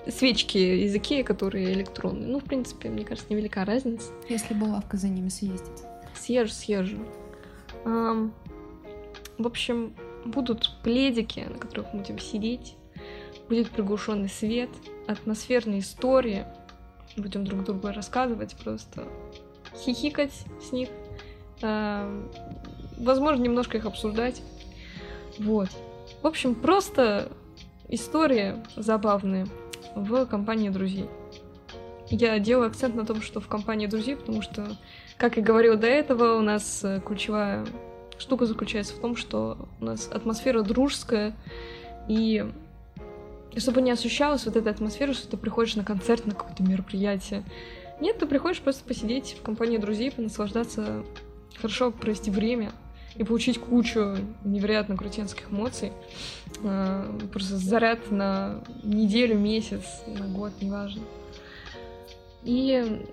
свечки 0.08 0.58
из 0.58 0.96
Икеи, 0.96 1.22
которые 1.22 1.74
электронные. 1.74 2.28
Ну, 2.28 2.40
в 2.40 2.44
принципе, 2.44 2.90
мне 2.90 3.06
кажется, 3.06 3.32
невелика 3.32 3.66
разница. 3.66 4.12
Если 4.30 4.54
булавка 4.54 4.98
за 4.98 5.08
ними 5.08 5.30
съездит. 5.30 5.86
Съезжу, 6.16 6.54
съезжу. 6.54 6.98
В 7.84 9.48
общем, 9.48 9.94
будут 10.26 10.72
пледики, 10.84 11.40
на 11.40 11.58
которых 11.58 11.94
мы 11.94 12.00
будем 12.02 12.20
сидеть. 12.20 12.76
Будет 13.50 13.70
приглушенный 13.70 14.30
свет, 14.30 14.70
атмосферные 15.08 15.80
истории. 15.80 16.46
Будем 17.18 17.46
друг 17.46 17.64
другу 17.64 17.88
рассказывать, 17.90 18.56
просто 18.56 19.08
хихикать 19.76 20.46
с 20.62 20.72
них. 20.72 20.90
Uh, 21.62 22.28
возможно, 22.98 23.44
немножко 23.44 23.78
их 23.78 23.86
обсуждать. 23.86 24.42
Вот. 25.38 25.70
В 26.22 26.28
общем, 26.28 26.56
просто 26.56 27.32
истории 27.88 28.56
забавные 28.76 29.48
в 29.96 30.26
компании 30.26 30.70
друзей. 30.70 31.10
Я 32.10 32.40
делаю 32.40 32.68
акцент 32.68 32.96
на 32.96 33.06
том, 33.06 33.22
что 33.22 33.40
в 33.40 33.48
компании 33.48 33.88
друзей, 33.88 34.16
потому 34.16 34.42
что, 34.42 34.76
как 35.18 35.38
и 35.38 35.42
говорил 35.42 35.78
до 35.78 35.88
этого, 35.88 36.38
у 36.38 36.42
нас 36.42 36.84
э, 36.84 37.02
ключевая 37.06 37.66
штука 38.18 38.46
заключается 38.46 38.96
в 38.96 39.00
том, 39.00 39.16
что 39.16 39.70
у 39.80 39.86
нас 39.86 40.10
атмосфера 40.12 40.62
дружеская, 40.62 41.34
и 42.10 42.52
чтобы 43.58 43.82
не 43.82 43.92
ощущалась 43.92 44.46
вот 44.46 44.56
эта 44.56 44.70
атмосфера, 44.70 45.14
что 45.14 45.28
ты 45.28 45.38
приходишь 45.38 45.76
на 45.76 45.84
концерт, 45.84 46.26
на 46.26 46.34
какое-то 46.34 46.64
мероприятие. 46.64 47.44
Нет, 48.00 48.18
ты 48.18 48.26
приходишь 48.26 48.62
просто 48.62 48.84
посидеть 48.84 49.38
в 49.40 49.44
компании 49.44 49.78
друзей, 49.78 50.12
понаслаждаться, 50.12 51.04
хорошо 51.60 51.92
провести 51.92 52.32
время, 52.32 52.72
и 53.16 53.24
получить 53.24 53.60
кучу 53.60 54.18
невероятно 54.44 54.98
крутенских 54.98 55.52
эмоций. 55.52 55.92
А, 56.64 57.20
просто 57.32 57.58
заряд 57.58 58.12
на 58.12 58.64
неделю, 58.84 59.38
месяц, 59.38 59.84
на 60.08 60.28
год, 60.28 60.54
неважно. 60.62 61.02
И 62.44 63.06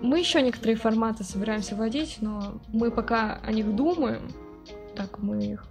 мы 0.00 0.18
еще 0.18 0.40
некоторые 0.42 0.76
форматы 0.76 1.24
собираемся 1.24 1.74
вводить, 1.74 2.18
но 2.20 2.60
мы 2.68 2.90
пока 2.90 3.40
о 3.42 3.52
них 3.52 3.74
думаем. 3.74 4.30
Так, 4.94 5.18
мы 5.18 5.44
их 5.44 5.66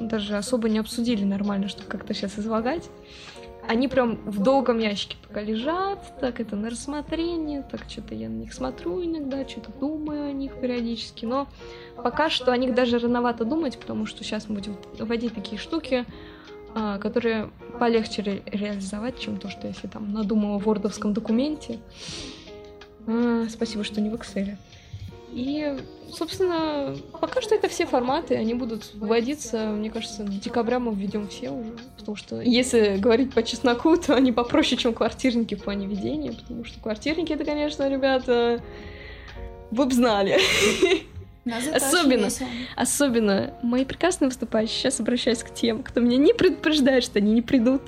даже 0.00 0.36
особо 0.36 0.68
не 0.68 0.78
обсудили 0.78 1.24
нормально, 1.24 1.68
чтобы 1.68 1.88
как-то 1.88 2.14
сейчас 2.14 2.38
излагать. 2.38 2.88
Они 3.68 3.86
прям 3.86 4.16
в 4.28 4.42
долгом 4.42 4.80
ящике 4.80 5.16
пока 5.26 5.40
лежат, 5.40 6.18
так 6.20 6.40
это 6.40 6.56
на 6.56 6.68
рассмотрение, 6.68 7.62
так 7.62 7.82
что-то 7.88 8.12
я 8.14 8.28
на 8.28 8.34
них 8.34 8.52
смотрю 8.52 9.04
иногда, 9.04 9.48
что-то 9.48 9.70
думаю 9.78 10.30
о 10.30 10.32
них 10.32 10.60
периодически, 10.60 11.26
но 11.26 11.46
пока 11.96 12.28
что 12.28 12.50
о 12.50 12.56
них 12.56 12.74
даже 12.74 12.98
рановато 12.98 13.44
думать, 13.44 13.78
потому 13.78 14.04
что 14.06 14.24
сейчас 14.24 14.48
мы 14.48 14.56
будем 14.56 14.76
вводить 14.98 15.34
такие 15.34 15.58
штуки, 15.58 16.04
а, 16.74 16.98
которые 16.98 17.50
полегче 17.78 18.22
ре- 18.22 18.42
реализовать, 18.46 19.20
чем 19.20 19.36
то, 19.36 19.48
что 19.48 19.68
если 19.68 19.86
там 19.86 20.12
надумала 20.12 20.58
в 20.58 20.64
вордовском 20.64 21.12
документе. 21.12 21.78
А, 23.06 23.46
спасибо, 23.48 23.84
что 23.84 24.00
не 24.00 24.10
в 24.10 24.14
Excel. 24.14 24.56
И, 25.32 25.78
собственно, 26.12 26.94
пока 27.18 27.40
что 27.40 27.54
это 27.54 27.68
все 27.68 27.86
форматы, 27.86 28.36
они 28.36 28.52
будут 28.52 28.90
вводиться, 28.94 29.66
мне 29.66 29.90
кажется, 29.90 30.24
декабря 30.24 30.78
мы 30.78 30.94
введем 30.94 31.28
все 31.28 31.50
уже. 31.50 31.72
Потому 31.96 32.16
что, 32.16 32.40
если 32.40 32.98
говорить 32.98 33.32
по 33.32 33.42
чесноку, 33.42 33.96
то 33.96 34.14
они 34.14 34.30
попроще, 34.30 34.76
чем 34.76 34.92
квартирники 34.92 35.54
в 35.54 35.62
плане 35.62 35.86
ведения, 35.86 36.32
потому 36.32 36.64
что 36.64 36.78
квартирники 36.80 37.32
это, 37.32 37.44
конечно, 37.44 37.88
ребята, 37.88 38.62
вы 39.70 39.86
бы 39.86 39.92
знали. 39.92 40.38
Особенно, 41.44 42.28
особенно 42.76 43.54
мои 43.62 43.84
прекрасные 43.84 44.28
выступающие, 44.28 44.78
сейчас 44.78 45.00
обращаюсь 45.00 45.42
к 45.42 45.52
тем, 45.52 45.82
кто 45.82 46.00
меня 46.00 46.16
не 46.16 46.34
предупреждает, 46.34 47.02
что 47.02 47.18
они 47.18 47.32
не 47.32 47.42
придут. 47.42 47.82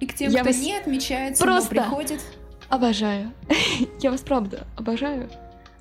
И 0.00 0.06
к 0.06 0.14
тем, 0.14 0.30
Я 0.30 0.40
кто 0.40 0.50
вас 0.50 0.60
не 0.60 0.76
отмечается, 0.76 1.42
просто 1.42 1.74
но 1.74 1.82
приходит. 1.82 2.20
Обожаю. 2.68 3.32
Я 4.00 4.10
вас 4.10 4.20
правда 4.20 4.66
обожаю. 4.76 5.30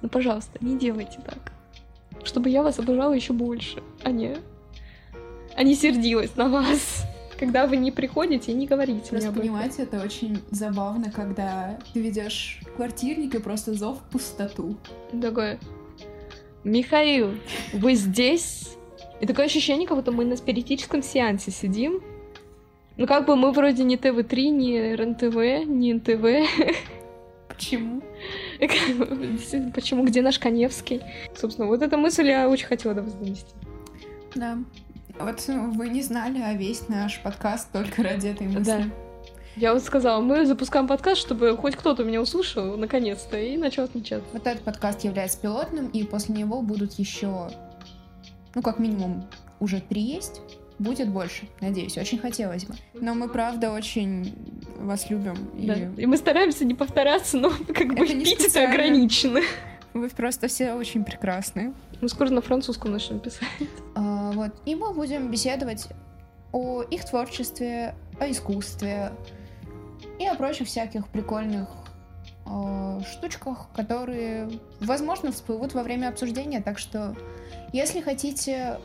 Ну, 0.06 0.10
пожалуйста, 0.10 0.60
не 0.62 0.78
делайте 0.78 1.18
так. 1.26 1.52
Чтобы 2.24 2.50
я 2.50 2.62
вас 2.62 2.78
обожала 2.78 3.14
еще 3.14 3.34
больше, 3.34 3.82
а 4.04 4.12
не... 4.12 4.38
А 5.56 5.64
не 5.64 5.74
сердилась 5.74 6.36
на 6.36 6.48
вас. 6.48 7.06
Когда 7.40 7.66
вы 7.66 7.78
не 7.78 7.90
приходите, 7.90 8.54
не 8.54 8.68
говорите 8.68 9.10
Просто 9.10 9.32
мне 9.32 9.42
понимаете, 9.42 9.82
это 9.82 10.04
очень 10.04 10.44
забавно, 10.52 11.12
когда 11.12 11.80
ты 11.92 12.02
ведешь 12.02 12.60
квартирник 12.76 13.34
и 13.34 13.40
просто 13.40 13.74
зов 13.74 13.98
в 13.98 14.12
пустоту. 14.12 14.78
Такое. 15.20 15.58
Михаил, 16.64 17.32
вы 17.74 17.96
здесь? 17.96 18.78
И 19.22 19.26
такое 19.26 19.48
ощущение, 19.48 19.88
как 19.88 19.98
будто 19.98 20.12
мы 20.12 20.24
на 20.24 20.38
спиритическом 20.38 21.02
сеансе 21.02 21.50
сидим. 21.50 22.00
Ну, 22.98 23.08
как 23.08 23.26
бы 23.26 23.36
мы 23.36 23.52
вроде 23.52 23.84
не 23.84 23.98
ТВ-3, 23.98 24.50
не 24.50 24.94
РНТВ, 24.94 25.68
не 25.68 25.96
НТВ. 25.96 26.48
Почему? 27.48 28.04
Почему? 29.74 30.06
Где 30.06 30.22
наш 30.22 30.40
Коневский? 30.40 31.02
Собственно, 31.36 31.68
вот 31.68 31.82
эта 31.82 31.98
мысль 31.98 32.28
я 32.28 32.50
очень 32.50 32.68
хотела 32.68 32.94
до 32.96 33.02
вас 33.04 33.14
донести. 33.14 33.54
Да. 34.36 34.58
Вот 35.20 35.44
вы 35.48 35.90
не 35.90 36.02
знали, 36.02 36.42
а 36.42 36.54
весь 36.54 36.90
наш 36.90 37.22
подкаст 37.22 37.72
только 37.72 38.04
ради 38.04 38.28
этой 38.28 38.48
мысли. 38.48 38.64
Да. 38.64 38.84
Я 39.56 39.74
вот 39.74 39.84
сказала, 39.84 40.20
мы 40.22 40.46
запускаем 40.46 40.86
подкаст, 40.86 41.22
чтобы 41.22 41.56
хоть 41.56 41.78
кто-то 41.78 42.04
меня 42.04 42.22
услышал, 42.22 42.76
наконец-то, 42.76 43.40
и 43.40 43.56
начал 43.56 43.84
отмечаться. 43.84 44.28
Вот 44.34 44.46
этот 44.46 44.64
подкаст 44.64 45.06
является 45.06 45.40
пилотным, 45.40 45.88
и 45.88 46.04
после 46.04 46.36
него 46.36 46.62
будут 46.62 46.94
еще, 46.94 47.50
ну, 48.54 48.62
как 48.62 48.80
минимум, 48.80 49.26
уже 49.62 49.80
три 49.80 50.02
есть. 50.02 50.42
Будет 50.78 51.08
больше, 51.08 51.48
надеюсь, 51.62 51.98
очень 51.98 52.18
хотелось 52.18 52.66
бы. 52.66 52.76
Но 52.96 53.14
мы, 53.14 53.30
правда, 53.30 53.72
очень 53.72 54.36
вас 54.86 55.10
любим. 55.10 55.36
И, 55.58 55.68
да. 55.68 55.76
и 55.98 56.06
мы 56.06 56.18
стараемся 56.18 56.66
не 56.66 56.74
повторяться, 56.74 57.38
но 57.38 57.52
как 57.74 57.96
бы 57.96 58.06
пить 58.06 58.46
это 58.46 58.68
ограничено. 58.70 59.42
Вы 59.94 60.10
просто 60.10 60.48
все 60.48 60.74
очень 60.74 61.06
прекрасны. 61.06 61.74
Мы 62.02 62.10
скоро 62.10 62.30
на 62.30 62.42
французском 62.42 62.92
начнем 62.92 63.20
писать. 63.20 63.48
А, 63.96 64.32
вот. 64.32 64.52
И 64.66 64.76
мы 64.76 64.94
будем 64.94 65.32
беседовать 65.32 65.88
о 66.52 66.84
их 66.84 67.06
творчестве, 67.06 67.96
о 68.20 68.30
искусстве 68.30 69.12
и 70.20 70.26
о 70.26 70.36
прочих 70.36 70.68
всяких 70.68 71.08
прикольных 71.08 71.70
э, 72.46 73.02
штучках, 73.12 73.68
которые, 73.76 74.50
возможно, 74.80 75.32
всплывут 75.32 75.74
во 75.74 75.84
время 75.84 76.10
обсуждения. 76.10 76.62
Так 76.62 76.78
что, 76.78 77.16
если 77.72 78.02
хотите 78.02 78.80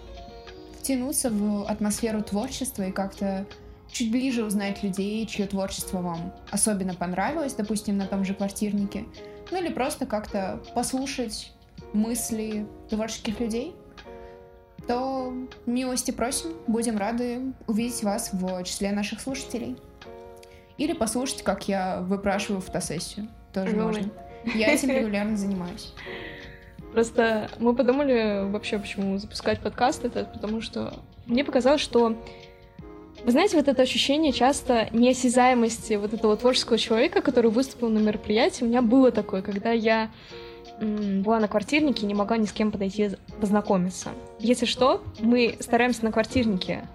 втянуться 0.80 1.30
в 1.30 1.68
атмосферу 1.68 2.22
творчества 2.22 2.84
и 2.84 2.92
как-то 2.92 3.46
чуть 3.93 4.11
ближе 4.11 4.45
узнать 4.45 4.82
людей, 4.82 5.26
чье 5.26 5.47
творчество 5.47 6.01
вам 6.01 6.32
особенно 6.51 6.95
понравилось, 6.95 7.55
допустим, 7.55 7.97
на 7.97 8.07
том 8.07 8.24
же 8.24 8.34
квартирнике, 8.34 9.05
ну 9.51 9.59
или 9.59 9.72
просто 9.72 10.07
как-то 10.07 10.61
послушать 10.74 11.53
мысли 11.93 12.66
творческих 12.88 13.41
людей, 13.41 13.74
то 14.86 15.32
милости 15.66 16.11
просим, 16.11 16.51
будем 16.66 16.99
рады 16.99 17.53
увидеть 17.66 18.03
вас 18.03 18.30
в 18.32 18.64
числе 18.64 18.93
наших 18.93 19.20
слушателей. 19.20 19.76
Или 20.78 20.95
послушать, 20.95 21.43
как 21.43 21.68
я 21.68 22.01
выпрашиваю 22.01 22.62
фотосессию. 22.62 23.28
Тоже 23.53 23.76
Ой. 23.76 23.82
можно. 23.82 24.11
Я 24.55 24.72
этим 24.72 24.91
регулярно 24.91 25.36
занимаюсь. 25.36 25.93
Просто 26.93 27.51
мы 27.59 27.74
подумали 27.76 28.51
вообще, 28.51 28.78
почему 28.78 29.18
запускать 29.18 29.61
подкаст 29.61 30.05
этот, 30.05 30.32
потому 30.32 30.61
что 30.61 30.95
мне 31.26 31.45
показалось, 31.45 31.80
что 31.80 32.16
вы 33.25 33.33
знаете, 33.33 33.57
вот 33.57 33.68
это 33.68 33.83
ощущение 33.83 34.33
часто 34.33 34.89
неосязаемости 34.93 35.95
вот 35.95 36.14
этого 36.14 36.37
творческого 36.37 36.79
человека, 36.79 37.21
который 37.23 37.51
выступил 37.51 37.89
на 37.89 37.99
мероприятии, 37.99 38.64
у 38.64 38.66
меня 38.66 38.83
было 38.83 39.11
такое, 39.11 39.43
когда 39.43 39.73
я 39.73 40.11
была 40.81 41.41
на 41.41 41.49
квартирнике 41.49 42.05
и 42.05 42.07
не 42.07 42.14
могла 42.14 42.39
ни 42.39 42.47
с 42.47 42.53
кем 42.53 42.73
подойти 42.73 43.11
познакомиться. 43.41 44.11
Если 44.39 44.64
что, 44.64 45.03
мы 45.21 45.57
стараемся 45.61 46.05
на 46.05 46.12
квартирнике 46.12 46.89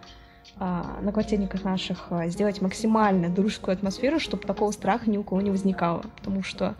а, 0.57 0.99
на 1.01 1.11
квартирниках 1.11 1.63
наших 1.63 2.07
а, 2.11 2.27
сделать 2.27 2.61
максимально 2.61 3.29
дружескую 3.29 3.73
атмосферу, 3.73 4.19
чтобы 4.19 4.43
такого 4.43 4.71
страха 4.71 5.09
ни 5.09 5.17
у 5.17 5.23
кого 5.23 5.41
не 5.41 5.51
возникало. 5.51 6.03
Потому 6.17 6.43
что 6.43 6.75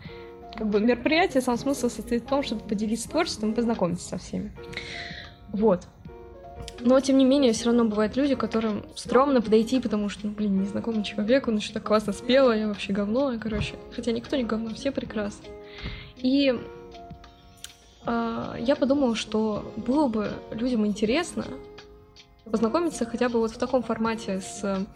как 0.56 0.68
бы 0.68 0.80
мероприятие, 0.80 1.42
сам 1.42 1.58
смысл 1.58 1.90
состоит 1.90 2.22
в 2.22 2.26
том, 2.26 2.42
чтобы 2.42 2.62
поделиться 2.62 3.08
творчеством 3.10 3.52
и 3.52 3.54
познакомиться 3.54 4.08
со 4.08 4.18
всеми. 4.18 4.52
Вот. 5.52 5.86
Но, 6.80 7.00
тем 7.00 7.18
не 7.18 7.24
менее, 7.24 7.52
все 7.52 7.66
равно 7.66 7.84
бывают 7.84 8.16
люди, 8.16 8.34
которым 8.34 8.84
стрёмно 8.94 9.40
подойти, 9.40 9.80
потому 9.80 10.08
что, 10.08 10.26
ну, 10.26 10.32
блин, 10.32 10.60
незнакомый 10.60 11.04
человек, 11.04 11.48
он 11.48 11.56
еще 11.56 11.72
так 11.72 11.82
классно 11.82 12.12
спел, 12.12 12.48
а 12.50 12.56
я 12.56 12.68
вообще 12.68 12.92
говно, 12.92 13.32
короче. 13.40 13.74
Хотя 13.94 14.12
никто 14.12 14.36
не 14.36 14.44
говно, 14.44 14.70
все 14.70 14.92
прекрасны. 14.92 15.46
И 16.16 16.54
э, 18.06 18.54
я 18.58 18.76
подумала, 18.76 19.16
что 19.16 19.72
было 19.76 20.08
бы 20.08 20.30
людям 20.52 20.86
интересно 20.86 21.44
познакомиться 22.50 23.04
хотя 23.04 23.28
бы 23.28 23.40
вот 23.40 23.50
в 23.50 23.58
таком 23.58 23.82
формате 23.82 24.40
с 24.40 24.86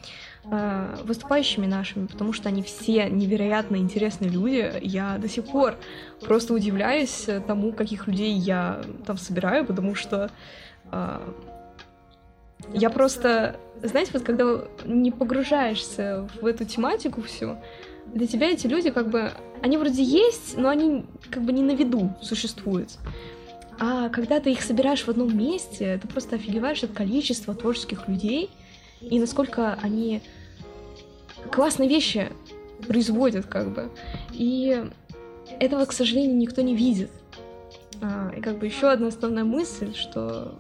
э, 0.45 0.97
выступающими 1.05 1.67
нашими, 1.67 2.07
потому 2.07 2.33
что 2.33 2.49
они 2.49 2.63
все 2.63 3.09
невероятно 3.11 3.77
интересные 3.77 4.31
люди. 4.31 4.73
Я 4.83 5.19
до 5.19 5.29
сих 5.29 5.47
пор 5.47 5.77
просто 6.21 6.55
удивляюсь 6.55 7.27
тому, 7.47 7.73
каких 7.73 8.07
людей 8.07 8.33
я 8.35 8.83
там 9.07 9.19
собираю, 9.19 9.67
потому 9.67 9.95
что 9.95 10.31
я 12.73 12.91
просто, 12.91 13.57
знаете, 13.83 14.11
вот 14.13 14.23
когда 14.23 14.65
не 14.85 15.11
погружаешься 15.11 16.29
в 16.41 16.47
эту 16.47 16.65
тематику 16.65 17.23
всю, 17.23 17.57
для 18.07 18.27
тебя 18.27 18.51
эти 18.51 18.67
люди 18.67 18.91
как 18.91 19.09
бы, 19.09 19.31
они 19.63 19.77
вроде 19.77 20.03
есть, 20.03 20.57
но 20.57 20.69
они 20.69 21.07
как 21.31 21.43
бы 21.43 21.53
не 21.53 21.63
на 21.63 21.73
виду 21.73 22.13
существуют. 22.21 22.99
А 23.79 24.09
когда 24.11 24.41
ты 24.41 24.53
их 24.53 24.63
собираешь 24.63 25.05
в 25.05 25.09
одном 25.09 25.37
месте, 25.37 25.99
ты 26.03 26.07
просто 26.07 26.37
офигеваешь 26.37 26.83
от 26.85 26.93
количества 26.93 27.55
творческих 27.55 28.09
людей 28.09 28.51
и 29.01 29.19
насколько 29.19 29.79
они 29.81 30.21
классные 31.51 31.89
вещи 31.89 32.29
производят, 32.87 33.47
как 33.47 33.73
бы. 33.73 33.91
И 34.33 34.85
этого, 35.59 35.85
к 35.87 35.93
сожалению, 35.93 36.37
никто 36.37 36.61
не 36.63 36.77
видит. 36.77 37.11
А, 38.03 38.33
и 38.37 38.41
как 38.41 38.59
бы 38.59 38.67
еще 38.67 38.89
одна 38.89 39.09
основная 39.09 39.45
мысль, 39.45 39.95
что 39.95 40.55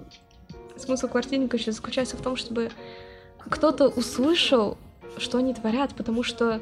смысл 0.77 1.09
квартирника 1.09 1.57
еще 1.57 1.73
заключается 1.73 2.17
в 2.17 2.23
том, 2.23 2.37
чтобы 2.37 2.71
кто-то 3.39 3.89
услышал, 3.89 4.77
что 5.17 5.39
они 5.39 5.55
творят, 5.55 5.95
потому 5.95 6.23
что 6.23 6.61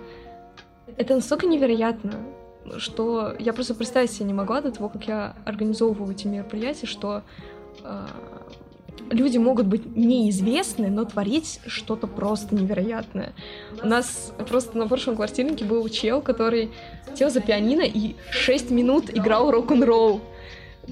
это 0.97 1.15
настолько 1.15 1.47
невероятно, 1.47 2.15
что 2.79 3.35
я 3.39 3.53
просто 3.53 3.75
представить 3.75 4.11
себе 4.11 4.27
не 4.27 4.35
могла 4.35 4.61
до 4.61 4.71
того, 4.71 4.89
как 4.89 5.07
я 5.07 5.37
организовываю 5.45 6.13
эти 6.13 6.27
мероприятия, 6.27 6.87
что 6.87 7.23
э, 7.83 8.07
люди 9.11 9.39
могут 9.39 9.67
быть 9.67 9.97
неизвестны, 9.97 10.89
но 10.89 11.05
творить 11.05 11.61
что-то 11.67 12.07
просто 12.07 12.55
невероятное. 12.55 13.33
У 13.83 13.87
нас 13.87 14.33
просто 14.49 14.77
на 14.79 14.87
прошлом 14.87 15.17
квартирнике 15.17 15.65
был 15.65 15.89
чел, 15.89 16.21
который 16.21 16.71
сел 17.15 17.31
за 17.31 17.41
пианино 17.41 17.83
и 17.83 18.17
6 18.31 18.71
минут 18.71 19.11
играл 19.11 19.51
рок-н-ролл 19.51 20.21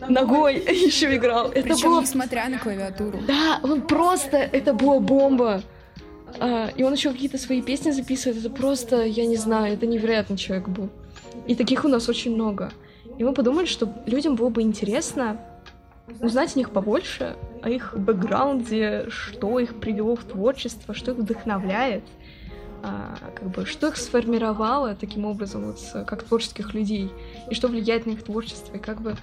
ногой 0.08 0.54
еще 0.86 1.14
играл. 1.16 1.50
Это 1.50 1.62
Причем 1.62 1.90
было... 1.90 2.00
несмотря 2.02 2.48
на 2.48 2.58
клавиатуру. 2.58 3.18
Да, 3.26 3.60
он 3.62 3.82
просто, 3.82 4.36
это 4.36 4.72
была 4.72 5.00
бомба. 5.00 5.62
А, 6.38 6.70
и 6.76 6.82
он 6.82 6.92
еще 6.92 7.12
какие-то 7.12 7.38
свои 7.38 7.62
песни 7.62 7.90
записывает. 7.90 8.38
Это 8.38 8.50
просто, 8.50 9.04
я 9.04 9.26
не 9.26 9.36
знаю, 9.36 9.74
это 9.74 9.86
невероятный 9.86 10.36
человек 10.36 10.68
был. 10.68 10.88
И 11.46 11.54
таких 11.54 11.84
у 11.84 11.88
нас 11.88 12.08
очень 12.08 12.34
много. 12.34 12.72
И 13.18 13.24
мы 13.24 13.32
подумали, 13.32 13.66
что 13.66 13.92
людям 14.06 14.36
было 14.36 14.50
бы 14.50 14.62
интересно 14.62 15.40
узнать 16.20 16.54
о 16.54 16.58
них 16.58 16.70
побольше, 16.70 17.36
о 17.62 17.70
их 17.70 17.94
бэкграунде, 17.96 19.06
что 19.08 19.58
их 19.58 19.80
привело 19.80 20.16
в 20.16 20.24
творчество, 20.24 20.94
что 20.94 21.12
их 21.12 21.18
вдохновляет, 21.18 22.04
как 23.34 23.50
бы, 23.50 23.66
что 23.66 23.88
их 23.88 23.96
сформировало 23.96 24.94
таким 24.94 25.24
образом, 25.24 25.66
вот, 25.66 26.06
как 26.06 26.22
творческих 26.22 26.74
людей, 26.74 27.10
и 27.50 27.54
что 27.54 27.68
влияет 27.68 28.06
на 28.06 28.10
их 28.12 28.24
творчество. 28.24 28.74
И 28.74 28.78
как 28.78 29.00
бы 29.00 29.16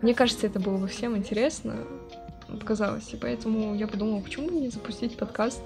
мне 0.00 0.14
кажется, 0.14 0.46
это 0.46 0.60
было 0.60 0.78
бы 0.78 0.88
всем 0.88 1.16
интересно, 1.16 1.74
показалось. 2.48 3.12
И 3.12 3.16
поэтому 3.16 3.74
я 3.74 3.86
подумала, 3.86 4.20
почему 4.20 4.48
бы 4.48 4.54
не 4.54 4.68
запустить 4.68 5.16
подкаст. 5.16 5.62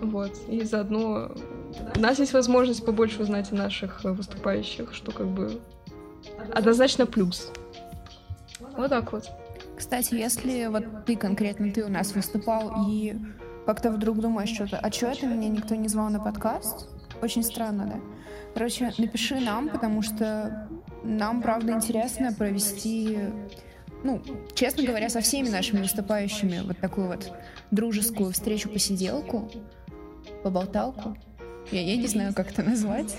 Вот. 0.00 0.32
И 0.48 0.62
заодно 0.62 1.32
у 1.94 2.00
нас 2.00 2.18
есть 2.18 2.32
возможность 2.32 2.84
побольше 2.84 3.22
узнать 3.22 3.52
о 3.52 3.54
наших 3.54 4.02
выступающих, 4.04 4.94
что 4.94 5.12
как 5.12 5.28
бы 5.28 5.60
однозначно 6.52 7.06
плюс. 7.06 7.52
Вот 8.76 8.90
так 8.90 9.12
вот. 9.12 9.28
Кстати, 9.76 10.14
если 10.14 10.66
вот 10.66 11.04
ты 11.04 11.16
конкретно, 11.16 11.70
ты 11.70 11.84
у 11.84 11.88
нас 11.88 12.14
выступал 12.14 12.88
и 12.88 13.14
как-то 13.66 13.90
вдруг 13.90 14.20
думаешь 14.20 14.50
что-то, 14.50 14.78
а 14.78 14.90
что 14.92 15.08
это 15.08 15.26
меня 15.26 15.48
никто 15.48 15.74
не 15.74 15.88
звал 15.88 16.08
на 16.08 16.20
подкаст? 16.20 16.88
Очень 17.20 17.42
странно, 17.42 17.86
да? 17.86 18.00
Короче, 18.54 18.92
напиши 18.96 19.40
нам, 19.40 19.68
потому 19.68 20.02
что 20.02 20.68
нам, 21.02 21.42
правда, 21.42 21.72
интересно 21.72 22.32
провести, 22.32 23.18
ну, 24.04 24.22
честно 24.54 24.84
говоря, 24.84 25.08
со 25.08 25.20
всеми 25.20 25.48
нашими 25.48 25.80
выступающими 25.80 26.62
вот 26.64 26.78
такую 26.78 27.08
вот 27.08 27.32
дружескую 27.70 28.32
встречу-посиделку, 28.32 29.50
поболталку. 30.42 31.16
Я, 31.72 31.82
я 31.82 31.96
не 31.96 32.06
знаю, 32.06 32.32
как 32.34 32.52
это 32.52 32.62
назвать. 32.62 33.14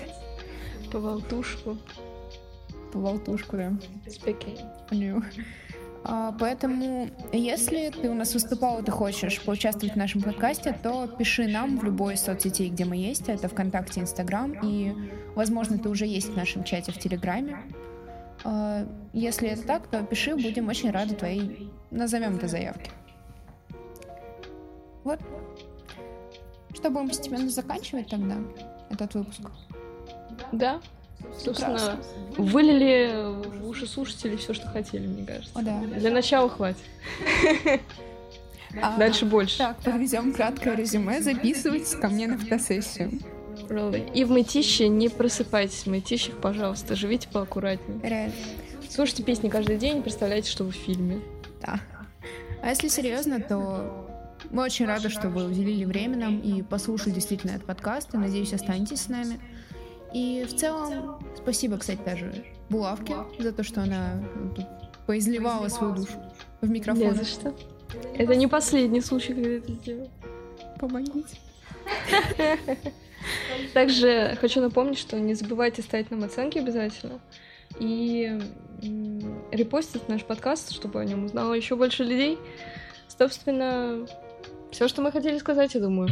Поболтушку. 0.90 1.76
Поболтушку, 2.92 3.56
да. 3.56 3.72
Speaking. 4.06 5.22
А, 6.04 6.32
поэтому, 6.38 7.10
если 7.32 7.90
ты 7.90 8.08
у 8.08 8.14
нас 8.14 8.34
выступал 8.34 8.80
и 8.80 8.84
ты 8.84 8.90
хочешь 8.92 9.40
поучаствовать 9.42 9.94
в 9.94 9.98
нашем 9.98 10.22
подкасте, 10.22 10.78
то 10.82 11.06
пиши 11.06 11.46
нам 11.46 11.78
в 11.78 11.84
любой 11.84 12.16
соцсети, 12.16 12.68
где 12.68 12.84
мы 12.84 12.96
есть. 12.96 13.28
Это 13.28 13.48
ВКонтакте, 13.48 14.00
Инстаграм. 14.00 14.52
И, 14.62 14.94
возможно, 15.34 15.78
ты 15.78 15.88
уже 15.88 16.06
есть 16.06 16.28
в 16.28 16.36
нашем 16.36 16.64
чате 16.64 16.92
в 16.92 16.98
Телеграме. 16.98 17.58
А, 18.44 18.86
если 19.12 19.48
это 19.48 19.62
так, 19.66 19.88
то 19.88 20.02
пиши, 20.02 20.34
будем 20.34 20.68
очень 20.68 20.90
рады 20.90 21.14
твоей, 21.14 21.70
назовем 21.90 22.36
это 22.36 22.48
заявке. 22.48 22.90
Вот. 25.04 25.20
Что, 26.74 26.90
будем 26.90 27.08
постепенно 27.08 27.48
заканчивать 27.48 28.08
тогда 28.08 28.36
этот 28.90 29.14
выпуск? 29.14 29.50
Да, 30.52 30.80
Собственно, 31.38 32.00
вылили 32.36 33.58
в 33.60 33.68
уши 33.68 33.86
слушателей 33.86 34.36
все, 34.36 34.54
что 34.54 34.68
хотели, 34.68 35.06
мне 35.06 35.24
кажется. 35.24 35.58
О, 35.58 35.62
да. 35.62 35.80
Для 35.80 36.10
начала 36.10 36.48
хватит. 36.48 36.82
А, 38.82 38.98
Дальше 38.98 39.24
больше. 39.24 39.56
Так, 39.56 39.78
подведем 39.78 40.32
краткое 40.32 40.76
резюме. 40.76 41.22
Записывайтесь 41.22 41.94
ко 41.94 42.08
мне 42.08 42.26
на 42.26 42.36
фотосессию. 42.36 43.12
Really. 43.68 44.12
И 44.12 44.24
в 44.24 44.30
мытище 44.30 44.88
не 44.88 45.08
просыпайтесь 45.08 45.84
в 45.84 45.86
мытищах, 45.86 46.36
пожалуйста. 46.36 46.94
Живите 46.94 47.28
поаккуратнее. 47.28 47.98
Реально. 48.02 48.34
Слушайте 48.90 49.22
песни 49.22 49.48
каждый 49.48 49.78
день, 49.78 50.02
представляете, 50.02 50.50
что 50.50 50.64
вы 50.64 50.70
в 50.70 50.76
фильме. 50.76 51.20
Да. 51.60 51.80
А 52.62 52.68
если 52.70 52.88
серьезно, 52.88 53.40
то 53.40 54.06
мы 54.50 54.62
очень 54.62 54.86
рады, 54.86 55.08
что 55.08 55.28
вы 55.28 55.46
уделили 55.46 55.84
время 55.84 56.16
нам 56.16 56.38
и 56.40 56.62
послушали 56.62 57.12
действительно 57.12 57.52
этот 57.52 57.66
подкаст. 57.66 58.14
И 58.14 58.16
надеюсь, 58.16 58.52
останетесь 58.52 59.02
с 59.02 59.08
нами. 59.08 59.40
И 60.12 60.44
в 60.48 60.56
целом, 60.56 61.18
спасибо, 61.36 61.78
кстати, 61.78 62.00
даже 62.04 62.44
Булавке 62.70 63.14
за 63.38 63.52
то, 63.52 63.62
что 63.62 63.82
она 63.82 64.22
поизливала 65.06 65.68
свою 65.68 65.94
душу 65.94 66.12
в 66.60 66.68
микрофон. 66.68 67.02
Не 67.02 67.14
за 67.14 67.24
что. 67.24 67.54
Это 68.14 68.34
не 68.34 68.46
последний 68.46 69.00
случай, 69.00 69.34
когда 69.34 69.50
это 69.50 69.72
сделал. 69.72 70.10
Помогите. 70.78 71.36
Также 73.74 74.36
хочу 74.40 74.60
напомнить, 74.60 74.98
что 74.98 75.18
не 75.18 75.34
забывайте 75.34 75.82
ставить 75.82 76.10
нам 76.10 76.24
оценки 76.24 76.58
обязательно. 76.58 77.20
И 77.78 78.38
репостить 79.50 80.08
наш 80.08 80.24
подкаст, 80.24 80.72
чтобы 80.72 81.00
о 81.00 81.04
нем 81.04 81.24
узнало 81.24 81.54
еще 81.54 81.76
больше 81.76 82.04
людей. 82.04 82.38
Собственно, 83.08 84.06
все, 84.70 84.88
что 84.88 85.02
мы 85.02 85.10
хотели 85.10 85.38
сказать, 85.38 85.74
я 85.74 85.80
думаю. 85.80 86.08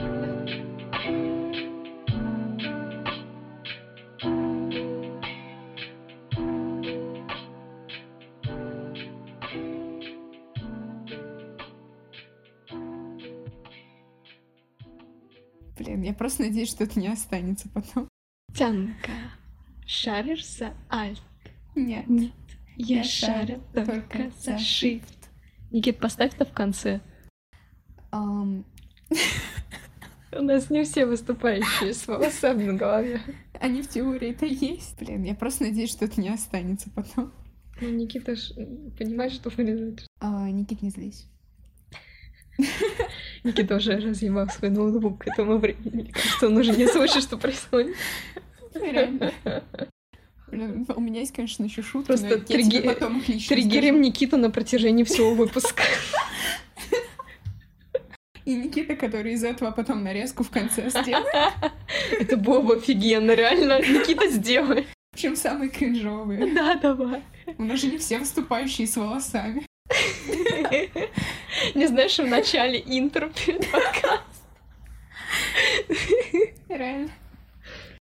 Просто 16.16 16.42
надеюсь, 16.42 16.70
что 16.70 16.84
это 16.84 16.98
не 16.98 17.08
останется 17.08 17.68
потом. 17.68 18.08
Тянка, 18.54 19.12
шаришь 19.86 20.46
за 20.46 20.74
альт? 20.90 21.22
Нет. 21.74 22.08
Нет, 22.08 22.32
я, 22.76 22.98
я 22.98 23.04
шарю 23.04 23.62
только 23.74 24.30
за 24.40 24.52
shift. 24.52 25.28
Никит, 25.70 25.98
поставь 25.98 26.34
это 26.34 26.44
в 26.44 26.52
конце. 26.52 27.00
Um... 28.12 28.64
У 30.32 30.42
нас 30.42 30.70
не 30.70 30.84
все 30.84 31.06
выступающие 31.06 31.94
с 31.94 32.06
волосами 32.06 32.64
на 32.64 32.74
голове. 32.74 33.20
Они 33.58 33.80
в 33.82 33.88
теории-то 33.88 34.44
есть. 34.44 34.98
Блин, 34.98 35.22
я 35.22 35.34
просто 35.34 35.64
надеюсь, 35.64 35.90
что 35.90 36.04
это 36.04 36.20
не 36.20 36.28
останется 36.28 36.90
потом. 36.90 37.32
Ну, 37.80 37.90
Никита 37.90 38.36
ж 38.36 38.52
понимает, 38.98 39.32
что 39.32 39.50
вырезать. 39.50 40.06
А, 40.20 40.50
Никит, 40.50 40.82
не 40.82 40.90
злись. 40.90 41.26
Никита 43.47 43.76
уже 43.76 43.97
разъебал 43.97 44.49
свой 44.49 44.70
ноутбук 44.70 45.24
к 45.24 45.28
этому 45.28 45.59
времени. 45.59 46.03
Мне 46.03 46.12
кажется, 46.12 46.47
он 46.49 46.57
уже 46.57 46.72
не 46.72 46.86
слышит, 46.86 47.22
что 47.22 47.38
происходит. 47.38 47.97
Реально. 48.74 49.32
у 50.51 51.01
меня 51.01 51.20
есть, 51.20 51.32
конечно, 51.32 51.64
еще 51.64 51.82
шутки, 51.82 52.09
Просто 52.09 52.40
триггерим 52.40 54.01
Никиту 54.01 54.36
на 54.36 54.51
протяжении 54.51 55.05
всего 55.05 55.34
выпуска. 55.34 55.82
И 58.44 58.55
Никита, 58.55 58.94
который 58.94 59.32
из 59.32 59.42
этого 59.42 59.72
потом 59.72 60.05
нарезку 60.05 60.44
в 60.44 60.51
конце 60.51 60.88
сделает. 60.88 61.26
Это 62.12 62.36
было 62.36 62.61
бы 62.61 62.76
офигенно, 62.76 63.32
реально. 63.32 63.80
Никита, 63.80 64.28
сделай. 64.28 64.86
Причем 65.11 65.34
самый 65.34 65.68
кринжовый. 65.68 66.55
Да, 66.55 66.74
давай. 66.74 67.22
У 67.59 67.64
нас 67.64 67.80
же 67.80 67.88
не 67.88 67.99
все 67.99 68.18
выступающие 68.18 68.86
с 68.86 68.97
волосами. 68.97 69.66
Не 71.74 71.86
знаешь, 71.86 72.18
в 72.18 72.26
начале 72.26 72.82
интро 72.84 73.28
перед 73.28 73.70
подкастом. 73.70 74.20
Реально. 76.68 77.10